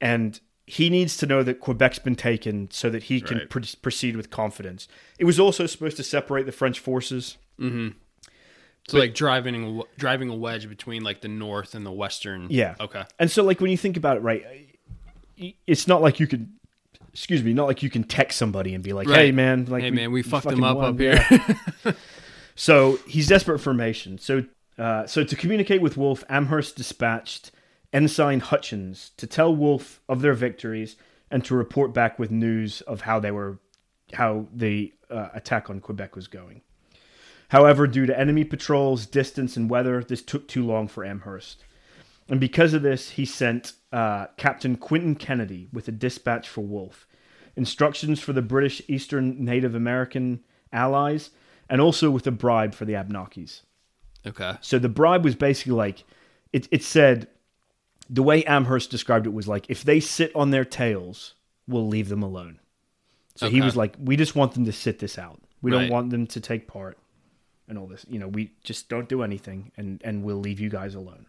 and 0.00 0.40
he 0.66 0.90
needs 0.90 1.16
to 1.18 1.26
know 1.26 1.42
that 1.42 1.60
Quebec's 1.60 1.98
been 1.98 2.16
taken 2.16 2.68
so 2.70 2.90
that 2.90 3.04
he 3.04 3.20
can 3.20 3.38
Right. 3.38 3.48
pr- 3.50 3.60
proceed 3.80 4.16
with 4.16 4.28
confidence. 4.30 4.86
It 5.18 5.24
was 5.24 5.40
also 5.40 5.64
supposed 5.66 5.96
to 5.96 6.02
separate 6.02 6.44
the 6.46 6.52
French 6.52 6.78
forces. 6.80 7.38
Mm-hmm. 7.58 7.96
So 8.88 8.98
like 8.98 9.14
driving 9.14 9.80
a, 9.80 9.82
driving 9.98 10.28
a 10.30 10.34
wedge 10.34 10.68
between 10.68 11.04
like 11.04 11.20
the 11.20 11.28
north 11.28 11.74
and 11.74 11.84
the 11.84 11.92
western. 11.92 12.48
Yeah. 12.50 12.74
Okay. 12.80 13.04
And 13.18 13.30
so, 13.30 13.44
like 13.44 13.60
when 13.60 13.70
you 13.70 13.76
think 13.76 13.96
about 13.96 14.16
it, 14.16 14.20
right, 14.20 14.44
it's 15.66 15.86
not 15.86 16.02
like 16.02 16.20
you 16.20 16.26
could. 16.26 16.52
Excuse 17.12 17.42
me, 17.42 17.52
not 17.52 17.66
like 17.66 17.82
you 17.82 17.90
can 17.90 18.04
text 18.04 18.38
somebody 18.38 18.74
and 18.74 18.84
be 18.84 18.92
like, 18.92 19.08
"Hey, 19.08 19.32
man, 19.32 19.64
like, 19.64 19.82
hey 19.82 19.90
man, 19.90 20.12
we 20.12 20.22
fucked 20.22 20.44
fucking 20.44 20.58
him 20.58 20.64
up 20.64 20.76
won." 20.76 20.90
up 20.90 20.98
here. 21.00 21.24
Yeah. 21.84 21.92
So 22.58 22.96
he's 23.06 23.28
desperate 23.28 23.60
for 23.60 23.70
information. 23.70 24.18
So, 24.18 24.44
uh, 24.76 25.06
so 25.06 25.22
to 25.22 25.36
communicate 25.36 25.80
with 25.80 25.96
Wolfe, 25.96 26.24
Amherst 26.28 26.74
dispatched 26.74 27.52
Ensign 27.92 28.40
Hutchins 28.40 29.12
to 29.16 29.28
tell 29.28 29.54
Wolfe 29.54 30.00
of 30.08 30.22
their 30.22 30.34
victories 30.34 30.96
and 31.30 31.44
to 31.44 31.54
report 31.54 31.94
back 31.94 32.18
with 32.18 32.32
news 32.32 32.80
of 32.80 33.02
how 33.02 33.20
they 33.20 33.30
were, 33.30 33.60
how 34.12 34.48
the 34.52 34.92
uh, 35.08 35.28
attack 35.34 35.70
on 35.70 35.78
Quebec 35.78 36.16
was 36.16 36.26
going. 36.26 36.62
However, 37.48 37.86
due 37.86 38.06
to 38.06 38.18
enemy 38.18 38.44
patrols, 38.44 39.06
distance, 39.06 39.56
and 39.56 39.70
weather, 39.70 40.04
this 40.04 40.22
took 40.22 40.46
too 40.48 40.64
long 40.64 40.86
for 40.86 41.04
Amherst. 41.04 41.64
And 42.28 42.38
because 42.38 42.74
of 42.74 42.82
this, 42.82 43.10
he 43.10 43.24
sent 43.24 43.72
uh, 43.90 44.26
Captain 44.36 44.76
Quinton 44.76 45.14
Kennedy 45.14 45.68
with 45.72 45.88
a 45.88 45.92
dispatch 45.92 46.48
for 46.48 46.60
Wolfe, 46.60 47.06
instructions 47.56 48.20
for 48.20 48.34
the 48.34 48.42
British 48.42 48.82
Eastern 48.86 49.42
Native 49.42 49.74
American 49.74 50.40
allies, 50.72 51.30
and 51.70 51.80
also 51.80 52.10
with 52.10 52.26
a 52.26 52.30
bribe 52.30 52.74
for 52.74 52.84
the 52.84 52.92
Abnakis. 52.92 53.62
Okay. 54.26 54.56
So 54.60 54.78
the 54.78 54.90
bribe 54.90 55.24
was 55.24 55.34
basically 55.34 55.72
like 55.72 56.04
it, 56.52 56.68
it 56.70 56.82
said 56.82 57.28
the 58.10 58.22
way 58.22 58.44
Amherst 58.44 58.90
described 58.90 59.26
it 59.26 59.32
was 59.32 59.48
like 59.48 59.66
if 59.70 59.84
they 59.84 60.00
sit 60.00 60.34
on 60.34 60.50
their 60.50 60.64
tails, 60.66 61.34
we'll 61.66 61.88
leave 61.88 62.10
them 62.10 62.22
alone. 62.22 62.60
So 63.36 63.48
he 63.48 63.60
was 63.60 63.76
like, 63.76 63.94
we 64.00 64.16
just 64.16 64.34
want 64.34 64.54
them 64.54 64.64
to 64.64 64.72
sit 64.72 64.98
this 64.98 65.16
out. 65.16 65.40
We 65.62 65.70
don't 65.70 65.88
want 65.88 66.10
them 66.10 66.26
to 66.26 66.40
take 66.40 66.66
part 66.66 66.98
and 67.68 67.78
all 67.78 67.86
this. 67.86 68.04
You 68.08 68.18
know, 68.18 68.28
we 68.28 68.52
just 68.64 68.88
don't 68.88 69.08
do 69.08 69.22
anything 69.22 69.72
and 69.76 70.00
and 70.04 70.22
we'll 70.22 70.40
leave 70.40 70.60
you 70.60 70.70
guys 70.70 70.94
alone. 70.94 71.26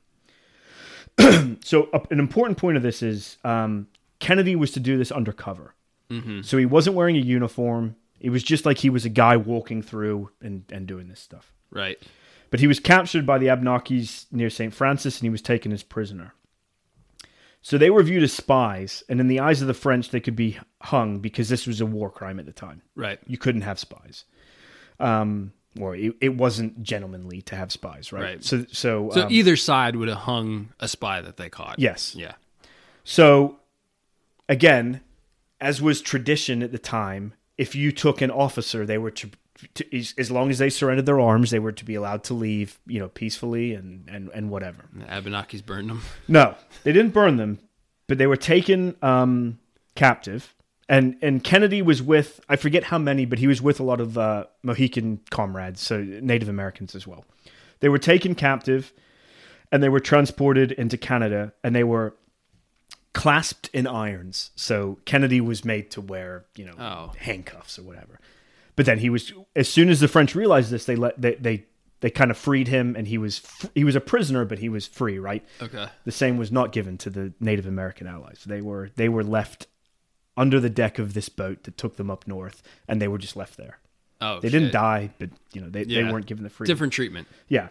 so 1.63 1.89
uh, 1.93 1.99
an 2.11 2.19
important 2.19 2.57
point 2.57 2.77
of 2.77 2.83
this 2.83 3.01
is 3.01 3.37
um, 3.43 3.87
Kennedy 4.19 4.55
was 4.55 4.71
to 4.71 4.79
do 4.79 4.97
this 4.97 5.11
undercover. 5.11 5.75
Mm-hmm. 6.09 6.41
So 6.41 6.57
he 6.57 6.65
wasn't 6.65 6.95
wearing 6.95 7.17
a 7.17 7.21
uniform. 7.21 7.95
It 8.19 8.31
was 8.31 8.43
just 8.43 8.65
like 8.65 8.79
he 8.79 8.89
was 8.89 9.05
a 9.05 9.09
guy 9.09 9.37
walking 9.37 9.81
through 9.81 10.31
and, 10.41 10.63
and 10.71 10.87
doing 10.87 11.07
this 11.07 11.19
stuff. 11.19 11.53
Right. 11.71 12.01
But 12.51 12.59
he 12.59 12.67
was 12.67 12.79
captured 12.79 13.25
by 13.25 13.37
the 13.37 13.47
Abnakis 13.47 14.25
near 14.31 14.49
St. 14.49 14.73
Francis 14.73 15.19
and 15.19 15.23
he 15.23 15.29
was 15.29 15.41
taken 15.41 15.71
as 15.71 15.83
prisoner. 15.83 16.33
So 17.61 17.77
they 17.77 17.89
were 17.89 18.03
viewed 18.03 18.23
as 18.23 18.31
spies, 18.31 19.03
and 19.09 19.19
in 19.19 19.27
the 19.27 19.41
eyes 19.41 19.61
of 19.61 19.67
the 19.67 19.73
French, 19.73 20.11
they 20.11 20.21
could 20.21 20.35
be 20.35 20.57
hung 20.81 21.19
because 21.19 21.49
this 21.49 21.67
was 21.67 21.81
a 21.81 21.85
war 21.85 22.09
crime 22.09 22.39
at 22.39 22.45
the 22.45 22.53
time. 22.53 22.81
Right. 22.95 23.19
You 23.27 23.37
couldn't 23.37 23.61
have 23.61 23.77
spies. 23.77 24.23
Um, 24.99 25.51
or 25.79 25.95
it, 25.95 26.15
it 26.21 26.35
wasn't 26.35 26.81
gentlemanly 26.81 27.41
to 27.43 27.55
have 27.55 27.71
spies, 27.71 28.11
right? 28.11 28.21
Right. 28.21 28.43
So, 28.43 28.65
so, 28.71 29.09
So 29.13 29.23
um, 29.23 29.27
either 29.31 29.55
side 29.55 29.95
would 29.95 30.07
have 30.07 30.19
hung 30.19 30.69
a 30.79 30.87
spy 30.87 31.21
that 31.21 31.37
they 31.37 31.49
caught. 31.49 31.79
yes. 31.79 32.15
Yeah. 32.15 32.33
So, 33.03 33.59
again, 34.47 35.01
as 35.59 35.81
was 35.81 36.01
tradition 36.01 36.61
at 36.63 36.71
the 36.71 36.77
time, 36.79 37.33
if 37.57 37.75
you 37.75 37.91
took 37.91 38.21
an 38.21 38.31
officer, 38.31 38.85
they 38.85 38.97
were 38.97 39.11
to, 39.11 39.29
to 39.75 39.97
as, 39.97 40.13
as 40.17 40.31
long 40.31 40.49
as 40.49 40.57
they 40.59 40.69
surrendered 40.69 41.05
their 41.05 41.19
arms, 41.19 41.51
they 41.51 41.59
were 41.59 41.71
to 41.71 41.85
be 41.85 41.95
allowed 41.95 42.23
to 42.25 42.33
leave, 42.33 42.79
you 42.87 42.99
know, 42.99 43.09
peacefully 43.09 43.73
and 43.73 44.07
and 44.09 44.29
and 44.33 44.49
whatever. 44.49 44.85
The 44.93 45.05
Abenakis 45.05 45.65
burned 45.65 45.89
them. 45.89 46.01
No, 46.27 46.55
they 46.83 46.91
didn't 46.93 47.13
burn 47.13 47.37
them, 47.37 47.59
but 48.07 48.17
they 48.17 48.27
were 48.27 48.37
taken 48.37 48.95
um, 49.01 49.59
captive. 49.95 50.55
And 50.89 51.15
and 51.21 51.43
Kennedy 51.43 51.81
was 51.83 52.01
with 52.01 52.41
I 52.49 52.55
forget 52.55 52.85
how 52.85 52.97
many, 52.97 53.25
but 53.25 53.37
he 53.39 53.45
was 53.47 53.61
with 53.61 53.79
a 53.79 53.83
lot 53.83 54.01
of 54.01 54.17
uh, 54.17 54.45
Mohican 54.63 55.19
comrades, 55.29 55.79
so 55.81 56.01
Native 56.01 56.49
Americans 56.49 56.95
as 56.95 57.05
well. 57.05 57.23
They 57.79 57.89
were 57.89 57.99
taken 57.99 58.33
captive, 58.35 58.91
and 59.71 59.81
they 59.83 59.89
were 59.89 59.99
transported 59.99 60.71
into 60.71 60.97
Canada, 60.97 61.53
and 61.63 61.75
they 61.75 61.83
were 61.83 62.15
clasped 63.13 63.69
in 63.73 63.87
irons. 63.87 64.51
So 64.55 64.99
Kennedy 65.05 65.41
was 65.41 65.65
made 65.65 65.91
to 65.91 66.01
wear 66.01 66.45
you 66.55 66.65
know 66.65 66.73
Oh. 66.79 67.13
handcuffs 67.17 67.77
or 67.79 67.83
whatever. 67.83 68.19
But 68.75 68.85
then 68.85 68.99
he 68.99 69.09
was 69.09 69.33
as 69.55 69.69
soon 69.69 69.89
as 69.89 69.99
the 69.99 70.07
French 70.07 70.35
realized 70.35 70.71
this, 70.71 70.85
they 70.85 70.95
let 70.95 71.21
they 71.21 71.35
they, 71.35 71.65
they 71.99 72.09
kind 72.09 72.31
of 72.31 72.37
freed 72.37 72.67
him, 72.67 72.95
and 72.95 73.07
he 73.07 73.17
was 73.17 73.41
he 73.75 73.83
was 73.83 73.95
a 73.95 74.01
prisoner, 74.01 74.45
but 74.45 74.59
he 74.59 74.69
was 74.69 74.87
free, 74.87 75.19
right? 75.19 75.43
Okay. 75.61 75.87
The 76.05 76.11
same 76.11 76.37
was 76.37 76.51
not 76.51 76.71
given 76.71 76.97
to 76.99 77.09
the 77.09 77.33
Native 77.39 77.65
American 77.67 78.07
allies. 78.07 78.43
They 78.45 78.61
were 78.61 78.89
they 78.95 79.09
were 79.09 79.23
left 79.23 79.67
under 80.39 80.59
the 80.59 80.69
deck 80.69 80.97
of 80.97 81.13
this 81.13 81.27
boat 81.29 81.63
that 81.63 81.77
took 81.77 81.97
them 81.97 82.09
up 82.09 82.25
north, 82.25 82.63
and 82.87 83.01
they 83.01 83.07
were 83.07 83.17
just 83.19 83.35
left 83.35 83.57
there. 83.57 83.77
Oh, 84.21 84.39
They 84.39 84.49
didn't 84.49 84.71
die, 84.71 85.11
but 85.19 85.29
you 85.53 85.61
know 85.61 85.69
they, 85.69 85.83
they 85.83 86.03
weren't 86.03 86.25
given 86.25 86.43
the 86.43 86.49
freedom. 86.49 86.73
Different 86.73 86.93
treatment. 86.93 87.27
Yeah, 87.47 87.67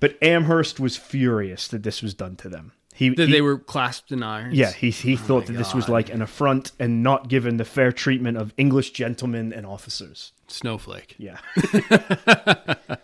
but 0.00 0.16
Amherst 0.22 0.80
was 0.80 0.96
furious 0.96 1.68
that 1.68 1.82
this 1.82 2.02
was 2.02 2.14
done 2.14 2.36
to 2.36 2.48
them. 2.48 2.72
He, 2.94 3.10
That 3.10 3.26
he- 3.28 3.32
they 3.32 3.40
were 3.42 3.58
clasped 3.58 4.10
in 4.10 4.22
irons. 4.24 4.56
yeah 4.56 4.72
he 4.72 4.90
he 4.90 5.14
oh 5.14 5.16
thought 5.16 5.40
my 5.48 5.52
that 5.54 5.58
this 5.58 5.72
was 5.74 5.88
like 5.88 6.08
an 6.10 6.20
affront 6.20 6.72
and 6.80 7.02
not 7.02 7.28
given 7.28 7.56
the 7.58 7.64
fair 7.64 7.92
treatment 7.92 8.36
of 8.36 8.52
English 8.56 8.90
gentlemen 8.90 9.52
and 9.52 9.64
officers. 9.64 10.32
Snowflake. 10.48 11.14
Yeah. 11.18 11.38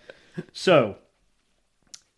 so, 0.52 0.96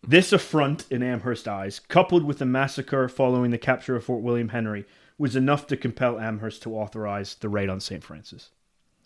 this 0.01 0.31
affront 0.33 0.85
in 0.89 1.03
Amherst's 1.03 1.47
eyes, 1.47 1.79
coupled 1.79 2.23
with 2.23 2.39
the 2.39 2.45
massacre 2.45 3.07
following 3.09 3.51
the 3.51 3.57
capture 3.57 3.95
of 3.95 4.03
Fort 4.05 4.23
William 4.23 4.49
Henry, 4.49 4.85
was 5.17 5.35
enough 5.35 5.67
to 5.67 5.77
compel 5.77 6.19
Amherst 6.19 6.61
to 6.63 6.75
authorize 6.75 7.35
the 7.35 7.49
raid 7.49 7.69
on 7.69 7.79
St. 7.79 8.03
Francis. 8.03 8.49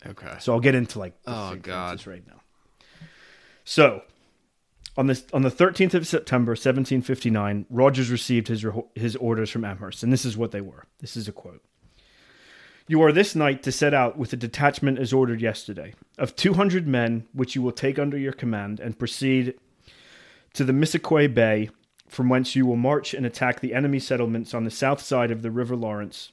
Okay. 0.06 0.36
So 0.40 0.52
I'll 0.52 0.60
get 0.60 0.74
into 0.74 0.98
like 0.98 1.14
Oh, 1.26 1.50
St. 1.50 1.62
God. 1.62 1.86
Francis 1.88 2.06
right 2.06 2.26
now. 2.26 2.40
So, 3.64 4.02
on 4.96 5.06
this 5.06 5.24
on 5.32 5.42
the 5.42 5.50
13th 5.50 5.94
of 5.94 6.06
September 6.06 6.50
1759, 6.52 7.66
Rogers 7.70 8.10
received 8.10 8.48
his 8.48 8.66
his 8.94 9.16
orders 9.16 9.50
from 9.50 9.64
Amherst, 9.64 10.02
and 10.02 10.12
this 10.12 10.24
is 10.24 10.36
what 10.36 10.50
they 10.50 10.60
were. 10.60 10.84
This 11.00 11.16
is 11.16 11.28
a 11.28 11.32
quote. 11.32 11.62
You 12.88 13.00
are 13.02 13.12
this 13.12 13.34
night 13.36 13.62
to 13.62 13.72
set 13.72 13.94
out 13.94 14.18
with 14.18 14.32
a 14.32 14.36
detachment 14.36 14.98
as 14.98 15.12
ordered 15.12 15.40
yesterday, 15.40 15.94
of 16.18 16.34
200 16.34 16.86
men, 16.86 17.26
which 17.32 17.54
you 17.54 17.62
will 17.62 17.72
take 17.72 17.98
under 17.98 18.18
your 18.18 18.32
command, 18.32 18.80
and 18.80 18.98
proceed 18.98 19.54
to 20.54 20.64
the 20.64 20.72
Missisquoi 20.72 21.32
Bay, 21.32 21.70
from 22.12 22.28
whence 22.28 22.54
you 22.54 22.66
will 22.66 22.76
march 22.76 23.14
and 23.14 23.24
attack 23.24 23.60
the 23.60 23.72
enemy 23.72 23.98
settlements 23.98 24.52
on 24.52 24.64
the 24.64 24.70
south 24.70 25.00
side 25.00 25.30
of 25.30 25.40
the 25.40 25.50
River 25.50 25.74
Lawrence, 25.74 26.32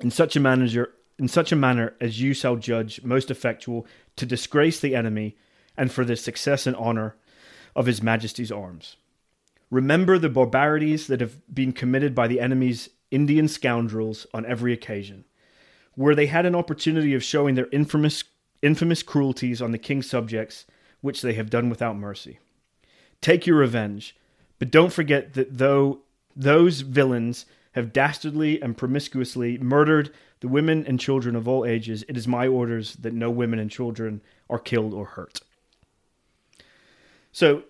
in 0.00 0.10
such 0.10 0.34
a 0.34 0.40
manner 0.40 0.88
in 1.18 1.28
such 1.28 1.52
a 1.52 1.56
manner 1.56 1.94
as 2.00 2.20
you 2.20 2.32
shall 2.34 2.56
judge 2.56 3.02
most 3.04 3.30
effectual 3.30 3.86
to 4.16 4.26
disgrace 4.26 4.80
the 4.80 4.96
enemy, 4.96 5.36
and 5.76 5.92
for 5.92 6.04
the 6.04 6.16
success 6.16 6.66
and 6.66 6.74
honor 6.76 7.16
of 7.76 7.86
his 7.86 8.02
Majesty's 8.02 8.50
arms. 8.50 8.96
Remember 9.70 10.18
the 10.18 10.28
barbarities 10.28 11.06
that 11.06 11.20
have 11.20 11.36
been 11.52 11.72
committed 11.72 12.14
by 12.14 12.26
the 12.26 12.40
enemy's 12.40 12.88
Indian 13.10 13.46
scoundrels 13.46 14.26
on 14.32 14.46
every 14.46 14.72
occasion 14.72 15.24
where 15.96 16.14
they 16.14 16.26
had 16.26 16.46
an 16.46 16.54
opportunity 16.54 17.14
of 17.14 17.22
showing 17.22 17.54
their 17.54 17.68
infamous 17.70 18.24
infamous 18.62 19.02
cruelties 19.02 19.60
on 19.60 19.72
the 19.72 19.78
king's 19.78 20.08
subjects, 20.08 20.64
which 21.02 21.20
they 21.20 21.34
have 21.34 21.50
done 21.50 21.68
without 21.68 21.96
mercy. 21.96 22.38
Take 23.20 23.46
your 23.46 23.58
revenge, 23.58 24.16
but 24.58 24.70
don't 24.70 24.92
forget 24.92 25.34
that 25.34 25.58
though 25.58 26.00
those 26.36 26.80
villains 26.80 27.46
have 27.72 27.92
dastardly 27.92 28.60
and 28.62 28.76
promiscuously 28.76 29.58
murdered 29.58 30.12
the 30.40 30.48
women 30.48 30.84
and 30.86 31.00
children 31.00 31.34
of 31.34 31.48
all 31.48 31.64
ages, 31.64 32.04
it 32.08 32.16
is 32.16 32.28
my 32.28 32.46
orders 32.46 32.94
that 32.96 33.12
no 33.12 33.30
women 33.30 33.58
and 33.58 33.70
children 33.70 34.20
are 34.50 34.58
killed 34.58 34.92
or 34.94 35.04
hurt. 35.06 35.40
So, 37.32 37.64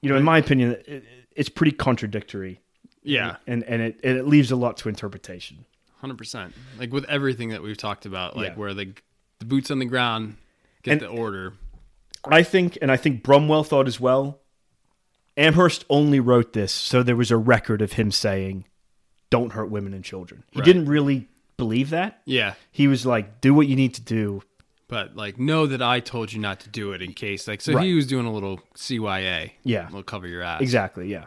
you 0.00 0.08
know, 0.10 0.16
in 0.16 0.22
my 0.22 0.38
opinion, 0.38 0.76
it, 0.86 1.04
it's 1.34 1.48
pretty 1.48 1.72
contradictory, 1.72 2.60
Yeah. 3.02 3.36
and 3.46 3.62
and 3.64 3.82
it, 3.82 4.00
and 4.02 4.16
it 4.16 4.26
leaves 4.26 4.50
a 4.50 4.56
lot 4.56 4.76
to 4.78 4.88
interpretation. 4.88 5.64
Hundred 6.00 6.18
percent. 6.18 6.54
Like 6.78 6.92
with 6.92 7.04
everything 7.06 7.50
that 7.50 7.62
we've 7.62 7.76
talked 7.76 8.06
about, 8.06 8.36
like 8.36 8.48
Yeah. 8.50 8.54
where 8.54 8.74
the 8.74 8.92
the 9.38 9.44
boots 9.44 9.70
on 9.70 9.78
the 9.78 9.84
ground 9.84 10.36
get 10.82 10.92
And- 10.92 11.00
the 11.02 11.08
order. 11.08 11.52
I 12.28 12.42
think, 12.42 12.76
and 12.82 12.90
I 12.90 12.96
think 12.96 13.22
Brumwell 13.22 13.64
thought 13.64 13.86
as 13.86 14.00
well. 14.00 14.40
Amherst 15.36 15.84
only 15.90 16.20
wrote 16.20 16.52
this 16.52 16.72
so 16.72 17.02
there 17.02 17.16
was 17.16 17.30
a 17.30 17.36
record 17.36 17.82
of 17.82 17.92
him 17.92 18.10
saying, 18.10 18.64
"Don't 19.30 19.52
hurt 19.52 19.70
women 19.70 19.92
and 19.94 20.04
children." 20.04 20.44
He 20.50 20.60
Right. 20.60 20.64
didn't 20.64 20.86
really 20.86 21.28
believe 21.56 21.90
that. 21.90 22.20
Yeah. 22.24 22.54
He 22.72 22.88
was 22.88 23.04
like, 23.06 23.40
"Do 23.40 23.52
what 23.54 23.66
you 23.68 23.76
need 23.76 23.94
to 23.94 24.02
do." 24.02 24.42
But 24.88 25.16
like 25.16 25.38
know 25.38 25.66
that 25.66 25.82
I 25.82 26.00
told 26.00 26.32
you 26.32 26.40
not 26.40 26.60
to 26.60 26.68
do 26.68 26.92
it 26.92 27.02
in 27.02 27.12
case 27.12 27.48
like 27.48 27.60
so 27.60 27.72
Right. 27.74 27.84
he 27.86 27.94
was 27.94 28.06
doing 28.06 28.24
a 28.26 28.32
little 28.32 28.60
CYA. 28.74 29.52
Yeah, 29.64 29.88
We'll 29.92 30.02
cover 30.04 30.26
your 30.28 30.42
ass. 30.42 30.60
exactly. 30.60 31.08
Yeah. 31.10 31.24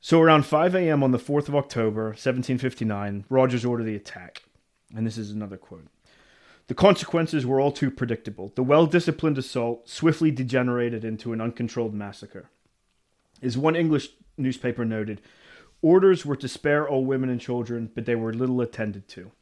So 0.00 0.20
around 0.20 0.44
5 0.46 0.74
a.m. 0.74 1.04
on 1.04 1.12
the 1.12 1.18
4th 1.18 1.48
of 1.48 1.54
October, 1.54 2.06
1759, 2.16 3.24
Rogers 3.28 3.64
ordered 3.64 3.84
the 3.84 3.94
attack, 3.94 4.42
and 4.94 5.06
this 5.06 5.16
is 5.16 5.30
another 5.30 5.56
quote. 5.56 5.86
The 6.66 6.74
consequences 6.74 7.46
were 7.46 7.60
all 7.60 7.70
too 7.70 7.90
predictable. 7.90 8.50
The 8.56 8.64
well 8.64 8.86
disciplined 8.86 9.38
assault 9.38 9.88
swiftly 9.88 10.32
degenerated 10.32 11.04
into 11.04 11.32
an 11.32 11.40
uncontrolled 11.40 11.94
massacre. 11.94 12.50
As 13.42 13.58
one 13.58 13.76
English 13.76 14.08
newspaper 14.36 14.84
noted, 14.84 15.20
orders 15.82 16.24
were 16.24 16.36
to 16.36 16.48
spare 16.48 16.88
all 16.88 17.04
women 17.04 17.28
and 17.28 17.40
children, 17.40 17.90
but 17.94 18.06
they 18.06 18.14
were 18.14 18.32
little 18.32 18.60
attended 18.60 19.08
to. 19.08 19.32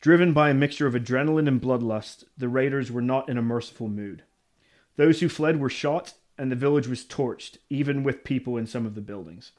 Driven 0.00 0.34
by 0.34 0.50
a 0.50 0.54
mixture 0.54 0.86
of 0.86 0.94
adrenaline 0.94 1.48
and 1.48 1.62
bloodlust, 1.62 2.24
the 2.36 2.48
raiders 2.48 2.92
were 2.92 3.00
not 3.00 3.28
in 3.28 3.38
a 3.38 3.42
merciful 3.42 3.88
mood. 3.88 4.22
Those 4.96 5.20
who 5.20 5.28
fled 5.28 5.58
were 5.58 5.70
shot, 5.70 6.14
and 6.36 6.52
the 6.52 6.56
village 6.56 6.86
was 6.86 7.04
torched, 7.04 7.56
even 7.70 8.02
with 8.02 8.24
people 8.24 8.56
in 8.56 8.66
some 8.66 8.84
of 8.84 8.94
the 8.94 9.00
buildings. 9.00 9.52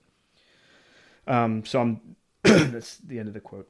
Um, 1.27 1.65
so 1.65 1.81
I'm, 1.81 2.15
that's 2.43 2.97
the 2.97 3.17
end 3.17 3.27
of 3.27 3.33
the 3.33 3.39
quote. 3.39 3.67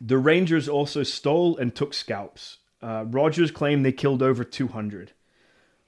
The 0.00 0.18
Rangers 0.18 0.68
also 0.68 1.02
stole 1.02 1.56
and 1.56 1.74
took 1.74 1.94
scalps. 1.94 2.58
Uh, 2.82 3.06
Rogers 3.08 3.50
claimed 3.50 3.84
they 3.84 3.92
killed 3.92 4.22
over 4.22 4.44
200, 4.44 5.12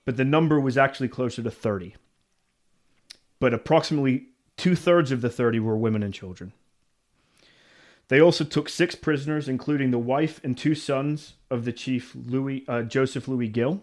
but 0.07 0.17
the 0.17 0.25
number 0.25 0.59
was 0.59 0.79
actually 0.79 1.09
closer 1.09 1.43
to 1.43 1.51
30. 1.51 1.97
But 3.41 3.55
approximately 3.55 4.27
two 4.57 4.75
thirds 4.75 5.13
of 5.13 5.21
the 5.21 5.31
30 5.31 5.61
were 5.61 5.77
women 5.77 6.03
and 6.03 6.13
children. 6.13 6.53
They 8.09 8.21
also 8.21 8.45
took 8.45 8.69
six 8.69 8.95
prisoners, 8.95 9.49
including 9.49 9.91
the 9.91 9.99
wife 9.99 10.41
and 10.43 10.57
two 10.57 10.75
sons 10.75 11.35
of 11.51 11.65
the 11.65 11.73
chief 11.73 12.15
Louis 12.15 12.65
uh, 12.67 12.83
Joseph 12.83 13.29
Louis 13.29 13.49
Gill. 13.49 13.83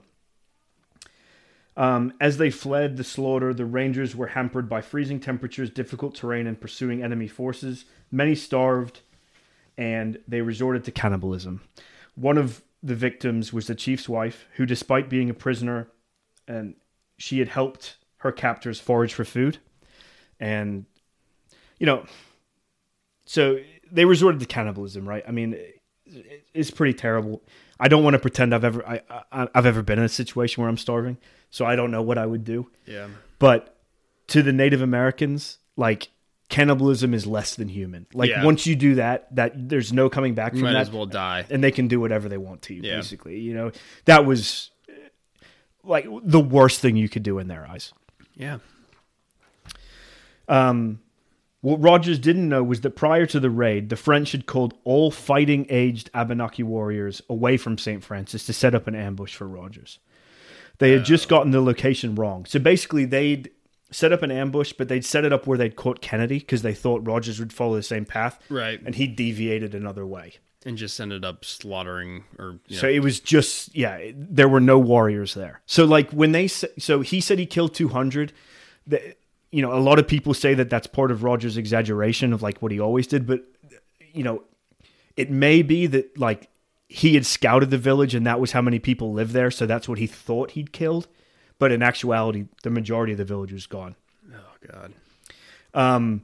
Um, 1.77 2.13
as 2.19 2.37
they 2.37 2.49
fled 2.49 2.97
the 2.97 3.03
slaughter, 3.03 3.53
the 3.53 3.65
Rangers 3.65 4.15
were 4.15 4.27
hampered 4.27 4.69
by 4.69 4.81
freezing 4.81 5.19
temperatures, 5.19 5.69
difficult 5.69 6.15
terrain, 6.15 6.47
and 6.47 6.59
pursuing 6.59 7.03
enemy 7.03 7.27
forces. 7.27 7.85
Many 8.11 8.33
starved, 8.33 9.01
and 9.77 10.17
they 10.27 10.41
resorted 10.41 10.85
to 10.85 10.91
cannibalism. 10.91 11.61
One 12.15 12.37
of 12.37 12.63
the 12.81 12.95
victims 12.95 13.51
was 13.51 13.67
the 13.67 13.75
chief's 13.75 14.07
wife, 14.07 14.47
who, 14.55 14.65
despite 14.65 15.09
being 15.09 15.29
a 15.29 15.33
prisoner 15.33 15.89
and 16.47 16.75
she 17.17 17.39
had 17.39 17.47
helped 17.47 17.97
her 18.25 18.31
captors 18.31 18.79
forage 18.79 19.13
for 19.13 19.23
food, 19.23 19.59
and 20.39 20.85
you 21.79 21.85
know, 21.85 22.05
so 23.25 23.59
they 23.91 24.05
resorted 24.05 24.39
to 24.41 24.45
cannibalism. 24.45 25.07
Right? 25.07 25.23
I 25.27 25.31
mean, 25.31 25.57
it's 26.53 26.71
pretty 26.71 26.93
terrible. 26.93 27.41
I 27.79 27.87
don't 27.87 28.03
want 28.03 28.15
to 28.15 28.19
pretend 28.19 28.53
I've 28.53 28.63
ever 28.63 28.87
I, 28.87 29.01
I 29.31 29.47
I've 29.53 29.65
ever 29.65 29.81
been 29.83 29.99
in 29.99 30.05
a 30.05 30.09
situation 30.09 30.61
where 30.61 30.69
I'm 30.69 30.77
starving, 30.77 31.17
so 31.49 31.65
I 31.65 31.75
don't 31.75 31.91
know 31.91 32.01
what 32.01 32.17
I 32.17 32.25
would 32.25 32.43
do. 32.43 32.67
Yeah. 32.85 33.07
But 33.39 33.75
to 34.27 34.41
the 34.41 34.51
Native 34.53 34.81
Americans, 34.81 35.59
like 35.75 36.09
cannibalism 36.49 37.13
is 37.13 37.25
less 37.27 37.55
than 37.55 37.67
human. 37.69 38.05
Like 38.13 38.29
Yeah. 38.29 38.43
once 38.45 38.65
you 38.65 38.75
do 38.75 38.95
that, 38.95 39.33
that 39.35 39.69
there's 39.69 39.91
no 39.91 40.09
coming 40.09 40.33
back 40.35 40.53
from 40.53 40.61
might 40.61 40.73
that 40.73 40.81
as 40.81 40.91
well 40.91 41.05
die. 41.05 41.45
and 41.49 41.63
they 41.63 41.71
can 41.71 41.87
do 41.87 41.99
whatever 41.99 42.29
they 42.29 42.37
want 42.37 42.61
to 42.63 42.73
you 42.73 42.81
Yeah. 42.83 42.95
basically 42.97 43.39
you 43.39 43.53
know 43.53 43.71
that 44.05 44.25
was 44.25 44.71
like 45.83 46.05
the 46.23 46.39
worst 46.39 46.79
thing 46.81 46.95
you 46.95 47.09
could 47.09 47.23
do 47.23 47.39
in 47.39 47.47
their 47.47 47.67
eyes 47.67 47.93
Yeah. 48.35 48.57
um 50.47 50.99
what 51.61 51.81
Rogers 51.81 52.19
didn't 52.19 52.47
know 52.47 52.61
was 52.61 52.81
that 52.81 52.91
prior 52.91 53.25
to 53.25 53.39
the 53.39 53.49
raid, 53.49 53.89
the 53.89 53.95
French 53.95 54.33
had 54.33 54.45
called 54.45 54.75
all 54.83 55.09
fighting 55.09 55.65
aged 55.67 56.11
Abenaki 56.13 56.61
warriors 56.61 57.23
away 57.27 57.57
from 57.57 57.79
St. 57.79 58.03
Francis 58.03 58.45
to 58.45 58.53
set 58.53 58.75
up 58.75 58.85
an 58.85 58.93
ambush 58.93 59.33
for 59.33 59.47
Rogers. 59.47 59.97
They 60.77 60.91
had 60.91 61.05
just 61.05 61.27
gotten 61.27 61.51
the 61.51 61.61
location 61.61 62.13
wrong. 62.13 62.45
So 62.45 62.59
basically, 62.59 63.05
they'd 63.05 63.49
set 63.95 64.11
up 64.11 64.21
an 64.23 64.31
ambush, 64.31 64.73
but 64.73 64.87
they'd 64.89 65.05
set 65.05 65.23
it 65.25 65.31
up 65.33 65.47
where 65.47 65.57
they'd 65.57 65.75
caught 65.75 66.01
Kennedy 66.01 66.39
because 66.39 66.61
they 66.61 66.73
thought 66.73 67.05
Rogers 67.07 67.39
would 67.39 67.53
follow 67.53 67.75
the 67.75 67.83
same 67.83 68.05
path, 68.05 68.39
Right. 68.49 68.81
and 68.85 68.95
he 68.95 69.07
deviated 69.07 69.73
another 69.73 70.05
way. 70.05 70.33
And 70.65 70.77
just 70.77 70.99
ended 70.99 71.23
up 71.23 71.45
slaughtering 71.45 72.23
or 72.39 72.59
you 72.67 72.75
know, 72.75 72.81
So 72.81 72.87
it 72.89 72.99
was 72.99 73.19
just 73.19 73.75
yeah, 73.75 74.11
there 74.15 74.49
were 74.49 74.59
no 74.59 74.79
warriors 74.79 75.33
there. 75.35 75.61
So 75.67 75.85
like 75.85 76.09
when 76.11 76.31
they 76.31 76.47
so 76.47 77.01
he 77.01 77.21
said 77.21 77.37
he 77.39 77.45
killed 77.45 77.73
200 77.75 78.33
the, 78.87 79.15
you 79.51 79.61
know, 79.61 79.71
a 79.73 79.79
lot 79.79 79.99
of 79.99 80.07
people 80.07 80.33
say 80.33 80.53
that 80.55 80.69
that's 80.69 80.87
part 80.87 81.11
of 81.11 81.23
Rogers 81.23 81.55
exaggeration 81.57 82.33
of 82.33 82.41
like 82.41 82.61
what 82.61 82.71
he 82.71 82.79
always 82.79 83.05
did, 83.07 83.25
but 83.27 83.43
you 84.11 84.23
know, 84.23 84.43
it 85.15 85.29
may 85.31 85.61
be 85.61 85.85
that 85.87 86.17
like 86.19 86.49
he 86.89 87.13
had 87.13 87.25
scouted 87.25 87.69
the 87.69 87.77
village 87.77 88.13
and 88.15 88.25
that 88.27 88.39
was 88.39 88.51
how 88.51 88.61
many 88.61 88.79
people 88.79 89.13
lived 89.13 89.31
there, 89.33 89.51
so 89.51 89.65
that's 89.65 89.87
what 89.87 89.99
he 89.99 90.07
thought 90.07 90.51
he'd 90.51 90.71
killed. 90.71 91.07
But 91.57 91.71
in 91.71 91.81
actuality, 91.81 92.45
the 92.63 92.69
majority 92.69 93.13
of 93.13 93.17
the 93.17 93.25
village 93.25 93.53
was 93.53 93.65
gone. 93.65 93.95
oh 94.33 94.67
god. 94.71 94.93
Um, 95.73 96.23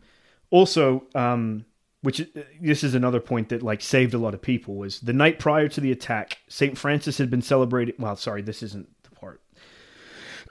also, 0.49 1.03
um, 1.15 1.65
which 2.01 2.27
this 2.59 2.84
is 2.84 2.95
another 2.95 3.19
point 3.19 3.49
that 3.49 3.61
like 3.63 3.82
saved 3.82 4.13
a 4.13 4.17
lot 4.17 4.34
of 4.34 4.41
people 4.41 4.75
was 4.75 4.99
the 4.99 5.13
night 5.13 5.39
prior 5.39 5.67
to 5.69 5.82
the 5.82 5.91
attack. 5.91 6.39
Saint 6.47 6.77
Francis 6.77 7.17
had 7.17 7.29
been 7.29 7.41
celebrating. 7.41 7.95
Well, 7.97 8.15
sorry, 8.15 8.41
this 8.41 8.63
isn't 8.63 8.89
the 9.03 9.11
part, 9.11 9.41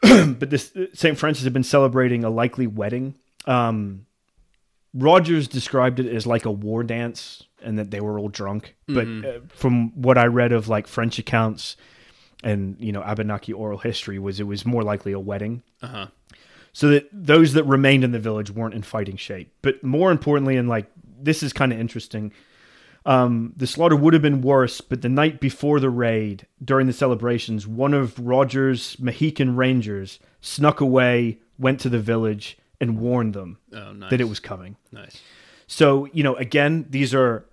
but 0.38 0.50
this 0.50 0.72
Saint 0.94 1.18
Francis 1.18 1.44
had 1.44 1.52
been 1.52 1.64
celebrating 1.64 2.24
a 2.24 2.30
likely 2.30 2.66
wedding. 2.66 3.16
Um, 3.46 4.06
Rogers 4.92 5.46
described 5.48 6.00
it 6.00 6.12
as 6.12 6.26
like 6.26 6.44
a 6.44 6.50
war 6.50 6.82
dance, 6.82 7.42
and 7.62 7.78
that 7.78 7.90
they 7.90 8.00
were 8.00 8.18
all 8.18 8.28
drunk. 8.28 8.74
But 8.86 9.06
uh, 9.06 9.40
from 9.48 10.00
what 10.00 10.18
I 10.18 10.26
read 10.26 10.52
of 10.52 10.68
like 10.68 10.86
French 10.86 11.18
accounts 11.18 11.76
and 12.42 12.76
you 12.78 12.92
know 12.92 13.02
Abenaki 13.02 13.52
oral 13.52 13.78
history, 13.78 14.18
was 14.18 14.40
it 14.40 14.44
was 14.46 14.64
more 14.66 14.82
likely 14.82 15.12
a 15.12 15.20
wedding 15.20 15.62
Uh 15.82 15.86
huh. 15.86 16.06
so 16.72 16.88
that 16.90 17.08
those 17.12 17.52
that 17.54 17.64
remained 17.64 18.04
in 18.04 18.12
the 18.12 18.18
village 18.18 18.50
weren't 18.50 18.74
in 18.74 18.82
fighting 18.82 19.16
shape. 19.16 19.52
But 19.62 19.82
more 19.84 20.10
importantly, 20.10 20.56
and 20.56 20.68
like 20.68 20.90
this 21.22 21.42
is 21.42 21.52
kind 21.52 21.72
of 21.72 21.78
interesting, 21.78 22.32
um, 23.04 23.52
the 23.56 23.66
slaughter 23.66 23.96
would 23.96 24.12
have 24.14 24.22
been 24.22 24.40
worse. 24.40 24.80
But 24.80 25.02
the 25.02 25.08
night 25.08 25.40
before 25.40 25.80
the 25.80 25.90
raid, 25.90 26.46
during 26.64 26.86
the 26.86 26.92
celebrations, 26.92 27.66
one 27.66 27.92
of 27.94 28.18
Rogers' 28.18 28.96
Mohican 28.98 29.54
Rangers 29.56 30.18
snuck 30.40 30.80
away, 30.80 31.38
went 31.58 31.80
to 31.80 31.88
the 31.90 32.00
village, 32.00 32.56
and 32.80 32.98
warned 32.98 33.34
them 33.34 33.58
Oh 33.74 33.92
nice. 33.92 34.10
that 34.10 34.20
it 34.20 34.28
was 34.28 34.40
coming. 34.40 34.76
nice. 34.92 35.20
So 35.66 36.08
you 36.12 36.22
know, 36.22 36.34
again, 36.36 36.86
these 36.88 37.14
are 37.14 37.44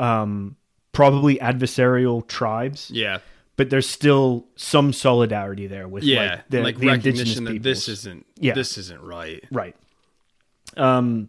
um, 0.00 0.56
probably 0.92 1.36
adversarial 1.36 2.26
tribes, 2.26 2.90
Yeah. 2.92 3.18
But 3.56 3.70
there's 3.70 3.88
still 3.88 4.46
some 4.56 4.92
solidarity 4.92 5.66
there 5.66 5.86
with 5.88 6.02
Yeah. 6.04 6.30
like 6.34 6.48
the, 6.50 6.62
like 6.62 6.78
the 6.78 6.88
indigenous 6.88 7.18
recognition 7.38 7.44
that 7.44 7.50
peoples. 7.52 7.64
this 7.64 7.88
isn't 7.88 8.26
Yeah. 8.38 8.54
this 8.54 8.78
isn't 8.78 9.00
right. 9.02 9.44
Right. 9.52 9.76
Um, 10.76 11.28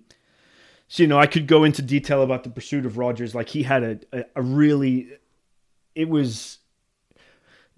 so 0.88 1.03
you 1.03 1.07
know, 1.07 1.19
I 1.19 1.28
could 1.28 1.47
go 1.47 1.63
into 1.63 1.82
detail 1.82 2.21
about 2.23 2.43
the 2.43 2.49
pursuit 2.49 2.86
of 2.86 2.97
Rogers. 2.97 3.34
Like 3.36 3.49
he 3.49 3.63
had 3.63 3.84
a, 3.84 3.99
a, 4.19 4.26
a 4.38 4.41
really, 4.41 5.09
it 5.95 6.09
was. 6.09 6.59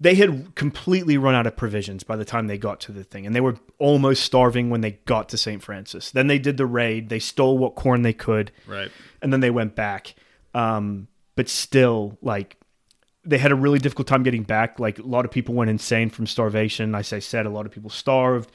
They 0.00 0.14
had 0.14 0.54
completely 0.54 1.18
run 1.18 1.34
out 1.34 1.48
of 1.48 1.56
provisions 1.56 2.04
by 2.04 2.14
the 2.14 2.24
time 2.24 2.46
they 2.46 2.56
got 2.58 2.78
to 2.82 2.92
the 2.92 3.02
thing, 3.02 3.26
and 3.26 3.34
they 3.34 3.40
were 3.40 3.56
almost 3.78 4.22
starving 4.22 4.70
when 4.70 4.80
they 4.80 4.92
got 4.92 5.28
to 5.30 5.36
St. 5.36 5.60
Francis. 5.60 6.12
Then 6.12 6.28
they 6.28 6.38
did 6.38 6.56
the 6.56 6.66
raid. 6.66 7.08
They 7.08 7.18
stole 7.18 7.58
what 7.58 7.74
corn 7.74 8.02
they 8.02 8.12
could, 8.12 8.52
Right. 8.68 8.92
and 9.20 9.32
then 9.32 9.40
they 9.40 9.50
went 9.50 9.74
back. 9.74 10.14
Um, 10.54 11.08
but 11.34 11.48
still, 11.48 12.16
like 12.22 12.57
they 13.28 13.38
had 13.38 13.52
a 13.52 13.54
really 13.54 13.78
difficult 13.78 14.08
time 14.08 14.22
getting 14.22 14.42
back. 14.42 14.80
Like 14.80 14.98
a 14.98 15.02
lot 15.02 15.24
of 15.24 15.30
people 15.30 15.54
went 15.54 15.70
insane 15.70 16.10
from 16.10 16.26
starvation. 16.26 16.94
As 16.94 17.12
I 17.12 17.18
said, 17.20 17.46
a 17.46 17.50
lot 17.50 17.66
of 17.66 17.72
people 17.72 17.90
starved. 17.90 18.50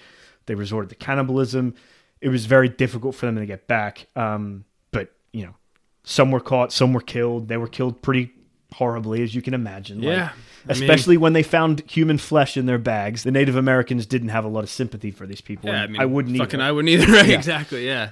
They 0.48 0.56
resorted 0.56 0.90
to 0.90 0.96
cannibalism. 0.96 1.76
It 2.20 2.30
was 2.30 2.46
very 2.48 2.70
difficult 2.70 3.16
for 3.16 3.26
them 3.28 3.36
to 3.38 3.46
get 3.46 3.68
back. 3.68 4.08
Um, 4.16 4.66
but 4.92 5.14
you 5.32 5.46
know, 5.46 5.56
some 6.04 6.32
were 6.32 6.40
caught, 6.40 6.74
some 6.74 6.92
were 6.92 7.02
killed. 7.02 7.48
They 7.48 7.58
were 7.58 7.68
killed 7.68 8.02
pretty 8.02 8.32
horribly, 8.74 9.22
as 9.22 9.36
you 9.36 9.42
can 9.42 9.54
imagine. 9.54 10.00
Like, 10.02 10.08
Yeah. 10.18 10.30
I 10.68 10.74
mean- 10.74 10.84
especially 10.84 11.18
when 11.18 11.34
they 11.34 11.44
found 11.44 11.84
human 11.90 12.18
flesh 12.18 12.58
in 12.58 12.66
their 12.66 12.78
bags. 12.80 13.24
The 13.24 13.32
Native 13.32 13.56
Americans 13.56 14.06
didn't 14.08 14.30
have 14.30 14.44
a 14.46 14.48
lot 14.48 14.64
of 14.64 14.70
sympathy 14.70 15.12
for 15.12 15.28
these 15.28 15.42
people. 15.42 15.70
Yeah, 15.70 15.84
I 15.84 15.88
mean, 15.88 16.02
I 16.02 16.06
wouldn't 16.06 16.36
fucking 16.38 16.60
either. 16.60 16.68
I 16.70 16.72
wouldn't 16.72 16.90
either. 16.90 17.12
Right? 17.14 17.28
Yeah. 17.30 17.38
Exactly. 17.38 17.86
Yeah. 17.86 18.12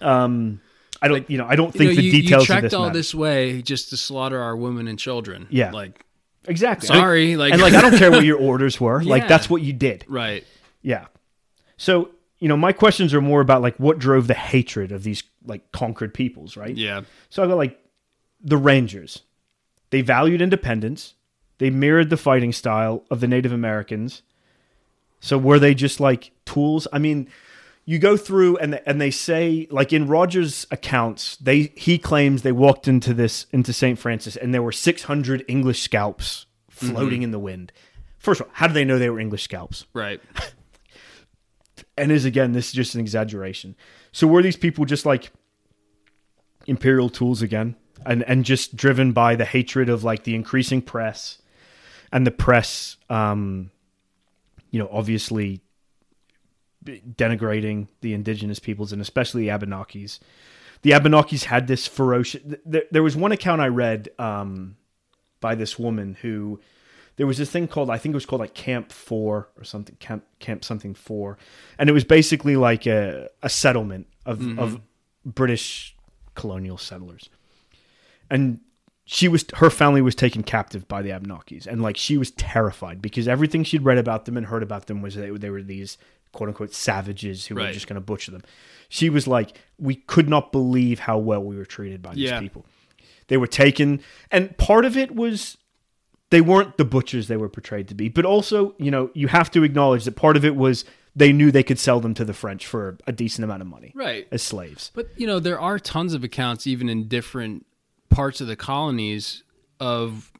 um, 0.00 0.60
I 1.00 1.08
don't. 1.08 1.28
you 1.30 1.38
know, 1.38 1.46
I 1.46 1.56
don't 1.56 1.74
You 1.74 1.78
think 1.78 1.90
know, 1.90 1.96
the 1.96 2.02
you, 2.02 2.12
details 2.12 2.42
you 2.42 2.46
trekked 2.46 2.62
this 2.64 2.74
all 2.74 2.86
matter. 2.86 2.94
this 2.98 3.14
way 3.14 3.62
just 3.62 3.90
to 3.90 3.96
slaughter 3.96 4.40
our 4.40 4.56
women 4.56 4.88
and 4.88 4.98
children. 4.98 5.46
Yeah. 5.50 5.70
Like, 5.70 6.04
exactly. 6.46 6.86
sorry. 6.88 7.36
Like, 7.36 7.52
and 7.52 7.62
like 7.62 7.74
I 7.74 7.80
don't 7.82 7.96
care 7.98 8.10
what 8.10 8.24
your 8.26 8.38
orders 8.38 8.80
were. 8.80 9.02
Like 9.02 9.28
that's 9.28 9.48
what 9.50 9.62
you 9.62 9.72
did. 9.72 10.04
right. 10.08 10.44
Yeah. 10.82 11.06
So, 11.76 12.10
you 12.38 12.48
know, 12.48 12.56
my 12.56 12.72
questions 12.72 13.12
are 13.14 13.20
more 13.20 13.40
about 13.40 13.62
like 13.62 13.76
what 13.76 13.98
drove 13.98 14.26
the 14.26 14.34
hatred 14.34 14.90
of 14.92 15.02
these 15.04 15.22
like 15.44 15.70
conquered 15.72 16.12
peoples, 16.14 16.56
right? 16.56 16.76
Yeah. 16.76 17.02
So 17.30 17.42
I 17.42 17.46
got 17.46 17.56
like 17.56 17.78
the 18.40 18.56
Rangers. 18.56 19.22
They 19.90 20.00
valued 20.02 20.42
independence. 20.42 21.14
They 21.58 21.70
mirrored 21.70 22.10
the 22.10 22.16
fighting 22.16 22.52
style 22.52 23.04
of 23.10 23.20
the 23.20 23.26
Native 23.26 23.52
Americans. 23.52 24.22
So 25.20 25.36
were 25.38 25.58
they 25.58 25.74
just 25.74 25.98
like 26.00 26.30
tools? 26.44 26.86
I 26.92 26.98
mean, 26.98 27.28
you 27.88 27.98
go 27.98 28.18
through 28.18 28.58
and 28.58 28.82
and 28.84 29.00
they 29.00 29.10
say 29.10 29.66
like 29.70 29.94
in 29.94 30.08
Rogers' 30.08 30.66
accounts, 30.70 31.36
they 31.36 31.72
he 31.74 31.96
claims 31.96 32.42
they 32.42 32.52
walked 32.52 32.86
into 32.86 33.14
this 33.14 33.46
into 33.50 33.72
St. 33.72 33.98
Francis 33.98 34.36
and 34.36 34.52
there 34.52 34.62
were 34.62 34.72
600 34.72 35.42
English 35.48 35.80
scalps 35.80 36.44
floating 36.68 37.22
in 37.22 37.30
the 37.30 37.38
wind. 37.38 37.72
First 38.18 38.42
of 38.42 38.46
all, 38.48 38.52
how 38.52 38.66
do 38.66 38.74
they 38.74 38.84
know 38.84 38.98
they 38.98 39.08
were 39.08 39.18
English 39.18 39.44
scalps? 39.44 39.86
Right. 39.94 40.20
and 41.96 42.12
is 42.12 42.26
again 42.26 42.52
this 42.52 42.66
is 42.66 42.72
just 42.72 42.94
an 42.94 43.00
exaggeration 43.00 43.74
so 44.12 44.26
were 44.26 44.42
these 44.42 44.56
people 44.56 44.84
just 44.84 45.06
like 45.06 45.32
imperial 46.66 47.08
tools 47.08 47.40
again 47.42 47.74
and 48.04 48.22
and 48.24 48.44
just 48.44 48.76
driven 48.76 49.12
by 49.12 49.34
the 49.34 49.44
hatred 49.44 49.88
of 49.88 50.04
like 50.04 50.24
the 50.24 50.34
increasing 50.34 50.82
press 50.82 51.40
and 52.12 52.26
the 52.26 52.30
press 52.30 52.96
um 53.10 53.70
you 54.70 54.78
know 54.78 54.88
obviously 54.92 55.60
denigrating 56.88 57.88
the 58.00 58.14
indigenous 58.14 58.58
peoples 58.58 58.92
and 58.92 59.02
especially 59.02 59.42
the 59.42 59.48
abenakis. 59.48 60.18
The 60.82 60.90
abenakis 60.92 61.44
had 61.44 61.66
this 61.66 61.86
ferocious 61.86 62.42
there, 62.64 62.84
there 62.90 63.02
was 63.02 63.16
one 63.16 63.32
account 63.32 63.60
i 63.60 63.66
read 63.68 64.08
um 64.18 64.76
by 65.40 65.54
this 65.54 65.78
woman 65.78 66.16
who 66.22 66.60
there 67.18 67.26
was 67.26 67.36
this 67.36 67.50
thing 67.50 67.68
called 67.68 67.90
I 67.90 67.98
think 67.98 68.12
it 68.12 68.16
was 68.16 68.26
called 68.26 68.40
like 68.40 68.54
Camp 68.54 68.92
Four 68.92 69.48
or 69.56 69.64
something 69.64 69.96
Camp 69.96 70.24
Camp 70.38 70.64
something 70.64 70.94
Four, 70.94 71.36
and 71.78 71.90
it 71.90 71.92
was 71.92 72.04
basically 72.04 72.56
like 72.56 72.86
a, 72.86 73.28
a 73.42 73.48
settlement 73.48 74.06
of 74.24 74.40
of 74.58 74.80
British 75.24 75.96
colonial 76.34 76.78
settlers, 76.78 77.28
and 78.30 78.60
she 79.04 79.26
was 79.26 79.44
her 79.54 79.68
family 79.68 80.00
was 80.00 80.14
taken 80.14 80.44
captive 80.44 80.86
by 80.86 81.02
the 81.02 81.10
Abenakis, 81.10 81.66
and 81.66 81.82
like 81.82 81.96
she 81.96 82.16
was 82.16 82.30
terrified 82.30 83.02
because 83.02 83.26
everything 83.26 83.64
she'd 83.64 83.82
read 83.82 83.98
about 83.98 84.24
them 84.24 84.36
and 84.36 84.46
heard 84.46 84.62
about 84.62 84.86
them 84.86 85.02
was 85.02 85.16
they, 85.16 85.30
they 85.30 85.50
were 85.50 85.62
these 85.62 85.98
quote 86.38 86.48
unquote 86.48 86.72
savages 86.72 87.46
who 87.46 87.56
were 87.56 87.72
just 87.72 87.88
going 87.88 87.96
to 87.96 88.00
butcher 88.00 88.30
them. 88.30 88.42
She 88.88 89.10
was 89.10 89.26
like, 89.26 89.58
we 89.78 89.96
could 89.96 90.28
not 90.28 90.52
believe 90.52 91.00
how 91.00 91.18
well 91.18 91.42
we 91.42 91.56
were 91.56 91.64
treated 91.64 92.00
by 92.00 92.14
these 92.14 92.30
Yeah. 92.30 92.38
people. 92.40 92.64
They 93.26 93.36
were 93.36 93.48
taken, 93.48 94.00
and 94.30 94.56
part 94.56 94.84
of 94.84 94.96
it 94.96 95.14
was 95.14 95.58
they 96.30 96.40
weren't 96.40 96.76
the 96.76 96.84
butchers 96.84 97.26
they 97.26 97.36
were 97.36 97.48
portrayed 97.48 97.88
to 97.88 97.94
be. 97.94 98.08
But 98.08 98.24
also, 98.24 98.74
you 98.78 98.90
know, 98.90 99.10
you 99.14 99.26
have 99.28 99.50
to 99.50 99.64
acknowledge 99.64 100.04
that 100.04 100.12
part 100.16 100.36
of 100.36 100.44
it 100.44 100.54
was 100.54 100.84
they 101.16 101.32
knew 101.32 101.50
they 101.50 101.64
could 101.64 101.78
sell 101.80 101.98
them 102.00 102.14
to 102.14 102.24
the 102.24 102.32
French 102.34 102.66
for 102.66 102.96
a 103.06 103.12
decent 103.12 103.42
amount 103.44 103.60
of 103.62 103.66
money 103.66 103.92
Right. 103.96 104.28
as 104.30 104.42
slaves. 104.42 104.92
But 104.94 105.08
you 105.16 105.26
know, 105.26 105.40
there 105.40 105.58
are 105.58 105.78
tons 105.80 106.14
of 106.14 106.22
accounts, 106.22 106.66
even 106.68 106.88
in 106.88 107.08
different 107.08 107.66
parts 108.10 108.40
of 108.40 108.46
the 108.46 108.56
colonies, 108.56 109.42
of 109.80 110.30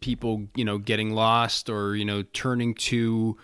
people, 0.00 0.46
you 0.54 0.64
know, 0.64 0.78
getting 0.78 1.10
lost 1.12 1.68
or 1.68 1.94
you 1.94 2.04
know, 2.06 2.22
turning 2.32 2.74
to 2.74 3.36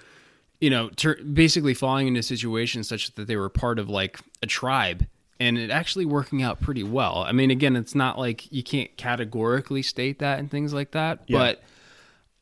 you 0.62 0.70
know, 0.70 0.88
ter- 0.90 1.20
basically 1.22 1.74
falling 1.74 2.06
into 2.08 2.22
situations 2.22 2.88
such 2.88 3.12
that 3.16 3.26
they 3.26 3.36
were 3.36 3.48
part 3.50 3.78
of 3.78 3.90
like 3.90 4.18
a 4.42 4.46
tribe 4.46 5.06
and 5.40 5.58
it 5.58 5.70
actually 5.70 6.04
working 6.06 6.40
out 6.42 6.60
pretty 6.60 6.84
well. 6.84 7.18
I 7.18 7.32
mean, 7.32 7.50
again, 7.50 7.74
it's 7.74 7.96
not 7.96 8.16
like 8.18 8.50
you 8.52 8.62
can't 8.62 8.96
categorically 8.96 9.82
state 9.82 10.20
that 10.20 10.38
and 10.38 10.48
things 10.48 10.72
like 10.72 10.92
that, 10.92 11.18
Yeah. 11.26 11.38
but 11.38 11.62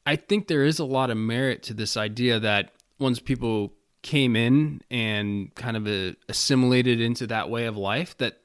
I 0.06 0.16
think 0.16 0.48
there 0.48 0.64
is 0.64 0.78
a 0.78 0.84
lot 0.84 1.08
of 1.10 1.16
merit 1.16 1.62
to 1.64 1.74
this 1.74 1.96
idea 1.96 2.38
that 2.40 2.72
once 2.98 3.18
people 3.20 3.72
came 4.02 4.36
in 4.36 4.82
and 4.90 5.54
kind 5.54 5.76
of 5.78 5.86
uh, 5.86 6.14
assimilated 6.28 7.00
into 7.00 7.26
that 7.28 7.48
way 7.48 7.64
of 7.66 7.76
life, 7.78 8.16
that 8.18 8.38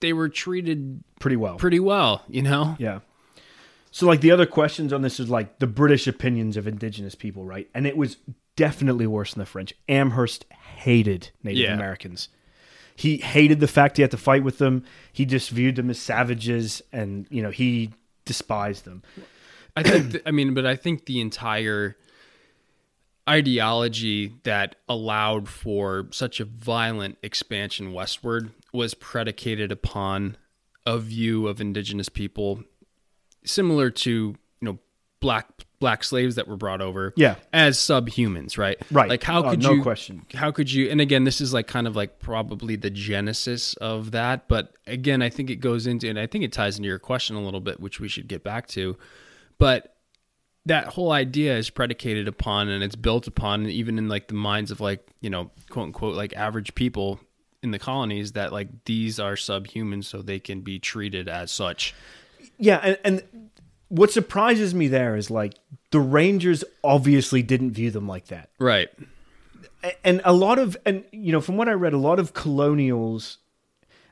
they 0.00 0.12
were 0.12 0.28
treated 0.28 1.04
Pretty 1.20 1.36
well. 1.36 1.56
pretty 1.56 1.78
well, 1.80 2.22
you 2.28 2.42
know? 2.42 2.74
Yeah. 2.80 3.00
So 3.92 4.06
like 4.06 4.20
the 4.20 4.30
other 4.32 4.46
questions 4.46 4.92
on 4.92 5.02
this 5.02 5.20
is 5.20 5.28
like 5.30 5.60
the 5.60 5.66
British 5.68 6.08
opinions 6.08 6.56
of 6.56 6.66
indigenous 6.66 7.14
people, 7.14 7.44
right? 7.44 7.68
And 7.74 7.86
it 7.86 7.96
was 7.96 8.16
definitely 8.56 9.06
worse 9.06 9.34
than 9.34 9.40
the 9.40 9.46
French. 9.46 9.72
Amherst 9.88 10.44
hated 10.50 11.30
Native 11.42 11.60
Yeah. 11.62 11.74
Americans. 11.74 12.28
He 12.94 13.16
hated 13.18 13.60
the 13.60 13.66
fact 13.68 13.96
he 13.96 14.02
had 14.02 14.10
to 14.10 14.16
fight 14.18 14.44
with 14.44 14.58
them. 14.58 14.84
He 15.12 15.24
just 15.24 15.50
viewed 15.50 15.76
them 15.76 15.88
as 15.90 15.98
savages 15.98 16.82
and, 16.92 17.26
you 17.30 17.42
know, 17.42 17.50
he 17.50 17.90
despised 18.24 18.84
them. 18.84 19.02
I 19.74 19.82
think, 19.82 20.10
th- 20.12 20.22
I 20.26 20.30
mean, 20.30 20.52
but 20.54 20.66
I 20.66 20.76
think 20.76 21.06
the 21.06 21.20
entire 21.20 21.96
ideology 23.28 24.34
that 24.42 24.76
allowed 24.88 25.48
for 25.48 26.08
such 26.10 26.40
a 26.40 26.44
violent 26.44 27.18
expansion 27.22 27.92
westward 27.92 28.50
was 28.72 28.94
predicated 28.94 29.70
upon 29.70 30.36
a 30.84 30.98
view 30.98 31.46
of 31.46 31.60
indigenous 31.60 32.08
people 32.08 32.64
similar 33.44 33.90
to, 33.90 34.10
you 34.10 34.36
know, 34.60 34.78
black 35.20 35.46
black 35.82 36.04
slaves 36.04 36.36
that 36.36 36.46
were 36.48 36.56
brought 36.56 36.80
over 36.80 37.12
Yeah. 37.16 37.34
as 37.52 37.76
subhumans, 37.76 38.56
right? 38.56 38.78
Right. 38.90 39.08
Like 39.10 39.22
how 39.24 39.44
Oh, 39.44 39.50
could 39.50 39.62
no 39.62 39.72
you 39.72 39.82
question. 39.82 40.24
how 40.32 40.50
could 40.52 40.72
you 40.72 40.88
and 40.88 41.00
again 41.00 41.24
this 41.24 41.40
is 41.40 41.52
like 41.52 41.66
kind 41.66 41.86
of 41.88 41.96
like 41.96 42.20
probably 42.20 42.76
the 42.76 42.88
genesis 42.90 43.74
of 43.74 44.12
that 44.12 44.46
but 44.48 44.72
again 44.86 45.20
i 45.22 45.28
think 45.28 45.50
it 45.50 45.56
goes 45.56 45.86
into 45.86 46.08
and 46.08 46.18
i 46.18 46.26
think 46.26 46.44
it 46.44 46.52
ties 46.52 46.76
into 46.78 46.88
your 46.88 46.98
question 47.00 47.34
a 47.36 47.42
little 47.44 47.60
bit 47.60 47.80
which 47.80 47.98
we 48.00 48.06
should 48.08 48.28
get 48.28 48.44
back 48.44 48.66
to 48.68 48.96
but 49.58 49.96
that 50.66 50.86
whole 50.86 51.10
idea 51.10 51.56
is 51.58 51.68
predicated 51.70 52.28
upon 52.28 52.68
and 52.68 52.84
it's 52.84 52.94
built 52.94 53.26
upon 53.26 53.66
even 53.66 53.98
in 53.98 54.08
like 54.08 54.28
the 54.28 54.34
minds 54.34 54.70
of 54.70 54.80
like 54.80 55.04
you 55.20 55.28
know 55.30 55.50
quote 55.70 55.86
unquote 55.86 56.14
like 56.14 56.32
average 56.36 56.74
people 56.76 57.18
in 57.64 57.72
the 57.72 57.78
colonies 57.78 58.32
that 58.32 58.52
like 58.52 58.68
these 58.84 59.18
are 59.18 59.34
subhumans 59.34 60.04
so 60.04 60.22
they 60.22 60.38
can 60.38 60.60
be 60.60 60.78
treated 60.78 61.28
as 61.28 61.50
such 61.50 61.94
Yeah, 62.58 62.78
and, 62.78 62.98
and 63.04 63.50
what 63.92 64.10
surprises 64.10 64.74
me 64.74 64.88
there 64.88 65.16
is 65.16 65.30
like 65.30 65.52
the 65.90 66.00
Rangers 66.00 66.64
obviously 66.82 67.42
didn't 67.42 67.72
view 67.72 67.90
them 67.90 68.08
like 68.08 68.28
that. 68.28 68.48
right. 68.58 68.88
And 70.02 70.22
a 70.24 70.32
lot 70.32 70.58
of 70.58 70.78
and 70.86 71.04
you 71.12 71.30
know 71.32 71.40
from 71.40 71.56
what 71.56 71.68
i 71.68 71.72
read 71.72 71.92
a 71.92 71.98
lot 71.98 72.18
of 72.20 72.32
colonials 72.32 73.38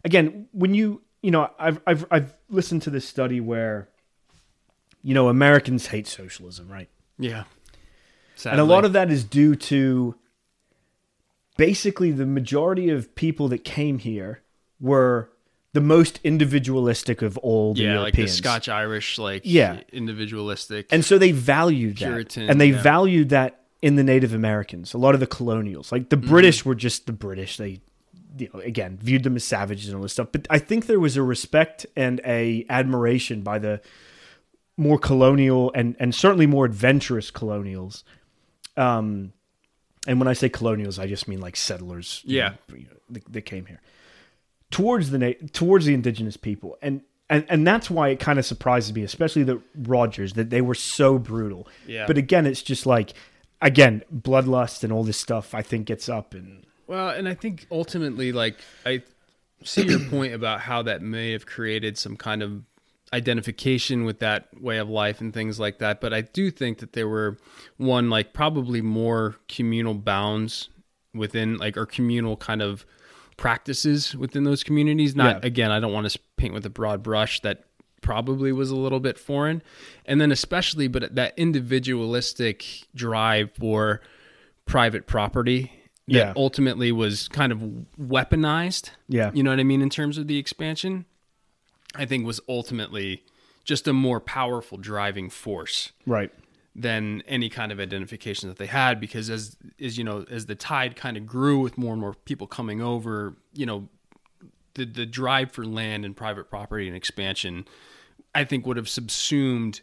again 0.04 0.48
when 0.52 0.74
you 0.74 1.00
you 1.22 1.30
know 1.30 1.48
i've 1.60 1.80
i've 1.86 2.04
i've 2.10 2.34
listened 2.48 2.82
to 2.82 2.90
this 2.90 3.06
study 3.06 3.40
where 3.40 3.88
you 5.04 5.14
know 5.14 5.28
americans 5.28 5.86
hate 5.86 6.08
socialism 6.08 6.68
right? 6.68 6.88
Yeah. 7.18 7.44
And 8.44 8.58
a 8.60 8.64
lot 8.64 8.84
of 8.84 8.94
that 8.94 9.10
is 9.10 9.22
due 9.22 9.54
to 9.54 10.16
basically 11.56 12.10
the 12.10 12.26
majority 12.26 12.90
of 12.90 13.14
people 13.14 13.48
that 13.48 13.64
came 13.64 13.98
here 13.98 14.42
were 14.80 15.30
the 15.72 15.80
most 15.80 16.18
individualistic 16.24 17.22
of 17.22 17.38
all 17.38 17.74
the 17.74 17.82
yeah 17.82 18.00
like 18.00 18.14
the 18.14 18.26
scotch 18.26 18.68
irish 18.68 19.18
like 19.18 19.42
Yeah. 19.44 19.80
individualistic 19.92 20.86
And 20.90 21.04
so 21.04 21.16
they 21.18 21.32
valued 21.32 21.98
that. 21.98 22.06
Puritan, 22.06 22.50
and 22.50 22.60
they 22.60 22.70
yeah. 22.70 22.82
valued 22.82 23.28
that 23.30 23.60
in 23.80 23.96
the 23.96 24.02
Native 24.04 24.34
Americans. 24.34 24.92
A 24.94 24.98
lot 24.98 25.14
of 25.14 25.20
the 25.20 25.26
colonials. 25.26 25.90
Like 25.92 26.08
the 26.10 26.16
Mm-hmm. 26.16 26.28
British 26.28 26.64
were 26.64 26.74
just 26.74 27.06
the 27.06 27.12
British. 27.12 27.56
They 27.56 27.80
you 28.38 28.48
know, 28.52 28.60
again, 28.60 28.98
viewed 29.02 29.22
them 29.24 29.36
as 29.36 29.44
savages 29.44 29.88
and 29.88 29.96
all 29.96 30.02
this 30.02 30.12
stuff. 30.12 30.28
But 30.32 30.46
I 30.50 30.58
think 30.58 30.86
there 30.86 31.00
was 31.00 31.16
a 31.16 31.22
respect 31.22 31.86
and 31.96 32.20
a 32.24 32.64
admiration 32.68 33.42
by 33.42 33.58
the 33.58 33.80
more 34.76 34.98
colonial 34.98 35.72
and, 35.74 35.96
and 35.98 36.14
certainly 36.14 36.46
more 36.46 36.64
adventurous 36.64 37.30
colonials. 37.30 38.04
Um 38.76 39.32
and 40.06 40.18
when 40.18 40.28
I 40.28 40.32
say 40.32 40.48
colonials, 40.48 40.98
I 40.98 41.06
just 41.06 41.28
mean 41.28 41.40
like 41.40 41.56
settlers. 41.56 42.22
Yeah. 42.24 42.54
you 42.74 42.86
know, 42.90 42.96
that, 43.10 43.32
that 43.32 43.42
came 43.42 43.66
here 43.66 43.80
towards 44.70 45.10
the 45.10 45.34
towards 45.52 45.86
the 45.86 45.94
indigenous 45.94 46.36
people, 46.36 46.78
and 46.80 47.02
and 47.28 47.44
and 47.48 47.66
that's 47.66 47.90
why 47.90 48.08
it 48.08 48.20
kind 48.20 48.38
of 48.38 48.46
surprises 48.46 48.92
me, 48.92 49.02
especially 49.02 49.42
the 49.42 49.60
Rogers, 49.76 50.34
that 50.34 50.50
they 50.50 50.60
were 50.60 50.74
so 50.74 51.18
brutal. 51.18 51.68
Yeah. 51.86 52.06
But 52.06 52.18
again, 52.18 52.46
it's 52.46 52.62
just 52.62 52.86
like 52.86 53.14
again, 53.62 54.02
bloodlust 54.14 54.84
and 54.84 54.92
all 54.92 55.04
this 55.04 55.18
stuff. 55.18 55.54
I 55.54 55.62
think 55.62 55.86
gets 55.86 56.08
up 56.08 56.34
and 56.34 56.64
Well, 56.90 57.10
and 57.10 57.28
I 57.28 57.34
think 57.34 57.68
ultimately, 57.70 58.32
like, 58.32 58.56
I 58.84 59.02
see 59.62 59.86
your 59.86 60.00
point 60.10 60.34
about 60.34 60.60
how 60.60 60.82
that 60.82 61.02
may 61.02 61.30
have 61.30 61.46
created 61.46 61.96
some 61.96 62.16
kind 62.16 62.42
of 62.42 62.64
identification 63.12 64.04
with 64.04 64.18
that 64.18 64.48
way 64.60 64.78
of 64.78 64.88
life 64.88 65.20
and 65.20 65.32
things 65.32 65.60
like 65.60 65.78
that. 65.78 66.00
But 66.00 66.12
I 66.12 66.22
do 66.22 66.50
think 66.50 66.78
that 66.78 66.94
there 66.94 67.06
were 67.06 67.38
one, 67.76 68.10
like, 68.10 68.32
probably 68.32 68.82
more 68.82 69.36
communal 69.48 69.94
bounds 69.94 70.68
within, 71.14 71.58
like, 71.58 71.76
or 71.76 71.86
communal 71.86 72.36
kind 72.36 72.60
of 72.60 72.84
practices 73.40 74.14
within 74.14 74.44
those 74.44 74.62
communities. 74.62 75.16
Not, 75.16 75.40
Yeah. 75.42 75.46
again, 75.48 75.70
I 75.72 75.80
don't 75.80 75.92
want 75.92 76.08
to 76.08 76.18
paint 76.36 76.52
with 76.54 76.64
a 76.66 76.70
broad 76.70 77.02
brush 77.02 77.40
that 77.40 77.64
probably 78.02 78.52
was 78.52 78.70
a 78.70 78.76
little 78.76 79.00
bit 79.00 79.18
foreign. 79.18 79.62
And 80.04 80.20
then, 80.20 80.30
especially, 80.30 80.86
but 80.88 81.14
that 81.16 81.32
individualistic 81.36 82.64
drive 82.94 83.50
for 83.58 84.00
private 84.66 85.06
property 85.06 85.72
that 86.06 86.14
Yeah. 86.14 86.32
ultimately 86.36 86.92
was 86.92 87.28
kind 87.28 87.50
of 87.52 87.58
weaponized. 88.00 88.90
Yeah. 89.08 89.30
You 89.34 89.42
know 89.42 89.50
what 89.50 89.58
I 89.60 89.64
mean? 89.64 89.80
In 89.82 89.90
terms 89.90 90.18
of 90.18 90.26
the 90.28 90.38
expansion, 90.38 91.06
I 91.94 92.04
think 92.04 92.26
was 92.26 92.40
ultimately 92.48 93.24
just 93.64 93.88
a 93.88 93.92
more 93.92 94.20
powerful 94.20 94.78
driving 94.78 95.28
force 95.30 95.92
right. 96.06 96.30
Than 96.74 97.22
any 97.26 97.48
kind 97.48 97.72
of 97.72 97.80
identification 97.80 98.48
that 98.48 98.56
they 98.58 98.66
had 98.66 99.00
because 99.00 99.28
as 99.28 99.56
as 99.80 99.98
you 99.98 100.04
know 100.04 100.24
as 100.30 100.46
the 100.46 100.54
tide 100.54 100.94
kind 100.94 101.16
of 101.16 101.26
grew 101.26 101.58
with 101.58 101.76
more 101.76 101.92
and 101.92 102.00
more 102.00 102.14
people 102.24 102.46
coming 102.46 102.80
over 102.80 103.34
you 103.54 103.66
know 103.66 103.88
the 104.74 104.84
the 104.84 105.04
drive 105.04 105.50
for 105.50 105.64
land 105.64 106.04
and 106.04 106.16
private 106.16 106.48
property 106.48 106.86
and 106.86 106.96
expansion 106.96 107.64
i 108.36 108.44
think 108.44 108.64
would 108.66 108.76
have 108.76 108.88
subsumed 108.88 109.80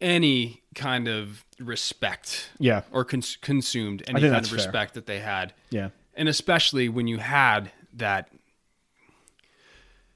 any 0.00 0.62
kind 0.76 1.08
of 1.08 1.44
respect 1.58 2.50
Yeah. 2.58 2.82
or 2.92 3.04
cons- 3.04 3.36
consumed 3.40 4.02
any 4.06 4.20
kind 4.20 4.34
of 4.36 4.46
fair. 4.46 4.54
respect 4.56 4.94
that 4.94 5.06
they 5.06 5.18
had 5.18 5.52
Yeah. 5.70 5.88
and 6.14 6.28
especially 6.28 6.88
when 6.88 7.08
you 7.08 7.18
had 7.18 7.72
that 7.94 8.28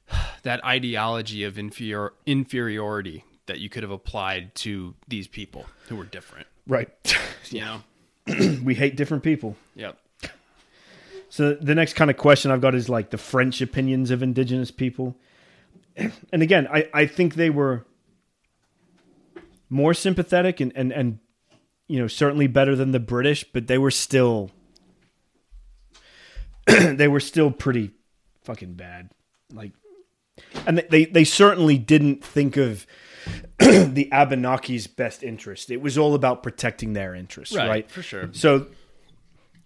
that 0.42 0.64
ideology 0.64 1.44
of 1.44 1.58
inferior 1.58 2.12
inferiority 2.24 3.24
that 3.48 3.58
you 3.58 3.68
could 3.68 3.82
have 3.82 3.90
applied 3.90 4.54
to 4.54 4.94
these 5.08 5.26
people 5.26 5.66
who 5.88 5.96
were 5.96 6.04
different 6.04 6.46
Right. 6.66 6.88
you 7.50 7.60
know 7.62 7.82
we 8.62 8.74
hate 8.74 8.94
different 8.96 9.22
people. 9.24 9.56
yep 9.74 9.98
So 11.30 11.54
the 11.54 11.74
next 11.74 11.94
kind 11.94 12.10
of 12.10 12.16
question 12.16 12.50
I've 12.50 12.60
got 12.60 12.74
is 12.74 12.88
like 12.88 13.10
the 13.10 13.18
French 13.18 13.60
opinions 13.60 14.10
of 14.10 14.22
indigenous 14.22 14.70
people. 14.70 15.16
And 16.32 16.42
again, 16.42 16.68
I, 16.72 16.88
I 16.94 17.06
think 17.06 17.34
they 17.34 17.50
were 17.50 17.84
more 19.68 19.94
sympathetic 19.94 20.60
and, 20.60 20.72
and, 20.76 20.92
and 20.92 21.18
you 21.88 21.98
know, 21.98 22.06
certainly 22.06 22.46
better 22.46 22.76
than 22.76 22.92
the 22.92 23.00
British, 23.00 23.44
but 23.52 23.66
they 23.66 23.78
were 23.78 23.90
still 23.90 24.52
they 26.66 27.08
were 27.08 27.20
still 27.20 27.50
pretty 27.50 27.90
fucking 28.42 28.74
bad. 28.74 29.10
Like 29.52 29.72
and 30.66 30.78
they, 30.90 31.06
they 31.06 31.24
certainly 31.24 31.78
didn't 31.78 32.22
think 32.22 32.56
of 32.56 32.86
the 33.58 34.08
Abenaki's 34.12 34.86
best 34.86 35.22
interest. 35.22 35.70
It 35.70 35.80
was 35.80 35.98
all 35.98 36.14
about 36.14 36.42
protecting 36.42 36.92
their 36.92 37.14
interests, 37.14 37.54
right? 37.56 37.90
for 37.90 38.02
sure 38.02 38.30
So, 38.32 38.66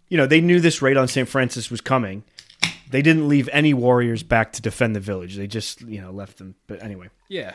you 0.09 0.17
know, 0.17 0.27
they 0.27 0.41
knew 0.41 0.61
this 0.61 0.83
raid 0.83 0.97
on 0.97 1.09
St. 1.09 1.29
Francis 1.29 1.71
was 1.71 1.81
coming. 1.81 2.25
They 2.91 3.01
didn't 3.03 3.29
leave 3.29 3.49
any 3.53 3.73
warriors 3.73 4.23
back 4.23 4.53
to 4.53 4.63
defend 4.63 4.95
the 4.95 5.01
village. 5.01 5.37
They 5.37 5.47
just, 5.47 5.81
you 5.81 6.01
know, 6.01 6.11
left 6.11 6.39
them. 6.39 6.55
But 6.67 6.83
anyway. 6.83 7.09
yeah 7.29 7.55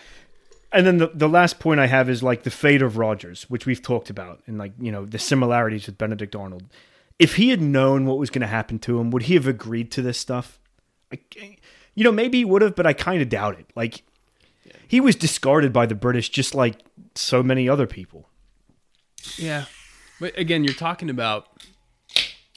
And 0.71 0.85
then 0.85 0.97
the, 0.97 1.11
the 1.13 1.29
last 1.29 1.59
point 1.59 1.79
I 1.79 1.87
have 1.87 2.09
is 2.09 2.23
like 2.23 2.43
the 2.43 2.49
fate 2.49 2.81
of 2.81 2.97
Rogers, 2.97 3.43
which 3.49 3.65
we've 3.65 3.81
talked 3.81 4.09
about, 4.09 4.41
and 4.47 4.57
like, 4.57 4.73
you 4.79 4.91
know, 4.91 5.05
the 5.05 5.19
similarities 5.19 5.85
with 5.85 5.97
Benedict 5.97 6.35
Arnold. 6.35 6.63
If 7.19 7.35
he 7.35 7.49
had 7.49 7.61
known 7.61 8.05
what 8.05 8.17
was 8.17 8.29
going 8.29 8.41
to 8.41 8.47
happen 8.47 8.79
to 8.79 8.99
him, 8.99 9.11
would 9.11 9.23
he 9.23 9.35
have 9.35 9.47
agreed 9.47 9.91
to 9.91 10.01
this 10.01 10.19
stuff? 10.19 10.59
I, 11.11 11.19
you 11.95 12.03
know, 12.03 12.11
maybe 12.11 12.39
he 12.39 12.45
would 12.45 12.61
have, 12.61 12.75
but 12.75 12.85
I 12.85 12.93
kind 12.93 13.21
of 13.21 13.29
doubt 13.29 13.59
it. 13.59 13.65
Like, 13.75 14.03
he 14.87 14.99
was 15.01 15.15
discarded 15.15 15.71
by 15.73 15.85
the 15.85 15.95
British 15.95 16.29
just 16.29 16.55
like 16.55 16.79
so 17.15 17.43
many 17.43 17.67
other 17.69 17.87
people. 17.87 18.29
yeah 19.37 19.65
but 20.19 20.37
again 20.37 20.63
you're 20.63 20.73
talking 20.73 21.09
about 21.09 21.47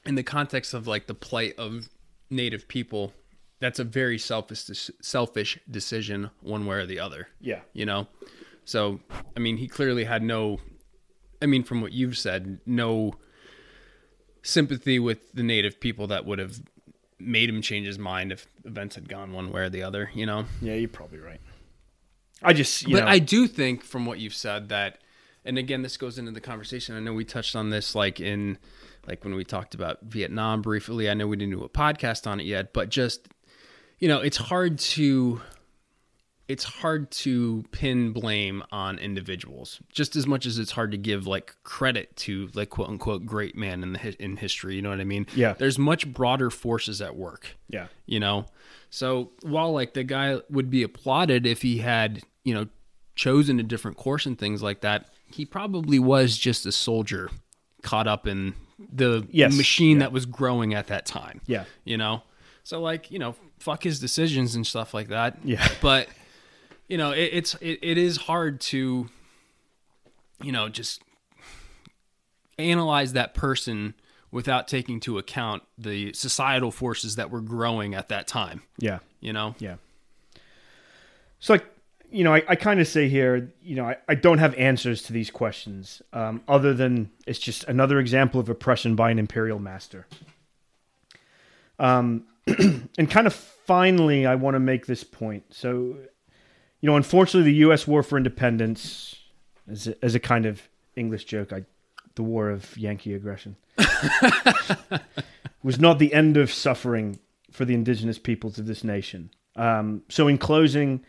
in 0.07 0.15
the 0.15 0.23
context 0.23 0.73
of 0.75 0.87
like 0.87 1.07
the 1.07 1.15
plight 1.15 1.55
of 1.59 1.89
native 2.31 2.69
people 2.69 3.13
that's 3.59 3.79
a 3.79 3.85
very 3.85 4.19
selfish 4.19 4.91
selfish 5.03 5.59
decision 5.71 6.31
one 6.41 6.65
way 6.67 6.77
or 6.77 6.87
the 6.87 6.99
other 7.01 7.29
Yeah. 7.41 7.61
you 7.73 7.85
know 7.87 8.07
so 8.65 9.01
i 9.37 9.41
mean 9.41 9.57
he 9.57 9.67
clearly 9.69 10.05
had 10.05 10.23
no 10.23 10.59
i 11.43 11.47
mean 11.47 11.65
from 11.65 11.81
what 11.83 11.93
you've 11.93 12.17
said 12.17 12.61
no 12.67 13.15
sympathy 14.43 14.99
with 14.99 15.33
the 15.33 15.43
native 15.43 15.81
people 15.81 16.07
that 16.09 16.25
would 16.25 16.39
have 16.39 16.61
made 17.19 17.49
him 17.51 17.61
change 17.61 17.87
his 17.87 17.99
mind 17.99 18.33
if 18.33 18.47
events 18.65 18.95
had 18.95 19.09
gone 19.09 19.33
one 19.33 19.51
way 19.53 19.61
or 19.63 19.69
the 19.69 19.83
other, 19.83 20.11
you 20.15 20.25
know? 20.25 20.47
Yeah, 20.63 20.73
you're 20.75 20.89
probably 20.89 21.19
right. 21.19 21.41
I 22.43 22.53
just, 22.53 22.87
you 22.87 22.97
but 22.97 23.05
know, 23.05 23.11
I 23.11 23.19
do 23.19 23.47
think 23.47 23.85
from 23.85 24.07
what 24.07 24.19
you've 24.19 24.35
said 24.35 24.69
that, 24.71 24.99
and 25.45 25.59
again, 25.59 25.83
this 25.83 25.97
goes 25.97 26.19
into 26.19 26.33
the 26.33 26.41
conversation. 26.41 26.97
I 26.97 27.01
know 27.01 27.13
we 27.13 27.25
touched 27.25 27.57
on 27.57 27.71
this 27.71 27.95
like 27.95 28.21
in, 28.21 28.59
like 29.07 29.25
when 29.25 29.35
we 29.35 29.45
talked 29.45 29.75
about 29.75 29.99
Vietnam 30.03 30.63
briefly. 30.63 31.09
I 31.09 31.15
know 31.15 31.27
we 31.27 31.37
didn't 31.37 31.55
do 31.59 31.65
a 31.65 31.69
podcast 31.69 32.27
on 32.27 32.41
it 32.41 32.47
yet, 32.47 32.73
but 32.73 32.91
just, 32.91 33.29
you 33.99 34.09
know, 34.09 34.21
it's 34.21 34.37
hard 34.37 34.79
to, 34.79 35.41
it's 36.51 36.65
hard 36.65 37.13
to 37.13 37.65
pin 37.71 38.13
blame 38.13 38.65
on 38.73 38.99
individuals 38.99 39.81
just 39.89 40.17
as 40.17 40.27
much 40.27 40.47
as 40.47 40.59
it's 40.59 40.73
hard 40.73 40.91
to 40.91 40.99
give 40.99 41.25
like 41.25 41.55
credit 41.63 42.15
to 42.17 42.51
like 42.55 42.71
quote 42.71 42.89
unquote 42.89 43.25
great 43.25 43.57
man 43.57 43.85
in 43.85 43.93
the 43.93 44.23
in 44.23 44.37
history. 44.37 44.75
You 44.75 44.83
know 44.83 44.91
what 44.91 45.01
I 45.01 45.05
mean? 45.05 45.29
Yeah. 45.37 45.53
There's 45.53 45.79
much 45.79 46.13
broader 46.13 46.51
forces 46.51 47.01
at 47.01 47.15
work 47.15 47.57
yeah, 47.69 47.87
you 48.05 48.19
know 48.19 48.47
so 48.91 49.31
while 49.43 49.73
like 49.73 49.95
the 49.95 50.03
guy 50.03 50.41
would 50.51 50.71
be 50.71 50.83
applauded 50.83 51.47
if 51.47 51.63
he 51.63 51.79
had 51.79 52.21
you 52.51 52.55
know 52.57 52.67
chosen 53.15 53.61
a 53.61 53.63
different 53.63 53.97
course 53.97 54.27
and 54.27 54.39
things 54.39 54.63
like 54.63 54.81
that 54.81 55.07
he 55.31 55.45
probably 55.45 55.99
was 56.01 56.37
just 56.37 56.67
a 56.67 56.73
soldier 56.73 57.31
caught 57.83 58.09
up 58.09 58.27
in 58.27 58.55
the 58.93 59.27
Yes. 59.31 59.57
machine 59.57 59.97
Yeah. 59.99 60.07
that 60.07 60.13
was 60.13 60.27
growing 60.27 60.75
at 60.75 60.87
that 60.89 61.07
time 61.07 61.41
yeah, 61.47 61.65
you 61.85 61.97
know 61.97 62.23
so 62.65 62.81
like 62.81 63.11
you 63.11 63.19
know 63.19 63.35
fuck 63.59 63.83
his 63.85 64.01
decisions 64.01 64.55
and 64.57 64.67
stuff 64.67 64.93
like 64.95 65.09
that 65.09 65.39
Yeah. 65.45 65.67
but 65.81 66.09
you 66.89 66.97
know 66.99 67.13
it, 67.13 67.31
it's 67.33 67.55
it, 67.61 67.79
it 67.83 67.99
is 67.99 68.17
hard 68.17 68.61
to 68.73 69.09
you 70.43 70.53
know 70.53 70.69
just 70.69 71.03
analyze 72.59 73.13
that 73.13 73.35
person 73.35 73.95
without 74.31 74.69
taking 74.69 74.95
into 74.97 75.19
account 75.19 75.63
the 75.77 76.13
societal 76.13 76.71
forces 76.71 77.17
that 77.17 77.31
were 77.31 77.41
growing 77.41 77.95
at 77.95 78.09
that 78.09 78.27
time 78.27 78.63
yeah. 78.79 78.99
you 79.21 79.33
know 79.33 79.55
Yeah. 79.59 79.77
So, 81.43 81.55
like, 81.55 81.65
you 82.11 82.25
know, 82.25 82.35
I, 82.35 82.43
I 82.49 82.57
kind 82.57 82.81
of 82.81 82.89
say 82.89 83.09
here, 83.09 83.53
you 83.63 83.77
know, 83.77 83.87
I, 83.87 83.97
I 84.09 84.15
don't 84.15 84.39
have 84.39 84.55
answers 84.55 85.03
to 85.05 85.13
these 85.13 85.31
questions 85.31 86.03
um, 86.13 86.43
other 86.49 86.75
than 86.75 87.11
it's 87.27 87.39
just 87.39 87.65
another 87.65 87.99
example 87.99 88.41
of 88.41 88.49
oppression 88.49 88.97
by 88.97 89.11
an 89.11 89.19
imperial 89.19 89.59
master. 89.59 90.07
Um, 91.79 92.25
and 92.47 93.11
kind 93.11 93.27
of 93.27 93.35
finally, 93.35 94.27
I 94.27 94.35
want 94.35 94.55
to 94.55 94.61
make 94.61 94.87
this 94.87 95.05
point. 95.05 95.45
So, 95.51 95.97
you 96.81 96.87
know, 96.87 96.97
unfortunately, 96.97 97.51
the 97.51 97.59
U.S. 97.59 97.87
War 97.87 98.03
for 98.03 98.17
Independence, 98.17 99.15
as 99.71 99.87
a, 99.87 100.05
as 100.05 100.15
a 100.15 100.21
kind 100.21 100.47
of 100.47 100.69
English 100.97 101.25
joke, 101.25 101.53
I, 101.53 101.65
the 102.17 102.23
war 102.23 102.51
of 102.51 102.77
Yankee 102.77 103.15
aggression, 103.15 103.57
was 105.63 105.79
not 105.79 105.99
the 105.99 106.13
end 106.13 106.37
of 106.37 106.53
suffering 106.53 107.21
for 107.51 107.65
the 107.65 107.75
indigenous 107.75 108.19
peoples 108.19 108.59
of 108.59 108.67
this 108.67 108.83
nation. 108.83 109.31
Um, 109.57 110.03
so, 110.09 110.29
in 110.29 110.39
closing, 110.39 111.05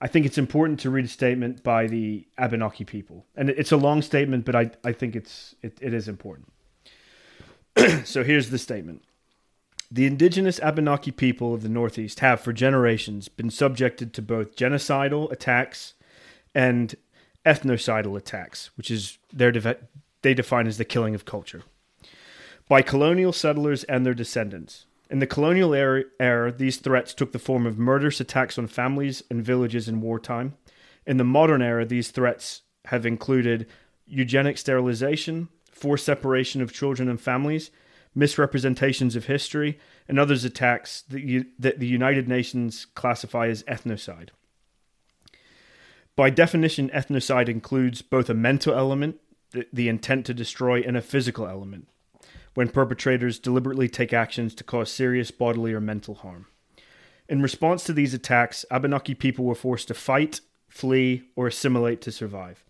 I 0.00 0.08
think 0.08 0.26
it's 0.26 0.38
important 0.38 0.80
to 0.80 0.90
read 0.90 1.06
a 1.06 1.08
statement 1.08 1.62
by 1.62 1.86
the 1.86 2.26
Abenaki 2.36 2.84
people, 2.84 3.24
and 3.34 3.48
it's 3.48 3.72
a 3.72 3.78
long 3.78 4.02
statement, 4.02 4.44
but 4.44 4.54
I, 4.54 4.70
I 4.84 4.92
think 4.92 5.16
it's 5.16 5.54
it, 5.62 5.78
it 5.80 5.94
is 5.94 6.06
important. 6.06 6.52
so 8.04 8.22
here's 8.22 8.50
the 8.50 8.58
statement: 8.58 9.02
The 9.90 10.06
indigenous 10.06 10.60
Abenaki 10.60 11.12
people 11.12 11.54
of 11.54 11.62
the 11.62 11.70
Northeast 11.70 12.20
have, 12.20 12.40
for 12.40 12.52
generations, 12.52 13.28
been 13.28 13.50
subjected 13.50 14.12
to 14.14 14.22
both 14.22 14.54
genocidal 14.54 15.32
attacks 15.32 15.94
and 16.54 16.94
ethnocidal 17.46 18.18
attacks, 18.18 18.70
which 18.76 18.90
is 18.90 19.18
their 19.32 19.52
deve- 19.52 19.78
they 20.20 20.34
define 20.34 20.66
as 20.66 20.76
the 20.76 20.84
killing 20.84 21.14
of 21.14 21.24
culture, 21.24 21.62
by 22.68 22.82
colonial 22.82 23.32
settlers 23.32 23.84
and 23.84 24.04
their 24.04 24.14
descendants. 24.14 24.84
In 25.08 25.20
the 25.20 25.26
colonial 25.26 25.72
era, 25.72 26.04
era, 26.18 26.50
these 26.50 26.78
threats 26.78 27.14
took 27.14 27.32
the 27.32 27.38
form 27.38 27.66
of 27.66 27.78
murderous 27.78 28.20
attacks 28.20 28.58
on 28.58 28.66
families 28.66 29.22
and 29.30 29.44
villages 29.44 29.88
in 29.88 30.00
wartime. 30.00 30.54
In 31.06 31.16
the 31.16 31.24
modern 31.24 31.62
era, 31.62 31.84
these 31.84 32.10
threats 32.10 32.62
have 32.86 33.06
included 33.06 33.66
eugenic 34.06 34.58
sterilization, 34.58 35.48
forced 35.70 36.06
separation 36.06 36.60
of 36.60 36.72
children 36.72 37.08
and 37.08 37.20
families, 37.20 37.70
misrepresentations 38.14 39.14
of 39.14 39.26
history, 39.26 39.78
and 40.08 40.18
others 40.18 40.44
attacks 40.44 41.02
that, 41.02 41.22
you, 41.22 41.46
that 41.58 41.78
the 41.78 41.86
United 41.86 42.26
Nations 42.28 42.86
classify 42.94 43.46
as 43.46 43.62
ethnocide. 43.64 44.30
By 46.16 46.30
definition, 46.30 46.90
ethnocide 46.90 47.48
includes 47.48 48.02
both 48.02 48.28
a 48.28 48.34
mental 48.34 48.74
element, 48.74 49.20
the, 49.50 49.66
the 49.72 49.88
intent 49.88 50.26
to 50.26 50.34
destroy, 50.34 50.80
and 50.80 50.96
a 50.96 51.02
physical 51.02 51.46
element 51.46 51.88
when 52.56 52.70
perpetrators 52.70 53.38
deliberately 53.38 53.86
take 53.86 54.14
actions 54.14 54.54
to 54.54 54.64
cause 54.64 54.90
serious 54.90 55.30
bodily 55.30 55.74
or 55.74 55.80
mental 55.80 56.14
harm. 56.14 56.46
In 57.28 57.42
response 57.42 57.84
to 57.84 57.92
these 57.92 58.14
attacks, 58.14 58.64
Abenaki 58.70 59.14
people 59.14 59.44
were 59.44 59.54
forced 59.54 59.88
to 59.88 59.94
fight, 59.94 60.40
flee, 60.66 61.24
or 61.36 61.46
assimilate 61.46 62.00
to 62.00 62.10
survive. 62.10 62.64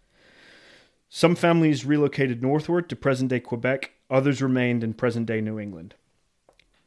Some 1.09 1.37
families 1.37 1.85
relocated 1.85 2.43
northward 2.43 2.89
to 2.89 2.97
present 2.97 3.31
day 3.31 3.39
Quebec, 3.39 3.93
others 4.11 4.43
remained 4.43 4.83
in 4.83 4.93
present 4.93 5.27
day 5.27 5.41
New 5.41 5.61
England. 5.61 5.95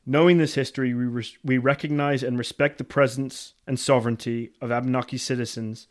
Knowing 0.06 0.38
this 0.38 0.56
history, 0.56 0.93
we, 0.93 1.26
we 1.41 1.58
recognize 1.58 2.22
and 2.22 2.38
respect 2.38 2.80
the 2.80 2.84
presence 2.84 3.54
and 3.66 3.80
sovereignty 3.80 4.52
of 4.60 4.72
Abenaki 4.72 5.18
citizens 5.18 5.88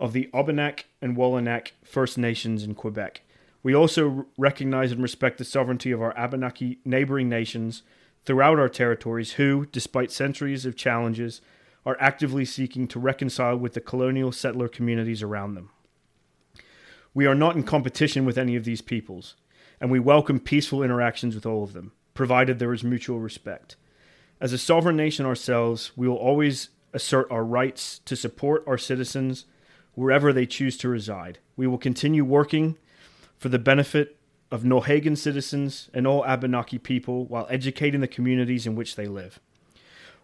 of 0.00 0.14
the 0.14 0.30
Odanak 0.32 0.84
and 1.02 1.18
Wolinak 1.18 1.72
First 1.84 2.16
Nations 2.16 2.62
in 2.62 2.74
Quebec. 2.74 3.20
We 3.66 3.74
also 3.74 4.26
recognize 4.38 4.92
and 4.92 5.02
respect 5.02 5.38
the 5.38 5.44
sovereignty 5.44 5.90
of 5.90 6.00
our 6.00 6.16
Abenaki 6.16 6.78
neighboring 6.84 7.28
nations 7.28 7.82
throughout 8.22 8.60
our 8.60 8.68
territories 8.68 9.32
who, 9.32 9.66
despite 9.72 10.12
centuries 10.12 10.64
of 10.64 10.76
challenges, 10.76 11.40
are 11.84 11.96
actively 11.98 12.44
seeking 12.44 12.86
to 12.86 13.00
reconcile 13.00 13.56
with 13.56 13.74
the 13.74 13.80
colonial 13.80 14.30
settler 14.30 14.68
communities 14.68 15.20
around 15.20 15.54
them. 15.54 15.70
We 17.12 17.26
are 17.26 17.34
not 17.34 17.56
in 17.56 17.64
competition 17.64 18.24
with 18.24 18.38
any 18.38 18.54
of 18.54 18.62
these 18.62 18.82
peoples, 18.82 19.34
and 19.80 19.90
we 19.90 19.98
welcome 19.98 20.38
peaceful 20.38 20.84
interactions 20.84 21.34
with 21.34 21.44
all 21.44 21.64
of 21.64 21.72
them, 21.72 21.90
provided 22.14 22.60
there 22.60 22.72
is 22.72 22.84
mutual 22.84 23.18
respect. 23.18 23.74
As 24.40 24.52
a 24.52 24.58
sovereign 24.58 24.96
nation 24.96 25.26
ourselves, 25.26 25.90
we 25.96 26.06
will 26.06 26.14
always 26.14 26.68
assert 26.92 27.28
our 27.32 27.44
rights 27.44 27.98
to 28.04 28.14
support 28.14 28.62
our 28.64 28.78
citizens 28.78 29.44
wherever 29.94 30.32
they 30.32 30.46
choose 30.46 30.76
to 30.76 30.88
reside. 30.88 31.40
We 31.56 31.66
will 31.66 31.78
continue 31.78 32.24
working 32.24 32.76
for 33.38 33.48
the 33.48 33.58
benefit 33.58 34.16
of 34.50 34.62
Nulhegan 34.62 35.16
citizens 35.16 35.90
and 35.92 36.06
all 36.06 36.24
Abenaki 36.24 36.78
people 36.78 37.24
while 37.26 37.46
educating 37.50 38.00
the 38.00 38.08
communities 38.08 38.66
in 38.66 38.76
which 38.76 38.96
they 38.96 39.06
live. 39.06 39.40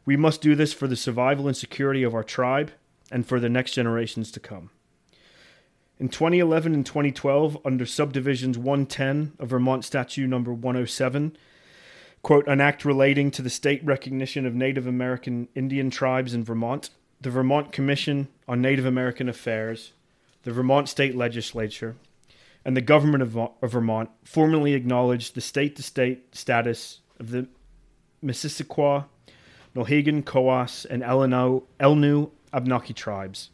We 0.05 0.17
must 0.17 0.41
do 0.41 0.55
this 0.55 0.73
for 0.73 0.87
the 0.87 0.97
survival 0.97 1.47
and 1.47 1.57
security 1.57 2.03
of 2.03 2.15
our 2.15 2.25
tribe 2.25 2.73
and 3.11 3.27
for 3.27 3.39
the 3.39 3.49
next 3.49 3.73
generations 3.73 4.31
to 4.33 4.41
come. 4.41 4.71
In 5.99 6.09
2011 6.09 6.75
and 6.75 6.85
2012, 6.85 7.59
under 7.65 7.87
subdivisions 7.87 8.59
110 8.59 9.35
of 9.39 9.51
Vermont 9.51 9.85
Statute 9.85 10.27
number 10.27 10.53
107, 10.53 11.37
quote, 12.23 12.49
an 12.49 12.61
act 12.61 12.85
relating 12.85 13.31
to 13.31 13.43
the 13.43 13.51
state 13.51 13.85
recognition 13.85 14.47
of 14.47 14.55
Native 14.55 14.87
American 14.87 15.49
Indian 15.55 15.91
tribes 15.91 16.35
in 16.35 16.43
Vermont, 16.43 16.91
the 17.21 17.31
Vermont 17.31 17.71
Commission 17.71 18.29
on 18.49 18.61
Native 18.61 18.87
American 18.87 19.29
Affairs, 19.29 19.93
the 20.43 20.51
Vermont 20.51 20.89
State 20.89 21.15
Legislature, 21.15 21.95
and 22.65 22.77
the 22.77 22.81
government 22.81 23.23
of, 23.23 23.37
Vermont 23.63 24.11
formally 24.25 24.75
acknowledged 24.75 25.35
the 25.35 25.41
state 25.41 25.77
to 25.77 25.83
state 25.83 26.35
status 26.35 27.01
of 27.19 27.31
the 27.31 27.49
Missisquoi, 28.25 29.05
Nulhegan, 29.75 30.25
Coas, 30.25 30.85
and 30.85 31.03
Elno, 31.03 31.65
Elnu 31.81 32.31
Abnaki 32.53 32.95
tribes. 32.95 33.51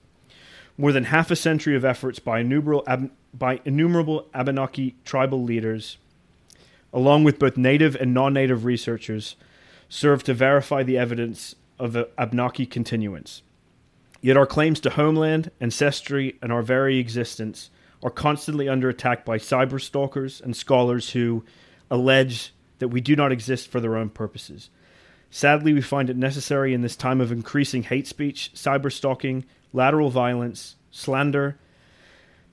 More 0.77 0.93
than 0.93 1.05
half 1.05 1.31
a 1.31 1.37
century 1.37 1.75
of 1.75 1.85
efforts 1.85 2.19
by 2.19 2.41
innumerable, 2.41 2.85
Ab- 2.87 3.11
by 3.33 3.61
innumerable 3.65 4.27
Abenaki 4.35 4.97
tribal 5.05 5.43
leaders, 5.43 5.97
along 6.93 7.25
with 7.25 7.39
both 7.39 7.57
native 7.57 7.97
and 7.97 8.15
non 8.15 8.35
native 8.35 8.65
researchers, 8.65 9.37
serve 9.89 10.23
to 10.25 10.35
verify 10.35 10.83
the 10.83 10.99
evidence 10.99 11.55
of 11.79 11.93
Abnaki 12.19 12.71
continuance. 12.71 13.43
Yet 14.21 14.37
our 14.37 14.47
claims 14.47 14.81
to 14.81 14.91
homeland, 14.91 15.51
ancestry, 15.61 16.37
and 16.43 16.53
our 16.53 16.63
very 16.63 16.99
existence 16.99 17.71
are 18.03 18.11
constantly 18.11 18.69
under 18.69 18.89
attack 18.89 19.25
by 19.25 19.39
cyber 19.39 19.81
stalkers 19.81 20.41
and 20.41 20.57
scholars 20.57 21.11
who 21.11 21.45
allege 21.91 22.53
that 22.79 22.89
we 22.89 23.01
do 23.01 23.17
not 23.17 23.33
exist 23.33 23.69
for 23.69 23.81
their 23.81 23.97
own 23.97 24.09
purposes. 24.09 24.71
Sadly, 25.31 25.73
we 25.73 25.83
find 25.83 26.09
it 26.09 26.17
necessary 26.17 26.73
in 26.73 26.83
this 26.83 26.97
time 26.97 27.21
of 27.21 27.33
increasing 27.33 27.83
hate 27.83 28.07
speech, 28.07 28.51
cyber 28.55 28.91
stalking, 28.91 29.45
lateral 29.73 30.11
violence, 30.11 30.77
slander, 30.91 31.59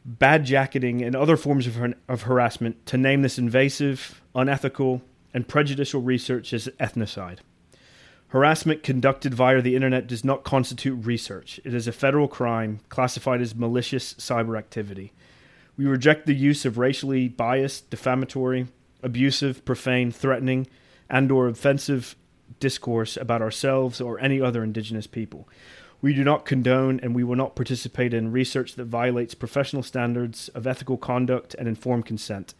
bad 0.04 0.46
jacketing, 0.46 1.02
and 1.02 1.16
other 1.16 1.38
forms 1.38 1.68
of, 1.68 1.76
har- 1.76 1.94
of 2.08 2.24
harassment 2.24 2.86
to 2.88 2.98
name 2.98 3.22
this 3.22 3.38
invasive, 3.38 4.22
unethical, 4.34 5.02
and 5.34 5.48
prejudicial 5.48 6.02
research 6.02 6.54
as 6.54 6.68
ethnocide. 6.80 7.40
Harassment 8.30 8.84
conducted 8.84 9.34
via 9.34 9.62
the 9.62 9.76
internet 9.76 10.08
does 10.08 10.26
not 10.26 10.44
constitute 10.44 11.06
research. 11.06 11.60
It 11.64 11.74
is 11.74 11.88
a 11.88 11.92
federal 11.92 12.28
crime 12.28 12.82
classified 12.90 13.42
as 13.42 13.56
malicious 13.56 14.14
cyber 14.16 14.58
activity. 14.58 15.14
We 15.78 15.86
reject 15.86 16.26
the 16.26 16.36
use 16.36 16.66
of 16.66 16.78
racially 16.78 17.28
biased, 17.28 17.90
defamatory, 17.90 18.68
abusive, 19.04 19.66
profane, 19.66 20.12
threatening, 20.12 20.68
and 21.10 21.32
or 21.32 21.48
offensive 21.48 22.16
discourse 22.60 23.18
about 23.18 23.42
ourselves 23.42 24.00
or 24.00 24.20
any 24.20 24.40
other 24.40 24.64
indigenous 24.64 25.08
people. 25.08 25.48
We 26.02 26.14
do 26.14 26.24
not 26.24 26.46
condone 26.46 27.00
and 27.02 27.16
we 27.16 27.24
will 27.24 27.36
not 27.36 27.56
participate 27.56 28.14
in 28.14 28.32
research 28.32 28.76
that 28.76 28.86
violates 28.86 29.34
professional 29.34 29.84
standards 29.84 30.50
of 30.50 30.68
ethical 30.68 30.98
conduct 30.98 31.56
and 31.56 31.68
informed 31.68 32.06
consent. 32.06 32.54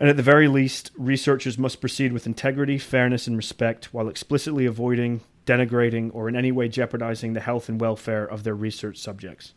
And 0.00 0.08
at 0.08 0.16
the 0.16 0.22
very 0.22 0.48
least, 0.48 0.90
researchers 0.96 1.58
must 1.58 1.80
proceed 1.80 2.12
with 2.12 2.26
integrity, 2.26 2.78
fairness, 2.78 3.26
and 3.26 3.36
respect 3.36 3.92
while 3.92 4.08
explicitly 4.08 4.64
avoiding, 4.64 5.22
denigrating, 5.44 6.10
or 6.14 6.28
in 6.28 6.36
any 6.36 6.52
way 6.52 6.68
jeopardizing 6.68 7.32
the 7.32 7.40
health 7.40 7.68
and 7.68 7.80
welfare 7.80 8.24
of 8.24 8.44
their 8.44 8.54
research 8.54 8.98
subjects. 8.98 9.54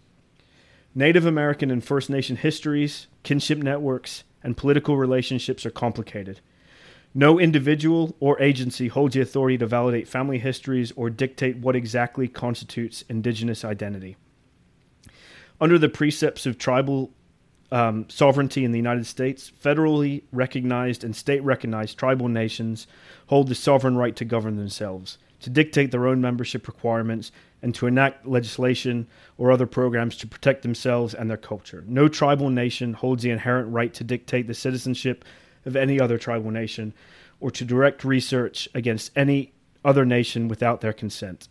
Native 0.93 1.25
American 1.25 1.71
and 1.71 1.83
First 1.83 2.09
Nation 2.09 2.35
histories, 2.35 3.07
kinship 3.23 3.59
networks, 3.59 4.23
and 4.43 4.57
political 4.57 4.97
relationships 4.97 5.65
are 5.65 5.71
complicated. 5.71 6.41
No 7.13 7.39
individual 7.39 8.15
or 8.19 8.41
agency 8.41 8.87
holds 8.87 9.15
the 9.15 9.21
authority 9.21 9.57
to 9.57 9.67
validate 9.67 10.07
family 10.07 10.39
histories 10.39 10.91
or 10.95 11.09
dictate 11.09 11.57
what 11.57 11.75
exactly 11.75 12.27
constitutes 12.27 13.03
indigenous 13.09 13.63
identity. 13.65 14.17
Under 15.59 15.77
the 15.77 15.89
precepts 15.89 16.45
of 16.45 16.57
tribal 16.57 17.11
um, 17.71 18.09
sovereignty 18.09 18.65
in 18.65 18.71
the 18.71 18.79
United 18.79 19.05
States, 19.05 19.51
federally 19.63 20.23
recognized 20.31 21.03
and 21.03 21.15
state 21.15 21.43
recognized 21.43 21.97
tribal 21.97 22.27
nations 22.27 22.87
hold 23.27 23.47
the 23.47 23.55
sovereign 23.55 23.95
right 23.95 24.15
to 24.15 24.25
govern 24.25 24.57
themselves, 24.57 25.17
to 25.39 25.49
dictate 25.49 25.91
their 25.91 26.07
own 26.07 26.19
membership 26.19 26.67
requirements, 26.67 27.31
and 27.61 27.75
to 27.75 27.87
enact 27.87 28.25
legislation 28.25 29.07
or 29.37 29.51
other 29.51 29.67
programs 29.67 30.17
to 30.17 30.27
protect 30.27 30.63
themselves 30.63 31.13
and 31.13 31.29
their 31.29 31.37
culture. 31.37 31.83
No 31.87 32.07
tribal 32.07 32.49
nation 32.49 32.93
holds 32.93 33.23
the 33.23 33.29
inherent 33.29 33.71
right 33.71 33.93
to 33.93 34.03
dictate 34.03 34.47
the 34.47 34.53
citizenship 34.53 35.23
of 35.65 35.75
any 35.75 35.99
other 35.99 36.17
tribal 36.17 36.51
nation 36.51 36.93
or 37.39 37.51
to 37.51 37.65
direct 37.65 38.03
research 38.03 38.67
against 38.73 39.11
any 39.15 39.53
other 39.83 40.05
nation 40.05 40.47
without 40.47 40.81
their 40.81 40.93
consent. 40.93 41.47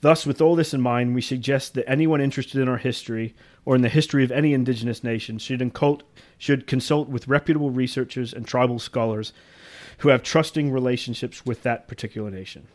Thus, 0.00 0.26
with 0.26 0.42
all 0.42 0.54
this 0.54 0.74
in 0.74 0.82
mind, 0.82 1.14
we 1.14 1.22
suggest 1.22 1.72
that 1.74 1.88
anyone 1.88 2.20
interested 2.20 2.60
in 2.60 2.68
our 2.68 2.76
history 2.76 3.34
or 3.64 3.74
in 3.74 3.80
the 3.80 3.88
history 3.88 4.22
of 4.22 4.30
any 4.30 4.52
indigenous 4.52 5.02
nation 5.02 5.38
should, 5.38 5.62
incult, 5.62 6.02
should 6.36 6.66
consult 6.66 7.08
with 7.08 7.26
reputable 7.26 7.70
researchers 7.70 8.34
and 8.34 8.46
tribal 8.46 8.78
scholars 8.78 9.32
who 9.98 10.10
have 10.10 10.22
trusting 10.22 10.70
relationships 10.70 11.46
with 11.46 11.62
that 11.62 11.88
particular 11.88 12.30
nation. 12.30 12.66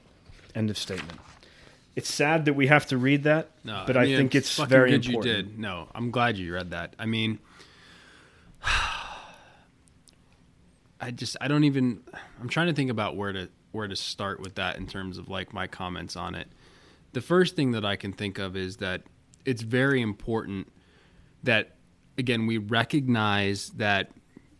End 0.55 0.71
of 0.71 0.77
statement. 0.77 1.19
It's 1.99 2.13
sad 2.13 2.45
that 2.45 2.53
we 2.53 2.67
have 2.67 2.85
to 2.87 2.97
read 2.97 3.23
that, 3.23 3.51
No, 3.65 3.83
but 3.85 3.97
I, 3.97 4.05
mean, 4.05 4.15
think 4.15 4.33
it's 4.33 4.55
fucking 4.55 4.69
very 4.69 4.93
important. 4.93 5.25
You 5.25 5.33
did. 5.33 5.59
No, 5.59 5.89
I'm 5.93 6.11
glad 6.11 6.37
you 6.37 6.53
read 6.53 6.71
that. 6.71 6.95
I 6.97 7.05
mean, 7.05 7.39
I 11.01 11.11
just 11.11 11.35
I 11.41 11.49
don't 11.49 11.65
even. 11.65 11.99
I'm 12.39 12.47
trying 12.47 12.67
to 12.67 12.73
think 12.73 12.89
about 12.89 13.17
where 13.17 13.33
to 13.33 13.49
where 13.73 13.85
to 13.85 13.97
start 13.97 14.39
with 14.39 14.55
that 14.55 14.77
in 14.77 14.87
terms 14.87 15.17
of 15.17 15.27
like 15.27 15.51
my 15.51 15.67
comments 15.67 16.15
on 16.15 16.35
it. 16.35 16.47
The 17.11 17.19
first 17.19 17.57
thing 17.57 17.71
that 17.71 17.83
I 17.83 17.97
can 17.97 18.13
think 18.13 18.39
of 18.39 18.55
is 18.55 18.77
that 18.77 19.01
it's 19.43 19.61
very 19.61 20.01
important 20.01 20.71
that 21.43 21.75
again 22.17 22.47
we 22.47 22.59
recognize 22.59 23.71
that 23.71 24.11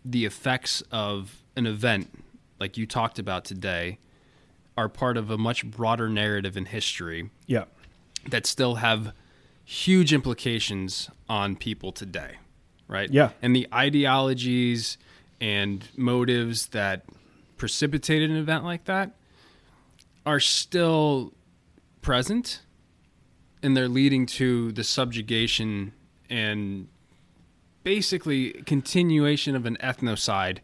the 0.04 0.26
effects 0.26 0.84
of 0.92 1.42
an 1.56 1.66
event 1.66 2.12
like 2.60 2.76
you 2.76 2.86
talked 2.86 3.18
about 3.18 3.46
today 3.46 3.98
are 4.80 4.88
part 4.88 5.18
of 5.18 5.30
a 5.30 5.38
much 5.38 5.66
broader 5.66 6.08
narrative 6.08 6.56
in 6.56 6.64
history 6.66 7.30
Yeah. 7.48 7.66
that 8.30 8.46
still 8.46 8.76
have 8.76 9.12
huge 9.66 10.14
implications 10.14 11.10
on 11.28 11.58
people 11.58 11.92
today, 11.92 12.38
right? 12.88 13.12
Yeah. 13.12 13.32
And 13.42 13.54
the 13.54 13.68
ideologies 13.74 14.98
and 15.42 15.86
motives 15.98 16.68
that 16.68 17.04
precipitated 17.58 18.30
an 18.30 18.38
event 18.38 18.64
like 18.64 18.86
that 18.86 19.18
are 20.26 20.40
still 20.40 21.34
present 22.02 22.62
and 23.62 23.76
they're 23.76 23.90
leading 23.90 24.26
to 24.26 24.72
the 24.72 24.84
subjugation 24.86 25.92
and 26.30 26.88
basically 27.84 28.52
continuation 28.66 29.58
of 29.58 29.66
an 29.66 29.76
ethnocide 29.84 30.60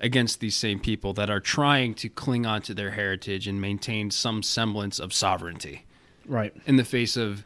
against 0.00 0.40
these 0.40 0.54
same 0.54 0.80
people 0.80 1.12
that 1.14 1.28
are 1.30 1.40
trying 1.40 1.94
to 1.94 2.08
cling 2.08 2.46
on 2.46 2.62
to 2.62 2.74
their 2.74 2.90
heritage 2.92 3.46
and 3.46 3.60
maintain 3.60 4.10
some 4.10 4.42
semblance 4.42 4.98
of 4.98 5.12
sovereignty 5.12 5.84
Right. 6.26 6.54
in 6.66 6.76
the 6.76 6.84
face 6.84 7.16
of 7.16 7.44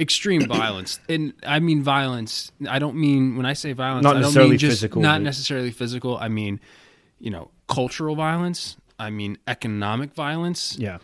extreme 0.00 0.42
violence. 0.48 0.98
And 1.08 1.34
I 1.46 1.60
mean 1.60 1.82
violence. 1.82 2.50
I 2.68 2.78
don't 2.78 2.96
mean 2.96 3.36
when 3.36 3.46
I 3.46 3.52
say 3.52 3.72
violence, 3.72 4.02
Not 4.04 4.10
I 4.10 4.12
don't 4.14 4.22
necessarily 4.22 4.50
mean 4.50 4.58
just 4.58 4.72
physical, 4.72 5.02
not 5.02 5.20
necessarily 5.22 5.70
physical. 5.70 6.16
I 6.16 6.28
mean, 6.28 6.60
you 7.20 7.30
know, 7.30 7.50
cultural 7.68 8.16
violence. 8.16 8.76
I 8.98 9.10
mean, 9.10 9.38
economic 9.46 10.14
violence. 10.14 10.76
Yeah. 10.78 10.98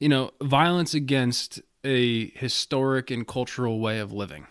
You 0.00 0.08
know, 0.08 0.30
violence 0.42 0.92
against 0.94 1.60
a 1.84 2.30
historic 2.30 3.10
and 3.10 3.26
cultural 3.26 3.78
way 3.80 3.98
of 4.00 4.12
living. 4.12 4.46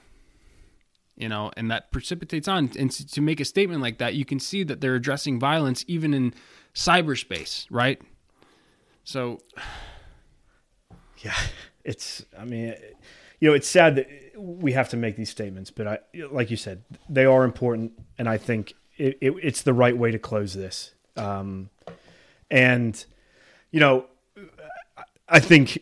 You 1.17 1.29
know, 1.29 1.51
and 1.55 1.71
that 1.71 1.91
precipitates 1.91 2.47
on. 2.47 2.71
And 2.77 2.91
to 2.91 3.21
make 3.21 3.39
a 3.39 3.45
statement 3.45 3.81
like 3.81 3.99
that, 3.99 4.15
you 4.15 4.25
can 4.25 4.39
see 4.39 4.63
that 4.63 4.81
they're 4.81 4.95
addressing 4.95 5.39
violence 5.39 5.85
even 5.87 6.13
in 6.13 6.33
cyberspace, 6.73 7.65
right? 7.69 8.01
So 9.05 9.39
Yeah, 11.23 11.33
it's. 11.83 12.25
I 12.37 12.45
mean, 12.45 12.65
it- 12.69 12.97
you 13.41 13.49
know, 13.49 13.53
it's 13.53 13.67
sad 13.67 13.97
that 13.97 14.07
we 14.37 14.71
have 14.71 14.87
to 14.89 14.97
make 14.97 15.17
these 15.17 15.29
statements, 15.29 15.69
but 15.69 15.85
I, 15.87 15.99
like 16.31 16.49
you 16.49 16.55
said, 16.55 16.83
they 17.09 17.25
are 17.25 17.43
important, 17.43 17.91
and 18.17 18.29
I 18.29 18.37
think 18.37 18.73
it, 18.95 19.17
it, 19.19 19.33
it's 19.43 19.61
the 19.61 19.73
right 19.73 19.95
way 19.95 20.09
to 20.09 20.17
close 20.17 20.53
this. 20.53 20.93
Um, 21.17 21.69
and 22.49 23.05
you 23.71 23.81
know, 23.81 24.05
I 25.27 25.41
think 25.41 25.79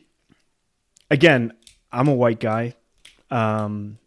again, 1.12 1.54
I'm 1.92 2.08
a 2.08 2.14
white 2.14 2.40
guy. 2.40 2.74
Um, 3.30 4.00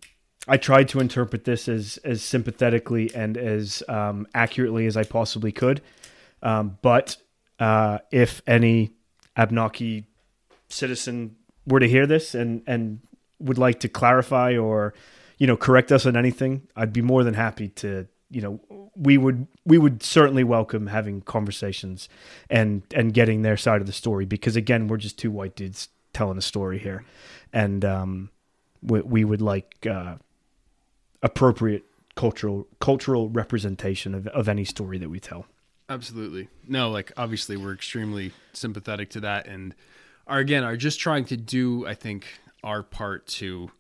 I 0.49 0.57
tried 0.57 0.89
to 0.91 1.01
interpret 1.01 1.45
this 1.45 1.69
as 1.69 1.99
as 1.99 2.23
sympathetically 2.23 3.15
and 3.15 3.37
as 3.37 3.83
um, 3.89 4.27
accurately 4.35 4.87
as 4.87 4.97
I 4.97 5.05
possibly 5.05 5.53
could. 5.53 5.83
Um, 6.43 6.79
but 6.83 7.17
uh, 7.59 7.99
if 8.11 8.43
any 8.47 8.93
Abnaki 9.37 10.05
citizen 10.69 11.37
were 11.67 11.81
to 11.81 11.89
hear 11.89 12.07
this 12.07 12.35
and 12.35 12.63
and 12.67 13.01
would 13.39 13.59
like 13.59 13.81
to 13.81 13.89
clarify 13.89 14.57
or 14.57 14.95
you 15.39 15.47
know 15.47 15.57
correct 15.57 15.91
us 15.91 16.07
on 16.07 16.17
anything, 16.17 16.69
I'd 16.77 16.93
be 16.93 17.03
more 17.03 17.25
than 17.25 17.35
happy 17.35 17.69
to. 17.69 18.07
You 18.29 18.41
know, 18.41 18.89
we 18.97 19.19
would 19.19 19.47
we 19.65 19.79
would 19.79 20.03
certainly 20.03 20.43
welcome 20.43 20.89
having 20.89 21.21
conversations 21.21 22.09
and 22.51 22.83
and 22.93 23.15
getting 23.15 23.43
their 23.43 23.57
side 23.57 23.81
of 23.81 23.87
the 23.87 23.93
story 23.93 24.25
because 24.25 24.57
again, 24.57 24.89
we're 24.89 24.97
just 24.97 25.17
two 25.17 25.31
white 25.31 25.55
dudes 25.55 25.89
telling 26.13 26.37
a 26.37 26.43
story 26.43 26.79
here, 26.79 27.05
and 27.53 27.85
um, 27.85 28.31
we, 28.83 29.01
we 29.03 29.25
would 29.25 29.41
like 29.41 29.87
uh, 29.89 30.17
appropriate 31.27 31.85
cultural 32.15 32.67
cultural 32.81 33.29
representation 33.29 34.15
of, 34.15 34.27
of 34.29 34.49
any 34.49 34.65
story 34.65 34.97
that 34.99 35.11
we 35.11 35.21
tell. 35.21 35.47
Absolutely. 35.89 36.49
No, 36.67 36.91
like 36.91 37.13
obviously 37.17 37.57
we're 37.57 37.75
extremely 37.75 38.33
sympathetic 38.53 39.11
to 39.11 39.21
that 39.21 39.47
and 39.47 39.75
are 40.27 40.39
again 40.39 40.65
are 40.65 40.77
just 40.77 41.01
trying 41.01 41.25
to 41.27 41.37
do 41.37 41.87
I 41.87 41.95
think 41.95 42.27
our 42.65 42.83
part 42.83 43.27
to 43.27 43.71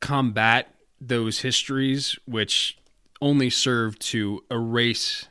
combat 0.00 0.68
those 1.00 1.40
histories 1.40 2.18
which 2.26 2.76
only 3.20 3.50
serve 3.50 3.98
to 4.00 4.44
erase 4.50 5.26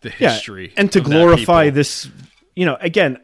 the 0.00 0.10
history 0.10 0.72
and 0.76 0.92
to 0.92 1.00
glorify 1.00 1.70
this 1.70 2.08
you 2.54 2.64
know 2.66 2.76
again 2.80 3.18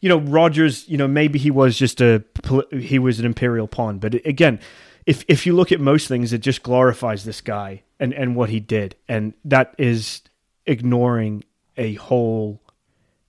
you 0.00 0.08
know 0.08 0.18
rogers 0.20 0.86
you 0.88 0.96
know 0.96 1.08
maybe 1.08 1.38
he 1.38 1.50
was 1.50 1.78
just 1.78 2.00
a 2.00 2.22
he 2.70 2.98
was 2.98 3.20
an 3.20 3.26
imperial 3.26 3.66
pawn 3.66 3.98
but 3.98 4.14
again 4.26 4.58
if 5.06 5.24
if 5.28 5.46
you 5.46 5.54
look 5.54 5.72
at 5.72 5.80
most 5.80 6.08
things 6.08 6.32
it 6.32 6.38
just 6.38 6.62
glorifies 6.62 7.24
this 7.24 7.40
guy 7.40 7.82
and 8.00 8.12
and 8.12 8.36
what 8.36 8.50
he 8.50 8.60
did. 8.60 8.96
And 9.08 9.34
that 9.44 9.74
is 9.78 10.22
ignoring 10.66 11.44
a 11.76 11.94
whole 11.94 12.62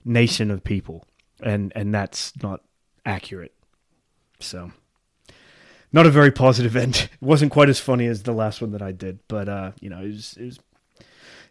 nation 0.03 0.51
of 0.51 0.63
people. 0.63 1.05
And 1.41 1.71
and 1.75 1.93
that's 1.93 2.31
not 2.41 2.61
accurate. 3.05 3.53
So 4.39 4.71
not 5.91 6.05
a 6.05 6.11
very 6.11 6.31
positive 6.31 6.75
end. 6.85 7.09
It 7.13 7.25
wasn't 7.25 7.51
quite 7.51 7.69
as 7.69 7.79
funny 7.79 8.07
as 8.07 8.23
the 8.23 8.33
last 8.33 8.61
one 8.61 8.71
that 8.71 8.81
i 8.81 8.91
did 8.91 9.19
but 9.27 9.47
uh 9.47 9.71
you 9.79 9.89
know 9.89 10.01
it 10.01 10.07
was, 10.07 10.37
it 10.39 10.45
was 10.45 10.59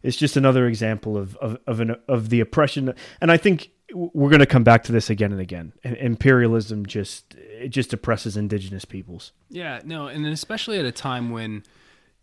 it's 0.03 0.17
just 0.19 0.37
another 0.37 0.67
example 0.67 1.17
of 1.17 1.37
of 1.37 1.59
of, 1.67 1.81
an, 1.81 1.97
of 2.09 2.31
the 2.31 2.41
oppression. 2.41 2.95
And 3.21 3.31
i 3.31 3.37
think 3.37 3.71
we're 3.95 4.29
going 4.29 4.41
to 4.41 4.47
come 4.47 4.65
back 4.65 4.83
to 4.83 4.93
this 4.93 5.09
again 5.09 5.31
and 5.31 5.41
again 5.41 5.73
imperialism 5.85 6.85
just 6.85 7.35
it 7.37 7.69
just 7.69 7.93
oppresses 7.93 8.37
indigenous 8.37 8.85
peoples 8.85 9.31
Yeah, 9.49 9.81
no, 9.85 10.09
and 10.09 10.27
especially 10.27 10.79
at 10.81 10.85
a 10.85 10.93
time 10.93 11.31
when, 11.31 11.63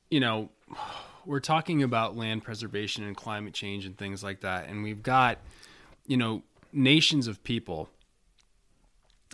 you 0.10 0.19
know, 0.19 0.49
we're 1.26 1.39
talking 1.39 1.81
about 1.81 2.18
land 2.18 2.43
preservation 2.43 3.03
and 3.06 3.15
climate 3.15 3.53
change 3.53 3.85
and 3.85 3.98
things 3.98 4.23
like 4.23 4.41
that, 4.41 4.68
and 4.68 4.84
we've 4.84 5.02
got, 5.03 5.38
you 6.07 6.18
know, 6.18 6.41
nations 6.73 7.27
of 7.27 7.43
people 7.43 7.89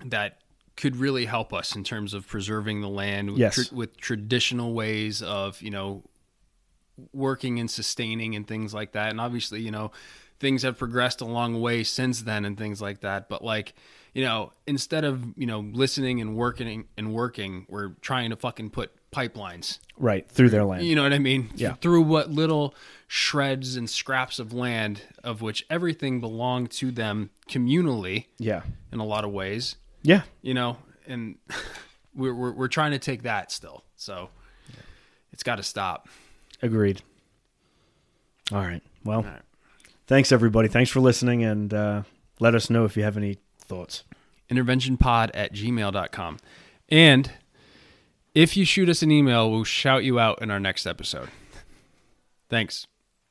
that 0.05 0.39
could 0.75 0.95
really 0.95 1.25
help 1.25 1.53
us 1.53 1.75
in 1.75 1.83
terms 1.83 2.13
of 2.13 2.27
preserving 2.27 2.81
the 2.81 2.89
land 2.89 3.29
with, 3.31 3.39
Yes. 3.39 3.55
tra- 3.55 3.75
with 3.75 3.97
traditional 3.97 4.73
ways 4.73 5.21
of, 5.23 5.59
you 5.61 5.71
know, 5.71 6.03
working 7.13 7.59
and 7.59 7.69
sustaining 7.71 8.35
and 8.35 8.45
things 8.47 8.73
like 8.73 8.91
that. 8.91 9.09
And 9.09 9.19
obviously, 9.19 9.61
you 9.61 9.71
know, 9.71 9.91
things 10.39 10.63
have 10.63 10.77
progressed 10.77 11.21
a 11.21 11.25
long 11.25 11.59
way 11.61 11.83
since 11.83 12.21
then 12.21 12.45
and 12.45 12.57
things 12.57 12.81
like 12.81 13.01
that. 13.01 13.29
But 13.29 13.43
like, 13.43 13.73
you 14.13 14.23
know, 14.23 14.51
instead 14.65 15.03
of, 15.03 15.23
you 15.37 15.45
know, 15.45 15.59
listening 15.59 16.21
and 16.21 16.35
working 16.35 16.85
and 16.97 17.13
working, 17.13 17.65
we're 17.69 17.89
trying 18.01 18.29
to 18.31 18.35
fucking 18.35 18.71
put 18.71 18.91
pipelines. 19.11 19.79
Right 19.97 20.29
through 20.29 20.49
their 20.49 20.63
land. 20.63 20.85
You 20.85 20.95
know 20.95 21.03
what 21.03 21.13
I 21.13 21.19
mean? 21.19 21.49
Yeah. 21.55 21.73
Through 21.75 22.03
what 22.03 22.29
little 22.29 22.73
shreds 23.07 23.75
and 23.75 23.89
scraps 23.89 24.39
of 24.39 24.53
land 24.53 25.01
of 25.23 25.41
which 25.41 25.65
everything 25.69 26.19
belonged 26.19 26.71
to 26.71 26.91
them 26.91 27.29
communally 27.49 28.25
yeah. 28.37 28.61
in 28.91 28.99
a 28.99 29.05
lot 29.05 29.23
of 29.23 29.31
ways, 29.31 29.75
Yeah. 30.03 30.23
you 30.41 30.53
know, 30.53 30.77
and 31.07 31.35
we're, 32.15 32.33
we're, 32.33 32.51
we're 32.51 32.67
trying 32.67 32.91
to 32.91 32.99
take 32.99 33.23
that 33.23 33.51
still. 33.51 33.83
So 33.95 34.29
it's 35.31 35.43
got 35.43 35.55
to 35.55 35.63
stop. 35.63 36.09
Agreed. 36.61 37.01
All 38.51 38.61
right. 38.61 38.81
Well, 39.03 39.23
right. 39.23 39.41
Thanks 40.07 40.31
everybody. 40.31 40.67
Thanks 40.67 40.89
for 40.89 40.99
listening, 40.99 41.43
and 41.43 41.73
uh, 41.73 42.03
let 42.39 42.55
us 42.55 42.69
know 42.69 42.85
if 42.85 42.97
you 42.97 43.03
have 43.03 43.17
any 43.17 43.37
thoughts. 43.59 44.03
interventionpod 44.49 45.31
at 45.33 45.53
gmail.com. 45.53 46.37
And 46.89 47.31
if 48.33 48.55
you 48.55 48.65
shoot 48.65 48.89
us 48.89 49.01
an 49.01 49.11
email, 49.11 49.51
we'll 49.51 49.63
shout 49.63 50.03
you 50.03 50.19
out 50.19 50.41
in 50.41 50.49
our 50.49 50.59
next 50.59 50.85
episode. 50.85 51.29
Thanks. 52.49 52.87